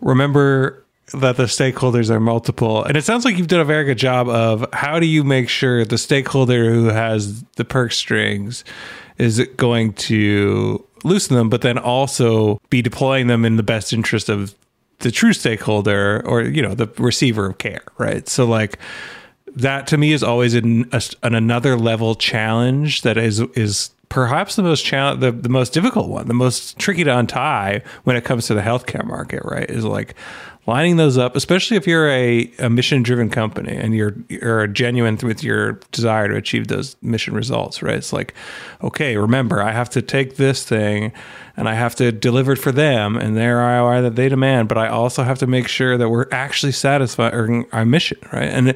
remember 0.00 0.84
that 1.12 1.36
the 1.36 1.44
stakeholders 1.44 2.10
are 2.10 2.20
multiple. 2.20 2.84
And 2.84 2.96
it 2.96 3.04
sounds 3.04 3.24
like 3.24 3.38
you've 3.38 3.46
done 3.46 3.60
a 3.60 3.64
very 3.64 3.84
good 3.84 3.98
job 3.98 4.28
of 4.28 4.66
how 4.72 4.98
do 4.98 5.06
you 5.06 5.24
make 5.24 5.48
sure 5.48 5.84
the 5.84 5.96
stakeholder 5.96 6.70
who 6.70 6.86
has 6.86 7.42
the 7.56 7.64
perk 7.64 7.92
strings 7.92 8.64
is 9.18 9.38
it 9.38 9.56
going 9.56 9.92
to 9.94 10.84
loosen 11.04 11.36
them, 11.36 11.48
but 11.48 11.62
then 11.62 11.78
also 11.78 12.60
be 12.70 12.82
deploying 12.82 13.26
them 13.26 13.44
in 13.44 13.56
the 13.56 13.62
best 13.62 13.92
interest 13.92 14.28
of 14.28 14.54
the 15.00 15.10
true 15.10 15.32
stakeholder 15.32 16.26
or 16.26 16.42
you 16.42 16.62
know 16.62 16.74
the 16.74 16.88
receiver 16.98 17.46
of 17.46 17.58
care, 17.58 17.82
right? 17.98 18.28
So 18.28 18.44
like 18.44 18.78
that 19.54 19.86
to 19.88 19.98
me 19.98 20.12
is 20.12 20.22
always 20.22 20.54
an, 20.54 20.88
a, 20.92 21.02
an 21.22 21.34
another 21.34 21.76
level 21.76 22.14
challenge 22.14 23.02
that 23.02 23.16
is 23.16 23.40
is 23.40 23.90
perhaps 24.08 24.56
the 24.56 24.62
most 24.62 24.84
challenge 24.84 25.20
the, 25.20 25.32
the 25.32 25.48
most 25.48 25.72
difficult 25.72 26.08
one, 26.08 26.26
the 26.26 26.34
most 26.34 26.78
tricky 26.78 27.04
to 27.04 27.16
untie 27.16 27.82
when 28.04 28.16
it 28.16 28.24
comes 28.24 28.46
to 28.46 28.54
the 28.54 28.62
healthcare 28.62 29.04
market, 29.04 29.42
right? 29.44 29.68
Is 29.68 29.84
like 29.84 30.14
lining 30.68 30.98
those 30.98 31.16
up, 31.16 31.34
especially 31.34 31.78
if 31.78 31.86
you're 31.86 32.10
a, 32.10 32.52
a 32.58 32.68
mission 32.68 33.02
driven 33.02 33.30
company 33.30 33.74
and 33.74 33.94
you're 33.94 34.14
you're 34.28 34.66
genuine 34.66 35.16
with 35.22 35.42
your 35.42 35.72
desire 35.92 36.28
to 36.28 36.36
achieve 36.36 36.68
those 36.68 36.94
mission 37.00 37.32
results, 37.32 37.82
right? 37.82 37.96
It's 37.96 38.12
like, 38.12 38.34
okay, 38.84 39.16
remember, 39.16 39.62
I 39.62 39.72
have 39.72 39.88
to 39.90 40.02
take 40.02 40.36
this 40.36 40.64
thing 40.64 41.10
and 41.56 41.70
I 41.70 41.74
have 41.74 41.94
to 41.96 42.12
deliver 42.12 42.52
it 42.52 42.58
for 42.58 42.70
them 42.70 43.16
and 43.16 43.34
their 43.34 43.56
ROI 43.56 44.02
that 44.02 44.16
they 44.16 44.28
demand, 44.28 44.68
but 44.68 44.76
I 44.76 44.88
also 44.88 45.22
have 45.22 45.38
to 45.38 45.46
make 45.46 45.68
sure 45.68 45.96
that 45.96 46.10
we're 46.10 46.28
actually 46.30 46.72
satisfying 46.72 47.64
our 47.72 47.86
mission, 47.86 48.18
right? 48.30 48.50
And 48.50 48.74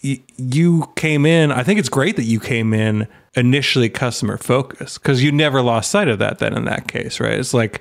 you 0.00 0.92
came 0.96 1.24
in, 1.24 1.52
I 1.52 1.62
think 1.62 1.78
it's 1.78 1.88
great 1.88 2.16
that 2.16 2.24
you 2.24 2.40
came 2.40 2.74
in 2.74 3.06
initially 3.36 3.88
customer 3.88 4.36
focused 4.36 5.00
because 5.00 5.22
you 5.22 5.30
never 5.30 5.62
lost 5.62 5.92
sight 5.92 6.08
of 6.08 6.18
that 6.18 6.40
then 6.40 6.56
in 6.56 6.64
that 6.64 6.88
case, 6.88 7.20
right? 7.20 7.38
It's 7.38 7.54
like, 7.54 7.80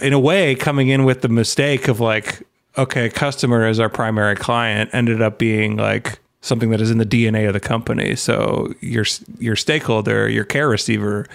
in 0.00 0.14
a 0.14 0.18
way, 0.18 0.54
coming 0.54 0.88
in 0.88 1.04
with 1.04 1.20
the 1.20 1.28
mistake 1.28 1.86
of 1.86 2.00
like, 2.00 2.42
okay, 2.78 3.08
customer 3.08 3.64
as 3.64 3.80
our 3.80 3.88
primary 3.88 4.36
client 4.36 4.90
ended 4.92 5.22
up 5.22 5.38
being 5.38 5.76
like 5.76 6.18
something 6.40 6.70
that 6.70 6.80
is 6.80 6.90
in 6.90 6.98
the 6.98 7.06
DNA 7.06 7.46
of 7.46 7.52
the 7.52 7.60
company. 7.60 8.16
So 8.16 8.72
your 8.80 9.04
your 9.38 9.56
stakeholder, 9.56 10.28
your 10.28 10.44
care 10.44 10.68
receiver 10.68 11.26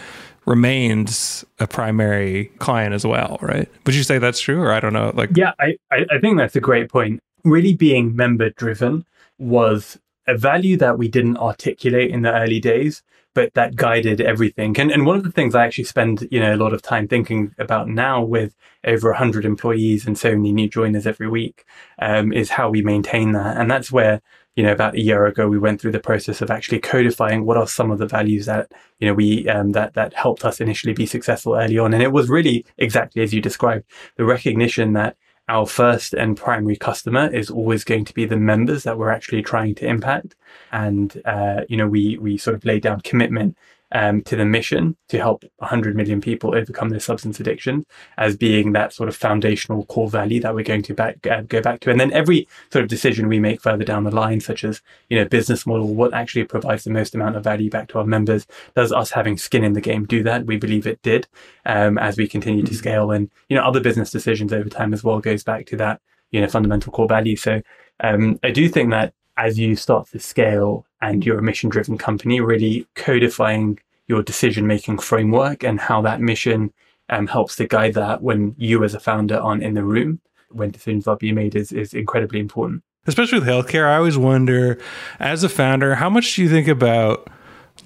remains 0.45 1.43
a 1.59 1.67
primary 1.67 2.45
client 2.59 2.93
as 2.93 3.05
well, 3.05 3.37
right? 3.41 3.69
Would 3.85 3.95
you 3.95 4.03
say 4.03 4.17
that's 4.17 4.39
true 4.39 4.61
or 4.61 4.71
I 4.71 4.79
don't 4.79 4.93
know 4.93 5.11
like 5.15 5.31
Yeah, 5.35 5.53
I 5.59 5.77
I 5.91 6.19
think 6.21 6.37
that's 6.37 6.55
a 6.55 6.61
great 6.61 6.89
point. 6.89 7.21
Really 7.43 7.73
being 7.73 8.15
member 8.15 8.49
driven 8.51 9.05
was 9.37 9.99
a 10.27 10.37
value 10.37 10.77
that 10.77 10.97
we 10.97 11.07
didn't 11.07 11.37
articulate 11.37 12.09
in 12.09 12.23
the 12.23 12.33
early 12.33 12.59
days 12.59 13.03
but 13.35 13.53
that 13.53 13.75
guided 13.75 14.21
everything. 14.21 14.79
And, 14.79 14.89
and 14.89 15.05
one 15.05 15.17
of 15.17 15.23
the 15.23 15.31
things 15.31 15.53
I 15.53 15.65
actually 15.65 15.83
spend, 15.83 16.27
you 16.31 16.39
know, 16.39 16.55
a 16.55 16.57
lot 16.57 16.73
of 16.73 16.81
time 16.81 17.07
thinking 17.07 17.53
about 17.59 17.87
now 17.87 18.23
with 18.23 18.55
over 18.85 19.09
100 19.09 19.45
employees 19.45 20.07
and 20.07 20.17
so 20.17 20.31
many 20.31 20.53
new 20.53 20.69
joiners 20.69 21.05
every 21.05 21.27
week 21.27 21.65
um, 22.01 22.31
is 22.31 22.49
how 22.49 22.69
we 22.69 22.81
maintain 22.81 23.33
that. 23.33 23.57
And 23.57 23.69
that's 23.69 23.91
where, 23.91 24.21
you 24.55 24.63
know, 24.63 24.71
about 24.71 24.95
a 24.95 25.01
year 25.01 25.25
ago, 25.25 25.49
we 25.49 25.59
went 25.59 25.81
through 25.81 25.91
the 25.91 25.99
process 25.99 26.41
of 26.41 26.49
actually 26.49 26.79
codifying 26.79 27.45
what 27.45 27.57
are 27.57 27.67
some 27.67 27.91
of 27.91 27.99
the 27.99 28.07
values 28.07 28.45
that, 28.45 28.71
you 28.99 29.07
know, 29.07 29.13
we, 29.13 29.47
um, 29.49 29.73
that, 29.73 29.95
that 29.95 30.13
helped 30.13 30.45
us 30.45 30.61
initially 30.61 30.93
be 30.93 31.05
successful 31.05 31.55
early 31.55 31.77
on. 31.77 31.93
And 31.93 32.01
it 32.01 32.13
was 32.13 32.29
really 32.29 32.65
exactly 32.77 33.21
as 33.21 33.33
you 33.33 33.41
described, 33.41 33.83
the 34.15 34.23
recognition 34.23 34.93
that 34.93 35.17
our 35.47 35.67
first 35.67 36.13
and 36.13 36.35
primary 36.35 36.75
customer 36.75 37.27
is 37.27 37.49
always 37.49 37.83
going 37.83 38.05
to 38.05 38.13
be 38.13 38.25
the 38.25 38.37
members 38.37 38.83
that 38.83 38.97
we're 38.97 39.11
actually 39.11 39.43
trying 39.43 39.75
to 39.75 39.87
impact. 39.87 40.35
And, 40.71 41.21
uh, 41.25 41.61
you 41.69 41.77
know, 41.77 41.87
we, 41.87 42.17
we 42.17 42.37
sort 42.37 42.55
of 42.55 42.65
lay 42.65 42.79
down 42.79 43.01
commitment 43.01 43.57
um, 43.95 44.21
to 44.23 44.35
the 44.35 44.43
mission 44.43 44.97
to 45.07 45.17
help 45.17 45.45
100 45.59 45.95
million 45.95 46.19
people 46.19 46.53
overcome 46.53 46.89
their 46.89 46.99
substance 46.99 47.39
addiction 47.39 47.85
as 48.17 48.35
being 48.35 48.73
that 48.73 48.91
sort 48.91 49.07
of 49.07 49.15
foundational 49.15 49.85
core 49.85 50.09
value 50.09 50.41
that 50.41 50.53
we're 50.53 50.65
going 50.65 50.81
to 50.81 50.93
back, 50.93 51.25
uh, 51.27 51.41
go 51.43 51.61
back 51.61 51.79
to. 51.79 51.89
And 51.89 51.97
then 51.97 52.11
every 52.11 52.45
sort 52.73 52.83
of 52.83 52.89
decision 52.89 53.29
we 53.29 53.39
make 53.39 53.61
further 53.61 53.85
down 53.85 54.03
the 54.03 54.13
line, 54.13 54.41
such 54.41 54.65
as, 54.65 54.81
you 55.07 55.17
know, 55.17 55.23
business 55.23 55.65
model, 55.65 55.95
what 55.95 56.13
actually 56.13 56.43
provides 56.43 56.83
the 56.83 56.89
most 56.89 57.15
amount 57.15 57.37
of 57.37 57.43
value 57.45 57.69
back 57.69 57.87
to 57.89 57.99
our 57.99 58.05
members, 58.05 58.45
does 58.75 58.91
us 58.91 59.11
having 59.11 59.37
skin 59.37 59.63
in 59.63 59.71
the 59.71 59.81
game 59.81 60.03
do 60.03 60.23
that? 60.23 60.45
We 60.45 60.57
believe 60.57 60.85
it 60.85 61.01
did 61.01 61.25
um, 61.65 61.97
as 61.97 62.17
we 62.17 62.27
continue 62.27 62.63
to 62.63 62.71
mm-hmm. 62.71 62.77
scale. 62.77 63.11
And, 63.11 63.31
you 63.47 63.55
know, 63.55 63.63
other 63.63 63.79
business 63.79 64.11
decisions 64.11 64.51
over 64.51 64.67
time 64.67 64.93
as 64.93 65.05
well 65.05 65.21
goes 65.21 65.45
back 65.45 65.67
to 65.67 65.77
that, 65.77 66.01
you 66.31 66.41
know, 66.41 66.47
fundamental 66.49 66.91
core 66.91 67.07
value. 67.07 67.37
So 67.37 67.61
um, 68.01 68.41
I 68.43 68.51
do 68.51 68.67
think 68.67 68.89
that 68.91 69.13
as 69.37 69.57
you 69.57 69.77
start 69.77 70.09
to 70.09 70.19
scale 70.19 70.85
and 71.01 71.25
you're 71.25 71.39
a 71.39 71.43
mission 71.43 71.69
driven 71.69 71.97
company, 71.97 72.41
really 72.41 72.87
codifying 72.95 73.79
your 74.07 74.23
decision 74.23 74.67
making 74.67 74.99
framework 74.99 75.63
and 75.63 75.79
how 75.79 76.01
that 76.01 76.21
mission 76.21 76.71
um, 77.09 77.27
helps 77.27 77.55
to 77.57 77.67
guide 77.67 77.93
that 77.93 78.21
when 78.21 78.55
you 78.57 78.83
as 78.83 78.93
a 78.93 78.99
founder 78.99 79.37
aren't 79.37 79.63
in 79.63 79.73
the 79.73 79.83
room 79.83 80.19
when 80.49 80.71
decisions 80.71 81.07
are 81.07 81.17
being 81.17 81.35
made 81.35 81.55
is, 81.55 81.71
is 81.71 81.93
incredibly 81.93 82.39
important. 82.39 82.83
Especially 83.07 83.39
with 83.39 83.47
healthcare, 83.47 83.87
I 83.87 83.97
always 83.97 84.17
wonder 84.17 84.79
as 85.19 85.43
a 85.43 85.49
founder, 85.49 85.95
how 85.95 86.09
much 86.09 86.35
do 86.35 86.43
you 86.43 86.49
think 86.49 86.67
about 86.67 87.29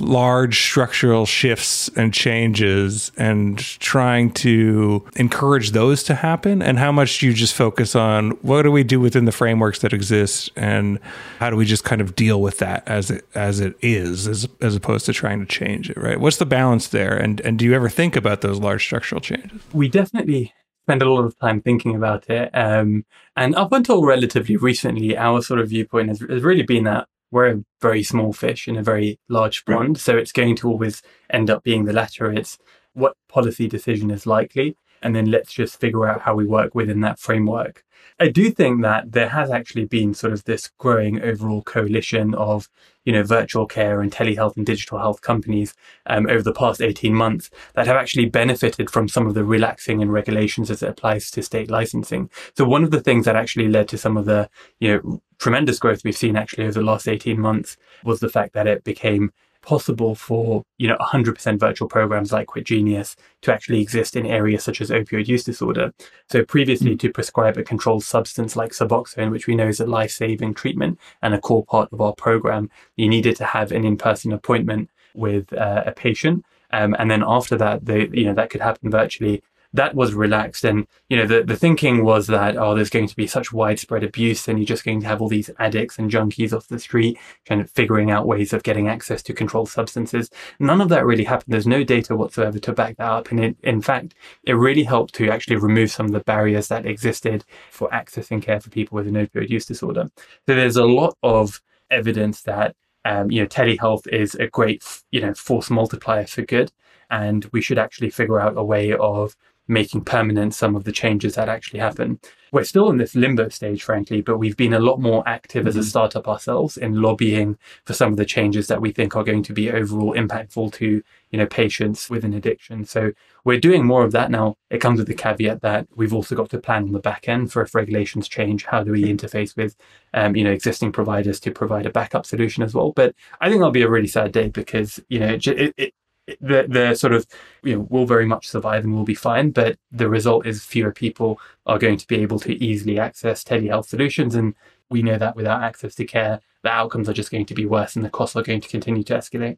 large 0.02 0.62
structural 0.62 1.26
shifts 1.26 1.90
and 1.96 2.14
changes 2.14 3.12
and 3.18 3.60
trying 3.80 4.32
to 4.32 5.06
encourage 5.16 5.72
those 5.72 6.04
to 6.04 6.16
happen? 6.16 6.62
And 6.62 6.80
how 6.80 6.92
much 6.92 7.20
do 7.20 7.28
you 7.28 7.34
just 7.34 7.54
focus 7.54 7.96
on 7.96 8.32
what 8.42 8.64
do 8.64 8.72
we 8.72 8.84
do 8.84 9.00
within 9.00 9.26
the 9.26 9.32
frameworks 9.32 9.80
that 9.80 9.94
exist 9.94 10.50
and 10.56 11.00
how 11.40 11.50
do 11.50 11.56
we 11.56 11.66
just 11.66 11.84
kind 11.84 12.02
of 12.02 12.16
deal 12.16 12.42
with 12.42 12.60
that 12.60 12.88
as 12.88 13.12
it 13.12 13.26
as 13.36 13.60
it 13.60 13.76
is 13.82 14.28
as, 14.28 14.48
as 14.62 14.76
opposed 14.76 15.06
to 15.06 15.14
trying 15.14 15.40
to 15.40 15.46
change 15.46 15.90
it 15.90 15.98
right? 15.98 16.20
What's 16.20 16.38
the 16.38 16.46
balance 16.46 16.88
there? 16.88 17.16
And 17.16 17.42
and 17.42 17.60
do 17.60 17.66
you 17.66 17.74
ever 17.74 17.90
think 17.90 18.16
about 18.16 18.42
those 18.42 18.60
large 18.60 18.84
structural 18.84 19.22
changes? 19.22 19.62
We 19.74 19.88
definitely 19.90 20.54
spend 20.86 21.02
a 21.02 21.12
lot 21.12 21.26
of 21.26 21.38
time 21.38 21.62
thinking 21.62 21.96
about 21.96 22.28
it 22.30 22.50
um, 22.56 23.06
and 23.36 23.54
up 23.56 23.72
until 23.72 24.04
relatively 24.04 24.58
recently 24.58 25.16
our 25.16 25.40
sort 25.40 25.60
of 25.60 25.70
viewpoint 25.70 26.10
has, 26.10 26.20
has 26.22 26.42
really 26.42 26.64
been 26.64 26.86
that 26.86 27.08
we're 27.32 27.48
a 27.48 27.64
very 27.82 28.04
small 28.04 28.34
fish 28.34 28.68
in 28.68 28.76
a 28.78 28.84
very 28.84 29.20
large 29.28 29.66
pond. 29.66 30.00
So 30.00 30.18
it's 30.18 30.32
going 30.32 30.56
to 30.58 30.70
always 30.70 31.02
end 31.30 31.50
up 31.50 31.64
being 31.64 31.86
the 31.86 31.94
latter. 31.94 32.32
It's 32.32 32.58
what 32.94 33.16
policy 33.28 33.68
decision 33.68 34.12
is 34.12 34.26
likely. 34.26 34.76
And 35.02 35.16
then 35.16 35.32
let's 35.32 35.54
just 35.54 35.80
figure 35.80 36.08
out 36.08 36.22
how 36.22 36.36
we 36.36 36.46
work 36.46 36.76
within 36.76 37.02
that 37.02 37.20
framework. 37.20 37.84
I 38.22 38.28
do 38.28 38.52
think 38.52 38.82
that 38.82 39.14
there 39.14 39.30
has 39.30 39.50
actually 39.50 39.86
been 39.86 40.14
sort 40.14 40.34
of 40.34 40.44
this 40.44 40.70
growing 40.78 41.22
overall 41.22 41.62
coalition 41.62 42.36
of, 42.36 42.70
you 43.06 43.14
know, 43.14 43.24
virtual 43.24 43.66
care 43.66 44.02
and 44.02 44.12
telehealth 44.12 44.58
and 44.58 44.66
digital 44.66 45.00
health 45.00 45.22
companies 45.22 45.74
um, 46.06 46.28
over 46.28 46.42
the 46.42 46.54
past 46.54 46.82
18 46.82 47.14
months 47.14 47.50
that 47.76 47.88
have 47.88 47.96
actually 47.96 48.26
benefited 48.26 48.90
from 48.90 49.08
some 49.08 49.26
of 49.26 49.36
the 49.36 49.46
relaxing 49.46 50.02
in 50.02 50.12
regulations 50.12 50.70
as 50.70 50.84
it 50.84 50.90
applies 50.90 51.32
to 51.32 51.42
state 51.42 51.72
licensing. 51.72 52.30
So 52.58 52.66
one 52.66 52.84
of 52.84 52.92
the 52.92 53.02
things 53.02 53.24
that 53.24 53.38
actually 53.38 53.70
led 53.70 53.88
to 53.90 53.98
some 53.98 54.18
of 54.18 54.26
the, 54.26 54.50
you 54.80 54.94
know, 54.94 55.22
tremendous 55.38 55.80
growth 55.80 56.04
we've 56.04 56.18
seen 56.18 56.36
actually 56.36 56.66
over 56.66 56.74
the 56.74 56.82
last 56.82 57.08
18 57.08 57.40
months 57.40 57.78
was 58.04 58.20
the 58.20 58.30
fact 58.30 58.54
that 58.54 58.68
it 58.68 58.84
became 58.84 59.32
possible 59.62 60.16
for 60.16 60.64
you 60.78 60.88
know 60.88 60.98
100% 60.98 61.60
virtual 61.60 61.88
programs 61.88 62.32
like 62.32 62.48
Quit 62.48 62.66
Genius 62.66 63.16
to 63.42 63.54
actually 63.54 63.82
exist 63.82 64.16
in 64.16 64.26
areas 64.26 64.64
such 64.64 64.82
as 64.82 64.90
opioid 64.90 65.28
use 65.28 65.44
disorder. 65.44 65.94
So 66.30 66.44
previously, 66.44 66.96
mm. 66.96 67.00
to 67.00 67.12
prescribe 67.12 67.58
a 67.58 67.64
controlled 67.64 68.04
substance 68.04 68.56
like 68.56 68.72
Suboxone, 68.72 69.32
which 69.32 69.48
we 69.48 69.56
know 69.56 69.68
is 69.68 69.80
a 69.80 69.86
life-saving 69.86 70.54
treatment 70.54 71.00
and 71.22 71.34
a 71.34 71.42
core 71.42 71.66
part 71.66 71.90
of 71.92 72.02
our 72.02 72.14
program, 72.14 72.70
you 72.96 73.10
needed 73.10 73.36
to 73.38 73.46
have 73.46 73.72
an 73.72 73.86
in-person 73.86 74.32
appointment 74.32 74.90
with 75.14 75.52
uh, 75.54 75.84
a 75.86 75.92
patient. 75.92 76.46
Um, 76.72 76.96
and 77.00 77.10
then 77.10 77.24
after 77.26 77.58
that, 77.58 77.86
the, 77.86 78.10
you 78.14 78.26
know 78.26 78.34
that 78.34 78.50
could 78.50 78.62
happen 78.62 78.92
virtually 78.92 79.42
that 79.74 79.96
was 79.96 80.14
relaxed. 80.14 80.64
And, 80.64 80.88
you 81.10 81.18
know, 81.18 81.26
the, 81.26 81.44
the 81.44 81.56
thinking 81.56 82.04
was 82.04 82.28
that, 82.28 82.58
oh, 82.58 82.76
there's 82.76 82.90
going 82.90 83.08
to 83.08 83.16
be 83.16 83.28
such 83.28 83.54
widespread 83.54 84.04
abuse 84.04 84.48
and 84.48 84.58
you're 84.58 84.66
just 84.66 84.84
going 84.84 85.02
to 85.02 85.08
have 85.08 85.22
all 85.22 85.30
these 85.30 85.50
addicts 85.60 86.00
and 86.00 86.10
junkies 86.10 86.54
off 86.54 86.68
the 86.68 86.80
street 86.80 87.18
kind 87.46 87.62
of 87.62 87.70
figuring 87.70 88.10
out 88.12 88.28
ways 88.28 88.54
of 88.54 88.64
getting 88.64 88.88
access 88.88 89.22
to 89.24 89.34
controlled 89.34 89.70
substances. 89.70 90.30
None 90.60 90.82
of 90.82 90.90
that 90.90 91.06
really 91.06 91.24
happened. 91.24 91.54
There's 91.54 91.68
no 91.68 91.84
data 91.84 92.16
whatsoever 92.16 92.60
to 92.60 92.74
back 92.74 92.98
that 92.98 93.10
up. 93.10 93.32
And 93.32 93.40
it, 93.40 93.58
in 93.64 93.82
fact, 93.82 94.16
it 94.44 94.54
really 94.54 94.84
helped 94.84 95.14
to 95.16 95.30
actually 95.30 95.58
remove 95.58 95.92
some 95.92 96.08
of 96.08 96.12
the 96.12 96.20
barriers 96.22 96.68
that 96.70 96.86
existed 96.86 97.46
for 97.70 97.90
accessing 97.90 98.42
care 98.42 98.60
for 98.60 98.70
people 98.70 98.96
with 98.96 99.08
an 99.08 99.16
opioid 99.16 99.50
use 99.50 99.66
disorder. 99.66 100.10
So 100.18 100.56
there's 100.56 100.78
a 100.78 100.86
lot 100.86 101.16
of 101.22 101.62
evidence 101.92 102.42
that 102.44 102.76
um, 103.06 103.32
you 103.32 103.42
know, 103.42 103.48
telehealth 103.48 104.08
is 104.08 104.36
a 104.36 104.48
great, 104.48 104.84
you 105.12 105.22
know, 105.22 105.34
force 105.34 105.70
multiplier 105.70 106.28
for 106.28 106.42
good. 106.42 106.72
And 107.10 107.46
we 107.52 107.62
should 107.62 107.80
actually 107.80 108.12
figure 108.12 108.40
out 108.40 108.58
a 108.58 108.64
way 108.64 108.94
of 108.94 109.36
making 109.70 110.04
permanent 110.04 110.54
some 110.54 110.76
of 110.76 110.84
the 110.84 110.92
changes 110.92 111.36
that 111.36 111.48
actually 111.48 111.80
happen. 111.80 112.20
We're 112.52 112.64
still 112.64 112.90
in 112.90 112.98
this 112.98 113.14
limbo 113.14 113.50
stage, 113.50 113.84
frankly, 113.84 114.22
but 114.22 114.40
we've 114.40 114.58
been 114.58 114.74
a 114.74 114.80
lot 114.80 115.00
more 115.00 115.24
active 115.28 115.62
mm-hmm. 115.62 115.68
as 115.68 115.76
a 115.76 115.80
mm-hmm. 115.80 115.88
startup 115.88 116.28
ourselves 116.28 116.76
in 116.78 117.00
lobbying 117.00 117.58
for 117.86 117.94
some 117.94 118.12
of 118.12 118.18
the 118.18 118.26
changes 118.26 118.68
that 118.68 118.82
we 118.82 118.92
think 118.92 119.16
are 119.16 119.24
going 119.24 119.44
to 119.44 119.54
be 119.54 119.72
overall 119.72 120.16
impactful 120.16 120.74
to, 120.74 121.04
you 121.30 121.38
know, 121.38 121.46
patients 121.46 122.10
with 122.10 122.26
an 122.26 122.34
addiction. 122.34 122.84
So 122.86 123.12
we're 123.46 123.60
doing 123.60 123.86
more 123.86 124.04
of 124.04 124.12
that 124.14 124.32
now. 124.32 124.58
It 124.72 124.80
comes 124.80 124.98
with 124.98 125.08
the 125.08 125.14
caveat 125.14 125.62
that 125.62 125.88
we've 125.96 126.14
also 126.14 126.36
got 126.36 126.50
to 126.50 126.60
plan 126.60 126.84
on 126.84 126.92
the 126.92 127.00
back 127.00 127.30
end 127.30 127.52
for 127.52 127.62
if 127.62 127.76
regulations 127.76 128.28
change, 128.28 128.66
how 128.66 128.84
do 128.84 128.92
we 128.92 129.04
interface 129.04 129.56
with, 129.56 129.76
um, 130.16 130.36
you 130.36 130.44
know, 130.44 130.52
existing 130.52 130.92
providers 130.92 131.40
to 131.42 131.52
provide 131.52 131.86
a 131.86 131.92
backup 131.92 132.26
solution 132.26 132.64
as 132.64 132.74
well. 132.74 132.92
But 132.92 133.14
I 133.40 133.50
think 133.50 133.60
that'll 133.60 133.72
be 133.72 133.84
a 133.84 133.90
really 133.90 134.08
sad 134.08 134.32
day 134.32 134.50
because, 134.50 135.00
you 135.10 135.20
know, 135.20 135.38
it, 135.40 135.74
it, 135.78 135.94
the 136.42 136.66
the 136.68 136.96
sort 136.96 137.14
of 137.14 137.26
you 137.64 137.76
know 137.76 137.88
will 137.90 138.06
very 138.06 138.26
much 138.26 138.48
survive 138.48 138.84
and 138.84 138.96
will 138.96 139.04
be 139.04 139.16
fine, 139.16 139.52
but 139.52 139.78
the 139.92 140.10
result 140.10 140.46
is 140.46 140.64
fewer 140.64 140.92
people 140.92 141.40
are 141.66 141.80
going 141.80 141.98
to 141.98 142.08
be 142.08 142.18
able 142.18 142.40
to 142.40 142.64
easily 142.64 143.00
access 143.00 143.44
telehealth 143.44 143.88
solutions, 143.88 144.36
and 144.36 144.56
we 144.90 145.02
know 145.02 145.18
that 145.18 145.36
without 145.36 145.64
access 145.64 145.96
to 145.96 146.06
care, 146.06 146.40
the 146.64 146.70
outcomes 146.70 147.08
are 147.08 147.14
just 147.14 147.32
going 147.32 147.46
to 147.46 147.54
be 147.54 147.66
worse, 147.66 147.96
and 147.96 148.04
the 148.04 148.10
costs 148.10 148.36
are 148.36 148.44
going 148.44 148.62
to 148.62 148.70
continue 148.70 149.04
to 149.04 149.14
escalate. 149.14 149.58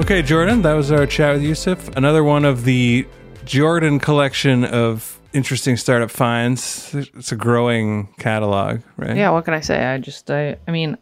Okay, 0.00 0.22
Jordan, 0.22 0.62
that 0.62 0.72
was 0.72 0.90
our 0.90 1.06
chat 1.06 1.34
with 1.34 1.42
Yusuf. 1.42 1.94
Another 1.96 2.24
one 2.24 2.46
of 2.46 2.64
the 2.64 3.06
Jordan 3.44 3.98
collection 3.98 4.64
of 4.64 5.20
interesting 5.34 5.76
startup 5.76 6.10
finds. 6.10 6.94
It's 6.94 7.30
a 7.30 7.36
growing 7.36 8.08
catalog, 8.18 8.80
right? 8.96 9.16
Yeah, 9.16 9.30
what 9.30 9.44
can 9.44 9.54
I 9.54 9.60
say? 9.60 9.84
I 9.84 9.98
just, 9.98 10.30
I, 10.30 10.56
I 10.66 10.70
mean, 10.70 10.96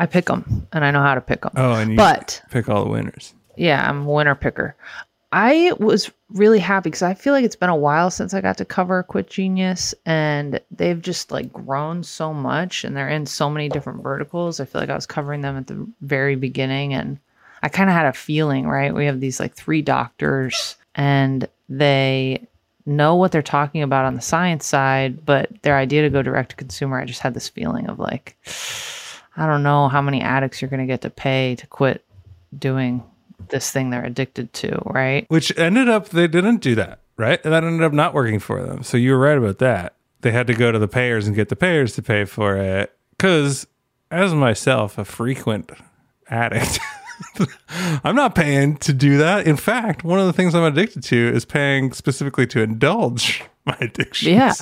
I 0.00 0.06
pick 0.06 0.24
them 0.24 0.66
and 0.72 0.84
I 0.84 0.90
know 0.90 1.02
how 1.02 1.14
to 1.14 1.20
pick 1.20 1.42
them. 1.42 1.52
Oh, 1.54 1.74
and 1.74 1.92
you 1.92 1.96
but 1.96 2.42
pick 2.50 2.68
all 2.68 2.82
the 2.82 2.90
winners. 2.90 3.34
Yeah, 3.56 3.86
I'm 3.86 4.06
a 4.06 4.10
winner 4.10 4.34
picker. 4.34 4.74
I 5.30 5.72
was 5.78 6.10
really 6.30 6.58
happy 6.58 6.88
because 6.88 7.02
I 7.02 7.14
feel 7.14 7.34
like 7.34 7.44
it's 7.44 7.54
been 7.54 7.68
a 7.68 7.76
while 7.76 8.10
since 8.10 8.34
I 8.34 8.40
got 8.40 8.56
to 8.58 8.64
cover 8.64 9.02
Quit 9.04 9.28
Genius, 9.28 9.94
and 10.04 10.58
they've 10.72 11.00
just 11.00 11.30
like 11.30 11.52
grown 11.52 12.02
so 12.02 12.34
much, 12.34 12.82
and 12.82 12.96
they're 12.96 13.08
in 13.08 13.26
so 13.26 13.48
many 13.48 13.68
different 13.68 14.02
verticals. 14.02 14.58
I 14.58 14.64
feel 14.64 14.80
like 14.80 14.90
I 14.90 14.96
was 14.96 15.06
covering 15.06 15.42
them 15.42 15.56
at 15.56 15.68
the 15.68 15.86
very 16.00 16.34
beginning, 16.34 16.94
and 16.94 17.18
I 17.62 17.68
kind 17.68 17.88
of 17.88 17.94
had 17.94 18.06
a 18.06 18.12
feeling, 18.12 18.66
right? 18.66 18.94
We 18.94 19.06
have 19.06 19.20
these 19.20 19.38
like 19.38 19.54
three 19.54 19.82
doctors, 19.82 20.76
and 20.96 21.46
they 21.68 22.48
know 22.86 23.14
what 23.14 23.30
they're 23.30 23.42
talking 23.42 23.82
about 23.82 24.06
on 24.06 24.14
the 24.14 24.20
science 24.20 24.66
side, 24.66 25.24
but 25.24 25.62
their 25.62 25.76
idea 25.76 26.02
to 26.02 26.10
go 26.10 26.22
direct 26.22 26.50
to 26.50 26.56
consumer, 26.56 26.98
I 26.98 27.04
just 27.04 27.20
had 27.20 27.34
this 27.34 27.48
feeling 27.48 27.88
of 27.88 28.00
like 28.00 28.36
I 29.40 29.46
don't 29.46 29.62
know 29.62 29.88
how 29.88 30.02
many 30.02 30.20
addicts 30.20 30.60
you're 30.60 30.68
going 30.68 30.80
to 30.80 30.86
get 30.86 31.00
to 31.00 31.10
pay 31.10 31.56
to 31.56 31.66
quit 31.66 32.04
doing 32.56 33.02
this 33.48 33.70
thing 33.70 33.88
they're 33.88 34.04
addicted 34.04 34.52
to, 34.52 34.82
right? 34.84 35.24
Which 35.28 35.56
ended 35.58 35.88
up, 35.88 36.10
they 36.10 36.28
didn't 36.28 36.58
do 36.58 36.74
that, 36.74 37.00
right? 37.16 37.40
And 37.42 37.54
that 37.54 37.64
ended 37.64 37.82
up 37.82 37.94
not 37.94 38.12
working 38.12 38.38
for 38.38 38.62
them. 38.62 38.82
So 38.82 38.98
you 38.98 39.12
were 39.12 39.18
right 39.18 39.38
about 39.38 39.58
that. 39.58 39.94
They 40.20 40.30
had 40.30 40.46
to 40.48 40.54
go 40.54 40.70
to 40.70 40.78
the 40.78 40.86
payers 40.86 41.26
and 41.26 41.34
get 41.34 41.48
the 41.48 41.56
payers 41.56 41.94
to 41.94 42.02
pay 42.02 42.26
for 42.26 42.56
it. 42.56 42.94
Because 43.16 43.66
as 44.10 44.34
myself, 44.34 44.98
a 44.98 45.06
frequent 45.06 45.70
addict, 46.28 46.78
I'm 48.04 48.16
not 48.16 48.34
paying 48.34 48.76
to 48.78 48.92
do 48.92 49.16
that. 49.16 49.46
In 49.46 49.56
fact, 49.56 50.04
one 50.04 50.18
of 50.18 50.26
the 50.26 50.34
things 50.34 50.54
I'm 50.54 50.64
addicted 50.64 51.02
to 51.04 51.16
is 51.16 51.46
paying 51.46 51.92
specifically 51.92 52.46
to 52.48 52.60
indulge 52.60 53.42
my 53.64 53.76
addiction. 53.80 54.34
Yeah, 54.34 54.52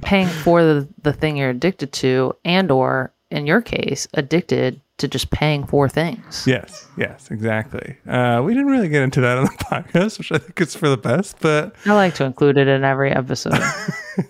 paying 0.00 0.28
for 0.28 0.62
the, 0.62 0.88
the 1.02 1.12
thing 1.12 1.36
you're 1.36 1.50
addicted 1.50 1.92
to 1.92 2.34
and 2.46 2.70
or 2.70 3.12
in 3.32 3.46
your 3.46 3.62
case, 3.62 4.06
addicted 4.14 4.80
to 4.98 5.08
just 5.08 5.30
paying 5.30 5.66
for 5.66 5.88
things. 5.88 6.44
Yes, 6.46 6.86
yes, 6.96 7.30
exactly. 7.30 7.96
Uh, 8.06 8.40
we 8.44 8.52
didn't 8.52 8.68
really 8.68 8.88
get 8.88 9.02
into 9.02 9.20
that 9.22 9.38
on 9.38 9.44
the 9.44 9.50
podcast, 9.64 10.18
which 10.18 10.30
I 10.30 10.38
think 10.38 10.60
is 10.60 10.76
for 10.76 10.88
the 10.88 10.96
best, 10.96 11.36
but 11.40 11.74
I 11.86 11.94
like 11.94 12.14
to 12.16 12.24
include 12.24 12.58
it 12.58 12.68
in 12.68 12.84
every 12.84 13.10
episode. 13.10 13.54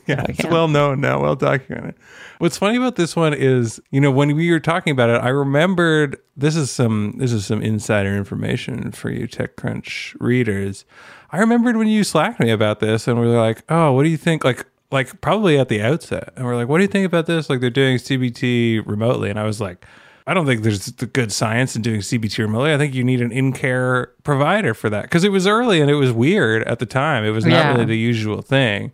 yeah, 0.07 0.25
it's 0.29 0.45
well 0.47 0.69
known 0.69 1.01
now, 1.01 1.21
well 1.21 1.35
documented. 1.35 1.97
What's 2.39 2.57
funny 2.57 2.77
about 2.77 2.97
this 2.97 3.15
one 3.15 3.35
is, 3.35 3.81
you 3.91 4.01
know, 4.01 4.11
when 4.11 4.35
we 4.35 4.51
were 4.51 4.61
talking 4.61 4.93
about 4.93 5.11
it, 5.11 5.21
I 5.23 5.29
remembered 5.29 6.17
this 6.37 6.57
is 6.57 6.71
some 6.71 7.17
this 7.19 7.33
is 7.33 7.45
some 7.45 7.61
insider 7.61 8.17
information 8.17 8.93
for 8.93 9.11
you 9.11 9.29
TechCrunch 9.29 10.17
readers. 10.21 10.85
I 11.31 11.39
remembered 11.39 11.77
when 11.77 11.89
you 11.89 12.05
slacked 12.05 12.41
me 12.41 12.51
about 12.51 12.81
this 12.81 13.07
and 13.07 13.21
we 13.21 13.27
were 13.27 13.39
like, 13.39 13.63
"Oh, 13.69 13.93
what 13.93 14.05
do 14.05 14.09
you 14.09 14.17
think?" 14.17 14.45
Like 14.45 14.67
like 14.93 15.21
probably 15.21 15.59
at 15.59 15.69
the 15.69 15.81
outset. 15.81 16.33
And 16.37 16.45
we're 16.45 16.57
like, 16.57 16.69
what 16.69 16.79
do 16.79 16.83
you 16.83 16.89
think 16.89 17.07
about 17.07 17.27
this? 17.27 17.49
Like 17.49 17.61
they're 17.61 17.71
doing 17.71 17.97
CBT 17.97 18.87
remotely. 18.87 19.31
And 19.31 19.39
I 19.39 19.45
was 19.45 19.61
like, 19.61 19.87
I 20.27 20.35
don't 20.35 20.47
think 20.47 20.63
there's 20.63 20.87
the 20.87 21.07
good 21.07 21.33
science 21.33 21.75
in 21.75 21.83
doing 21.83 22.01
CBT 22.01 22.39
remotely. 22.39 22.73
I 22.73 22.79
think 22.79 22.95
you 22.95 23.03
need 23.03 23.21
an 23.21 23.33
in 23.33 23.53
care 23.53 24.13
provider 24.23 24.75
for 24.75 24.89
that 24.91 25.03
because 25.03 25.25
it 25.25 25.31
was 25.31 25.47
early 25.47 25.81
and 25.81 25.91
it 25.91 25.95
was 25.95 26.13
weird 26.13 26.63
at 26.65 26.79
the 26.79 26.87
time. 26.87 27.25
It 27.25 27.31
was 27.31 27.45
not 27.45 27.53
yeah. 27.53 27.73
really 27.73 27.87
the 27.87 27.99
usual 27.99 28.43
thing. 28.43 28.93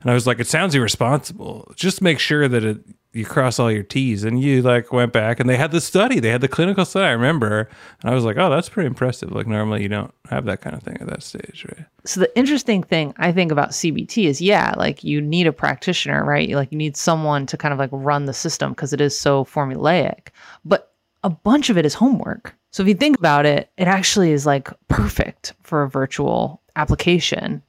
And 0.00 0.10
I 0.10 0.14
was 0.14 0.26
like, 0.26 0.38
it 0.38 0.46
sounds 0.46 0.74
irresponsible. 0.74 1.72
Just 1.74 2.00
make 2.00 2.18
sure 2.18 2.48
that 2.48 2.64
it, 2.64 2.78
you 3.12 3.24
cross 3.24 3.58
all 3.58 3.72
your 3.72 3.82
T's. 3.82 4.24
And 4.24 4.40
you 4.40 4.62
like 4.62 4.92
went 4.92 5.12
back 5.12 5.40
and 5.40 5.48
they 5.48 5.56
had 5.56 5.72
the 5.72 5.80
study, 5.80 6.20
they 6.20 6.30
had 6.30 6.40
the 6.40 6.48
clinical 6.48 6.84
study. 6.84 7.06
I 7.06 7.12
remember. 7.12 7.68
And 8.02 8.10
I 8.10 8.14
was 8.14 8.24
like, 8.24 8.36
oh, 8.36 8.50
that's 8.50 8.68
pretty 8.68 8.86
impressive. 8.86 9.32
Like 9.32 9.46
normally 9.46 9.82
you 9.82 9.88
don't 9.88 10.14
have 10.28 10.44
that 10.44 10.60
kind 10.60 10.76
of 10.76 10.82
thing 10.82 10.96
at 11.00 11.08
that 11.08 11.22
stage, 11.22 11.66
right? 11.68 11.86
So 12.04 12.20
the 12.20 12.38
interesting 12.38 12.82
thing 12.82 13.14
I 13.18 13.32
think 13.32 13.50
about 13.50 13.70
CBT 13.70 14.24
is, 14.24 14.40
yeah, 14.40 14.74
like 14.76 15.02
you 15.02 15.20
need 15.20 15.46
a 15.46 15.52
practitioner, 15.52 16.24
right? 16.24 16.50
Like 16.50 16.70
you 16.70 16.78
need 16.78 16.96
someone 16.96 17.46
to 17.46 17.56
kind 17.56 17.72
of 17.72 17.78
like 17.78 17.90
run 17.92 18.26
the 18.26 18.34
system 18.34 18.72
because 18.72 18.92
it 18.92 19.00
is 19.00 19.18
so 19.18 19.44
formulaic. 19.44 20.28
But 20.64 20.92
a 21.24 21.30
bunch 21.30 21.68
of 21.68 21.76
it 21.76 21.84
is 21.84 21.94
homework. 21.94 22.54
So 22.72 22.82
if 22.82 22.88
you 22.88 22.94
think 22.94 23.18
about 23.18 23.46
it, 23.46 23.70
it 23.76 23.88
actually 23.88 24.30
is 24.30 24.46
like 24.46 24.70
perfect 24.88 25.54
for 25.64 25.82
a 25.82 25.90
virtual 25.90 26.62
application 26.76 27.62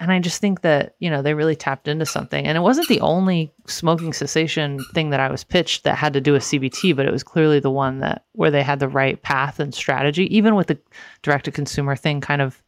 and 0.00 0.10
I 0.10 0.18
just 0.18 0.40
think 0.40 0.62
that, 0.62 0.94
you 0.98 1.10
know, 1.10 1.20
they 1.20 1.34
really 1.34 1.54
tapped 1.54 1.86
into 1.86 2.06
something. 2.06 2.46
And 2.46 2.56
it 2.56 2.62
wasn't 2.62 2.88
the 2.88 3.02
only 3.02 3.52
smoking 3.66 4.14
cessation 4.14 4.80
thing 4.94 5.10
that 5.10 5.20
I 5.20 5.30
was 5.30 5.44
pitched 5.44 5.84
that 5.84 5.94
had 5.94 6.14
to 6.14 6.22
do 6.22 6.32
with 6.32 6.42
CBT, 6.42 6.96
but 6.96 7.04
it 7.04 7.12
was 7.12 7.22
clearly 7.22 7.60
the 7.60 7.70
one 7.70 7.98
that 7.98 8.24
where 8.32 8.50
they 8.50 8.62
had 8.62 8.80
the 8.80 8.88
right 8.88 9.20
path 9.20 9.60
and 9.60 9.74
strategy, 9.74 10.34
even 10.34 10.54
with 10.54 10.68
the 10.68 10.78
direct 11.22 11.44
to 11.44 11.52
consumer 11.52 11.94
thing 11.94 12.22
kind 12.22 12.40
of 12.40 12.62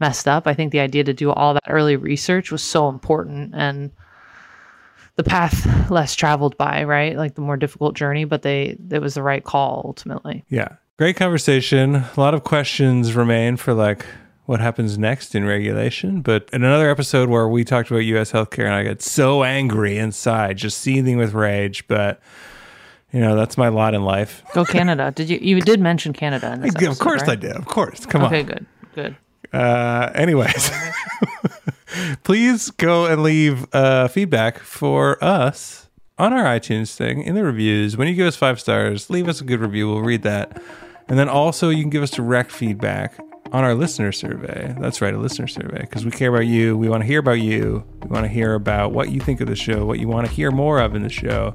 messed 0.00 0.28
up. 0.28 0.46
I 0.46 0.52
think 0.52 0.70
the 0.70 0.80
idea 0.80 1.02
to 1.04 1.14
do 1.14 1.32
all 1.32 1.54
that 1.54 1.62
early 1.66 1.96
research 1.96 2.52
was 2.52 2.62
so 2.62 2.90
important 2.90 3.54
and 3.54 3.90
the 5.14 5.24
path 5.24 5.90
less 5.90 6.14
traveled 6.14 6.58
by, 6.58 6.84
right? 6.84 7.16
Like 7.16 7.36
the 7.36 7.40
more 7.40 7.56
difficult 7.56 7.96
journey, 7.96 8.26
but 8.26 8.42
they 8.42 8.76
it 8.90 9.00
was 9.00 9.14
the 9.14 9.22
right 9.22 9.42
call 9.42 9.82
ultimately. 9.86 10.44
Yeah. 10.50 10.76
Great 10.98 11.16
conversation. 11.16 11.94
A 11.94 12.12
lot 12.18 12.34
of 12.34 12.44
questions 12.44 13.14
remain 13.14 13.56
for 13.56 13.72
like 13.72 14.04
what 14.46 14.60
happens 14.60 14.96
next 14.96 15.34
in 15.34 15.44
regulation. 15.44 16.22
But 16.22 16.48
in 16.52 16.64
another 16.64 16.88
episode 16.90 17.28
where 17.28 17.48
we 17.48 17.64
talked 17.64 17.90
about 17.90 17.98
US 18.00 18.32
healthcare 18.32 18.64
and 18.64 18.74
I 18.74 18.84
got 18.84 19.02
so 19.02 19.44
angry 19.44 19.98
inside, 19.98 20.56
just 20.56 20.78
seething 20.78 21.16
with 21.18 21.34
rage, 21.34 21.86
but 21.88 22.20
you 23.12 23.20
know, 23.20 23.36
that's 23.36 23.56
my 23.56 23.68
lot 23.68 23.94
in 23.94 24.02
life. 24.02 24.42
Go 24.54 24.64
Canada. 24.64 25.10
did 25.14 25.28
you 25.30 25.38
you 25.40 25.60
did 25.60 25.80
mention 25.80 26.12
Canada 26.12 26.52
in 26.52 26.60
this 26.62 26.74
episode, 26.74 26.90
of 26.92 26.98
course 26.98 27.20
right? 27.22 27.30
I 27.30 27.36
did. 27.36 27.56
Of 27.56 27.66
course. 27.66 28.06
Come 28.06 28.22
Okay, 28.22 28.40
on. 28.40 28.44
Okay, 28.46 28.52
good. 28.54 28.66
Good. 28.94 29.16
Uh, 29.52 30.10
anyways, 30.14 30.70
please 32.24 32.70
go 32.70 33.06
and 33.06 33.22
leave 33.22 33.66
uh, 33.74 34.08
feedback 34.08 34.58
for 34.58 35.22
us 35.22 35.88
on 36.18 36.32
our 36.32 36.44
iTunes 36.44 36.94
thing 36.96 37.22
in 37.22 37.34
the 37.34 37.44
reviews. 37.44 37.96
When 37.96 38.08
you 38.08 38.14
give 38.14 38.26
us 38.26 38.36
five 38.36 38.60
stars, 38.60 39.08
leave 39.10 39.28
us 39.28 39.40
a 39.40 39.44
good 39.44 39.60
review. 39.60 39.88
We'll 39.88 40.02
read 40.02 40.22
that. 40.22 40.60
And 41.08 41.18
then 41.18 41.28
also, 41.28 41.68
you 41.68 41.82
can 41.82 41.90
give 41.90 42.02
us 42.02 42.10
direct 42.10 42.50
feedback 42.50 43.18
on 43.52 43.64
our 43.64 43.74
listener 43.74 44.12
survey. 44.12 44.74
That's 44.78 45.00
right, 45.00 45.14
a 45.14 45.18
listener 45.18 45.46
survey, 45.46 45.80
because 45.80 46.04
we 46.04 46.10
care 46.10 46.30
about 46.30 46.46
you. 46.46 46.76
We 46.76 46.88
want 46.88 47.02
to 47.02 47.06
hear 47.06 47.20
about 47.20 47.40
you. 47.40 47.84
We 48.02 48.08
want 48.08 48.24
to 48.24 48.28
hear 48.28 48.54
about 48.54 48.92
what 48.92 49.10
you 49.10 49.20
think 49.20 49.40
of 49.40 49.48
the 49.48 49.56
show, 49.56 49.84
what 49.84 49.98
you 49.98 50.08
want 50.08 50.26
to 50.26 50.32
hear 50.32 50.50
more 50.50 50.80
of 50.80 50.94
in 50.94 51.02
the 51.02 51.08
show. 51.08 51.54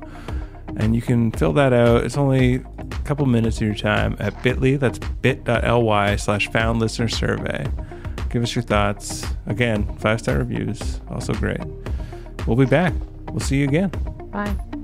And 0.77 0.95
you 0.95 1.01
can 1.01 1.31
fill 1.31 1.53
that 1.53 1.73
out. 1.73 2.05
It's 2.05 2.17
only 2.17 2.55
a 2.55 2.85
couple 3.03 3.25
minutes 3.25 3.57
of 3.57 3.63
your 3.63 3.75
time 3.75 4.15
at 4.19 4.41
bit.ly. 4.41 4.77
That's 4.77 4.99
bit.ly 4.99 6.15
slash 6.15 6.49
found 6.49 6.79
listener 6.79 7.09
survey. 7.09 7.67
Give 8.29 8.41
us 8.41 8.55
your 8.55 8.63
thoughts. 8.63 9.25
Again, 9.45 9.85
five 9.97 10.21
star 10.21 10.37
reviews. 10.37 11.01
Also 11.09 11.33
great. 11.33 11.61
We'll 12.47 12.55
be 12.55 12.65
back. 12.65 12.93
We'll 13.29 13.41
see 13.41 13.57
you 13.57 13.65
again. 13.65 13.89
Bye. 14.31 14.80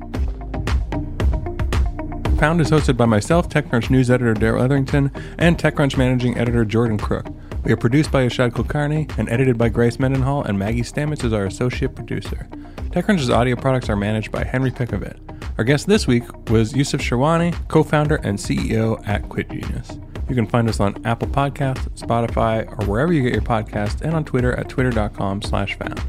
Found 2.40 2.62
is 2.62 2.70
hosted 2.70 2.98
by 2.98 3.06
myself, 3.06 3.50
TechCrunch 3.50 3.90
news 3.90 4.12
editor 4.12 4.36
Darrell 4.36 4.64
Etherington, 4.64 5.12
and 5.40 5.58
TechCrunch 5.58 5.98
managing 5.98 6.38
editor 6.38 6.64
Jordan 6.66 7.00
Crook. 7.00 7.26
We 7.64 7.72
are 7.72 7.78
produced 7.78 8.12
by 8.12 8.28
Yashad 8.28 8.52
Kulkarni 8.52 9.18
and 9.18 9.28
edited 9.28 9.58
by 9.58 9.70
Grace 9.70 9.98
Mendenhall, 9.98 10.44
and 10.44 10.60
Maggie 10.60 10.84
Stamets 10.84 11.24
is 11.24 11.34
our 11.34 11.46
associate 11.46 11.96
producer. 11.96 12.48
TechCrunch's 12.92 13.32
audio 13.32 13.56
products 13.56 13.90
are 13.90 13.96
managed 13.96 14.32
by 14.32 14.44
Henry 14.44 14.70
Pickavet. 14.70 15.18
Our 15.58 15.64
guest 15.64 15.88
this 15.88 16.06
week 16.06 16.24
was 16.52 16.76
Yusuf 16.76 17.02
Sherwani, 17.02 17.56
co-founder 17.70 18.18
and 18.18 18.38
CEO 18.38 19.06
at 19.08 19.28
Quit 19.30 19.50
Genius. 19.50 19.98
You 20.30 20.36
can 20.36 20.46
find 20.46 20.70
us 20.70 20.80
on 20.80 21.04
Apple 21.06 21.30
Podcasts, 21.30 21.90
Spotify, 22.00 22.68
or 22.70 22.86
wherever 22.86 23.12
you 23.14 23.24
get 23.24 23.34
your 23.34 23.42
podcasts, 23.42 24.02
and 24.02 24.14
on 24.14 24.24
Twitter 24.26 24.54
at 24.54 24.70
twitter.com 24.70 25.42
slash 25.42 25.76
found. 25.80 26.00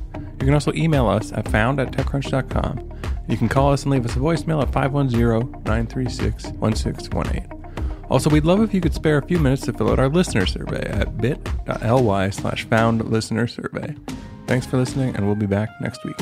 You 0.41 0.47
can 0.47 0.55
also 0.55 0.73
email 0.75 1.09
us 1.09 1.33
at 1.33 1.49
found 1.49 1.81
at 1.81 1.91
techcrunch.com. 1.91 2.93
You 3.29 3.37
can 3.37 3.49
call 3.49 3.73
us 3.73 3.83
and 3.83 3.91
leave 3.93 4.05
us 4.05 4.15
a 4.17 4.21
voicemail 4.21 4.63
at 4.63 4.71
510-936-1618. 4.71 7.55
Also, 8.11 8.31
we'd 8.31 8.47
love 8.47 8.63
if 8.63 8.73
you 8.73 8.81
could 8.81 8.95
spare 8.95 9.19
a 9.19 9.23
few 9.23 9.39
minutes 9.39 9.67
to 9.67 9.73
fill 9.73 9.91
out 9.91 9.99
our 9.99 10.09
listener 10.09 10.47
survey 10.47 10.89
at 10.89 11.19
bit.ly 11.19 12.31
slash 12.31 12.65
found 12.65 13.11
listener 13.11 13.47
survey. 13.47 13.95
Thanks 14.47 14.65
for 14.65 14.79
listening, 14.79 15.15
and 15.15 15.27
we'll 15.27 15.35
be 15.35 15.45
back 15.47 15.69
next 15.81 16.03
week. 16.05 16.17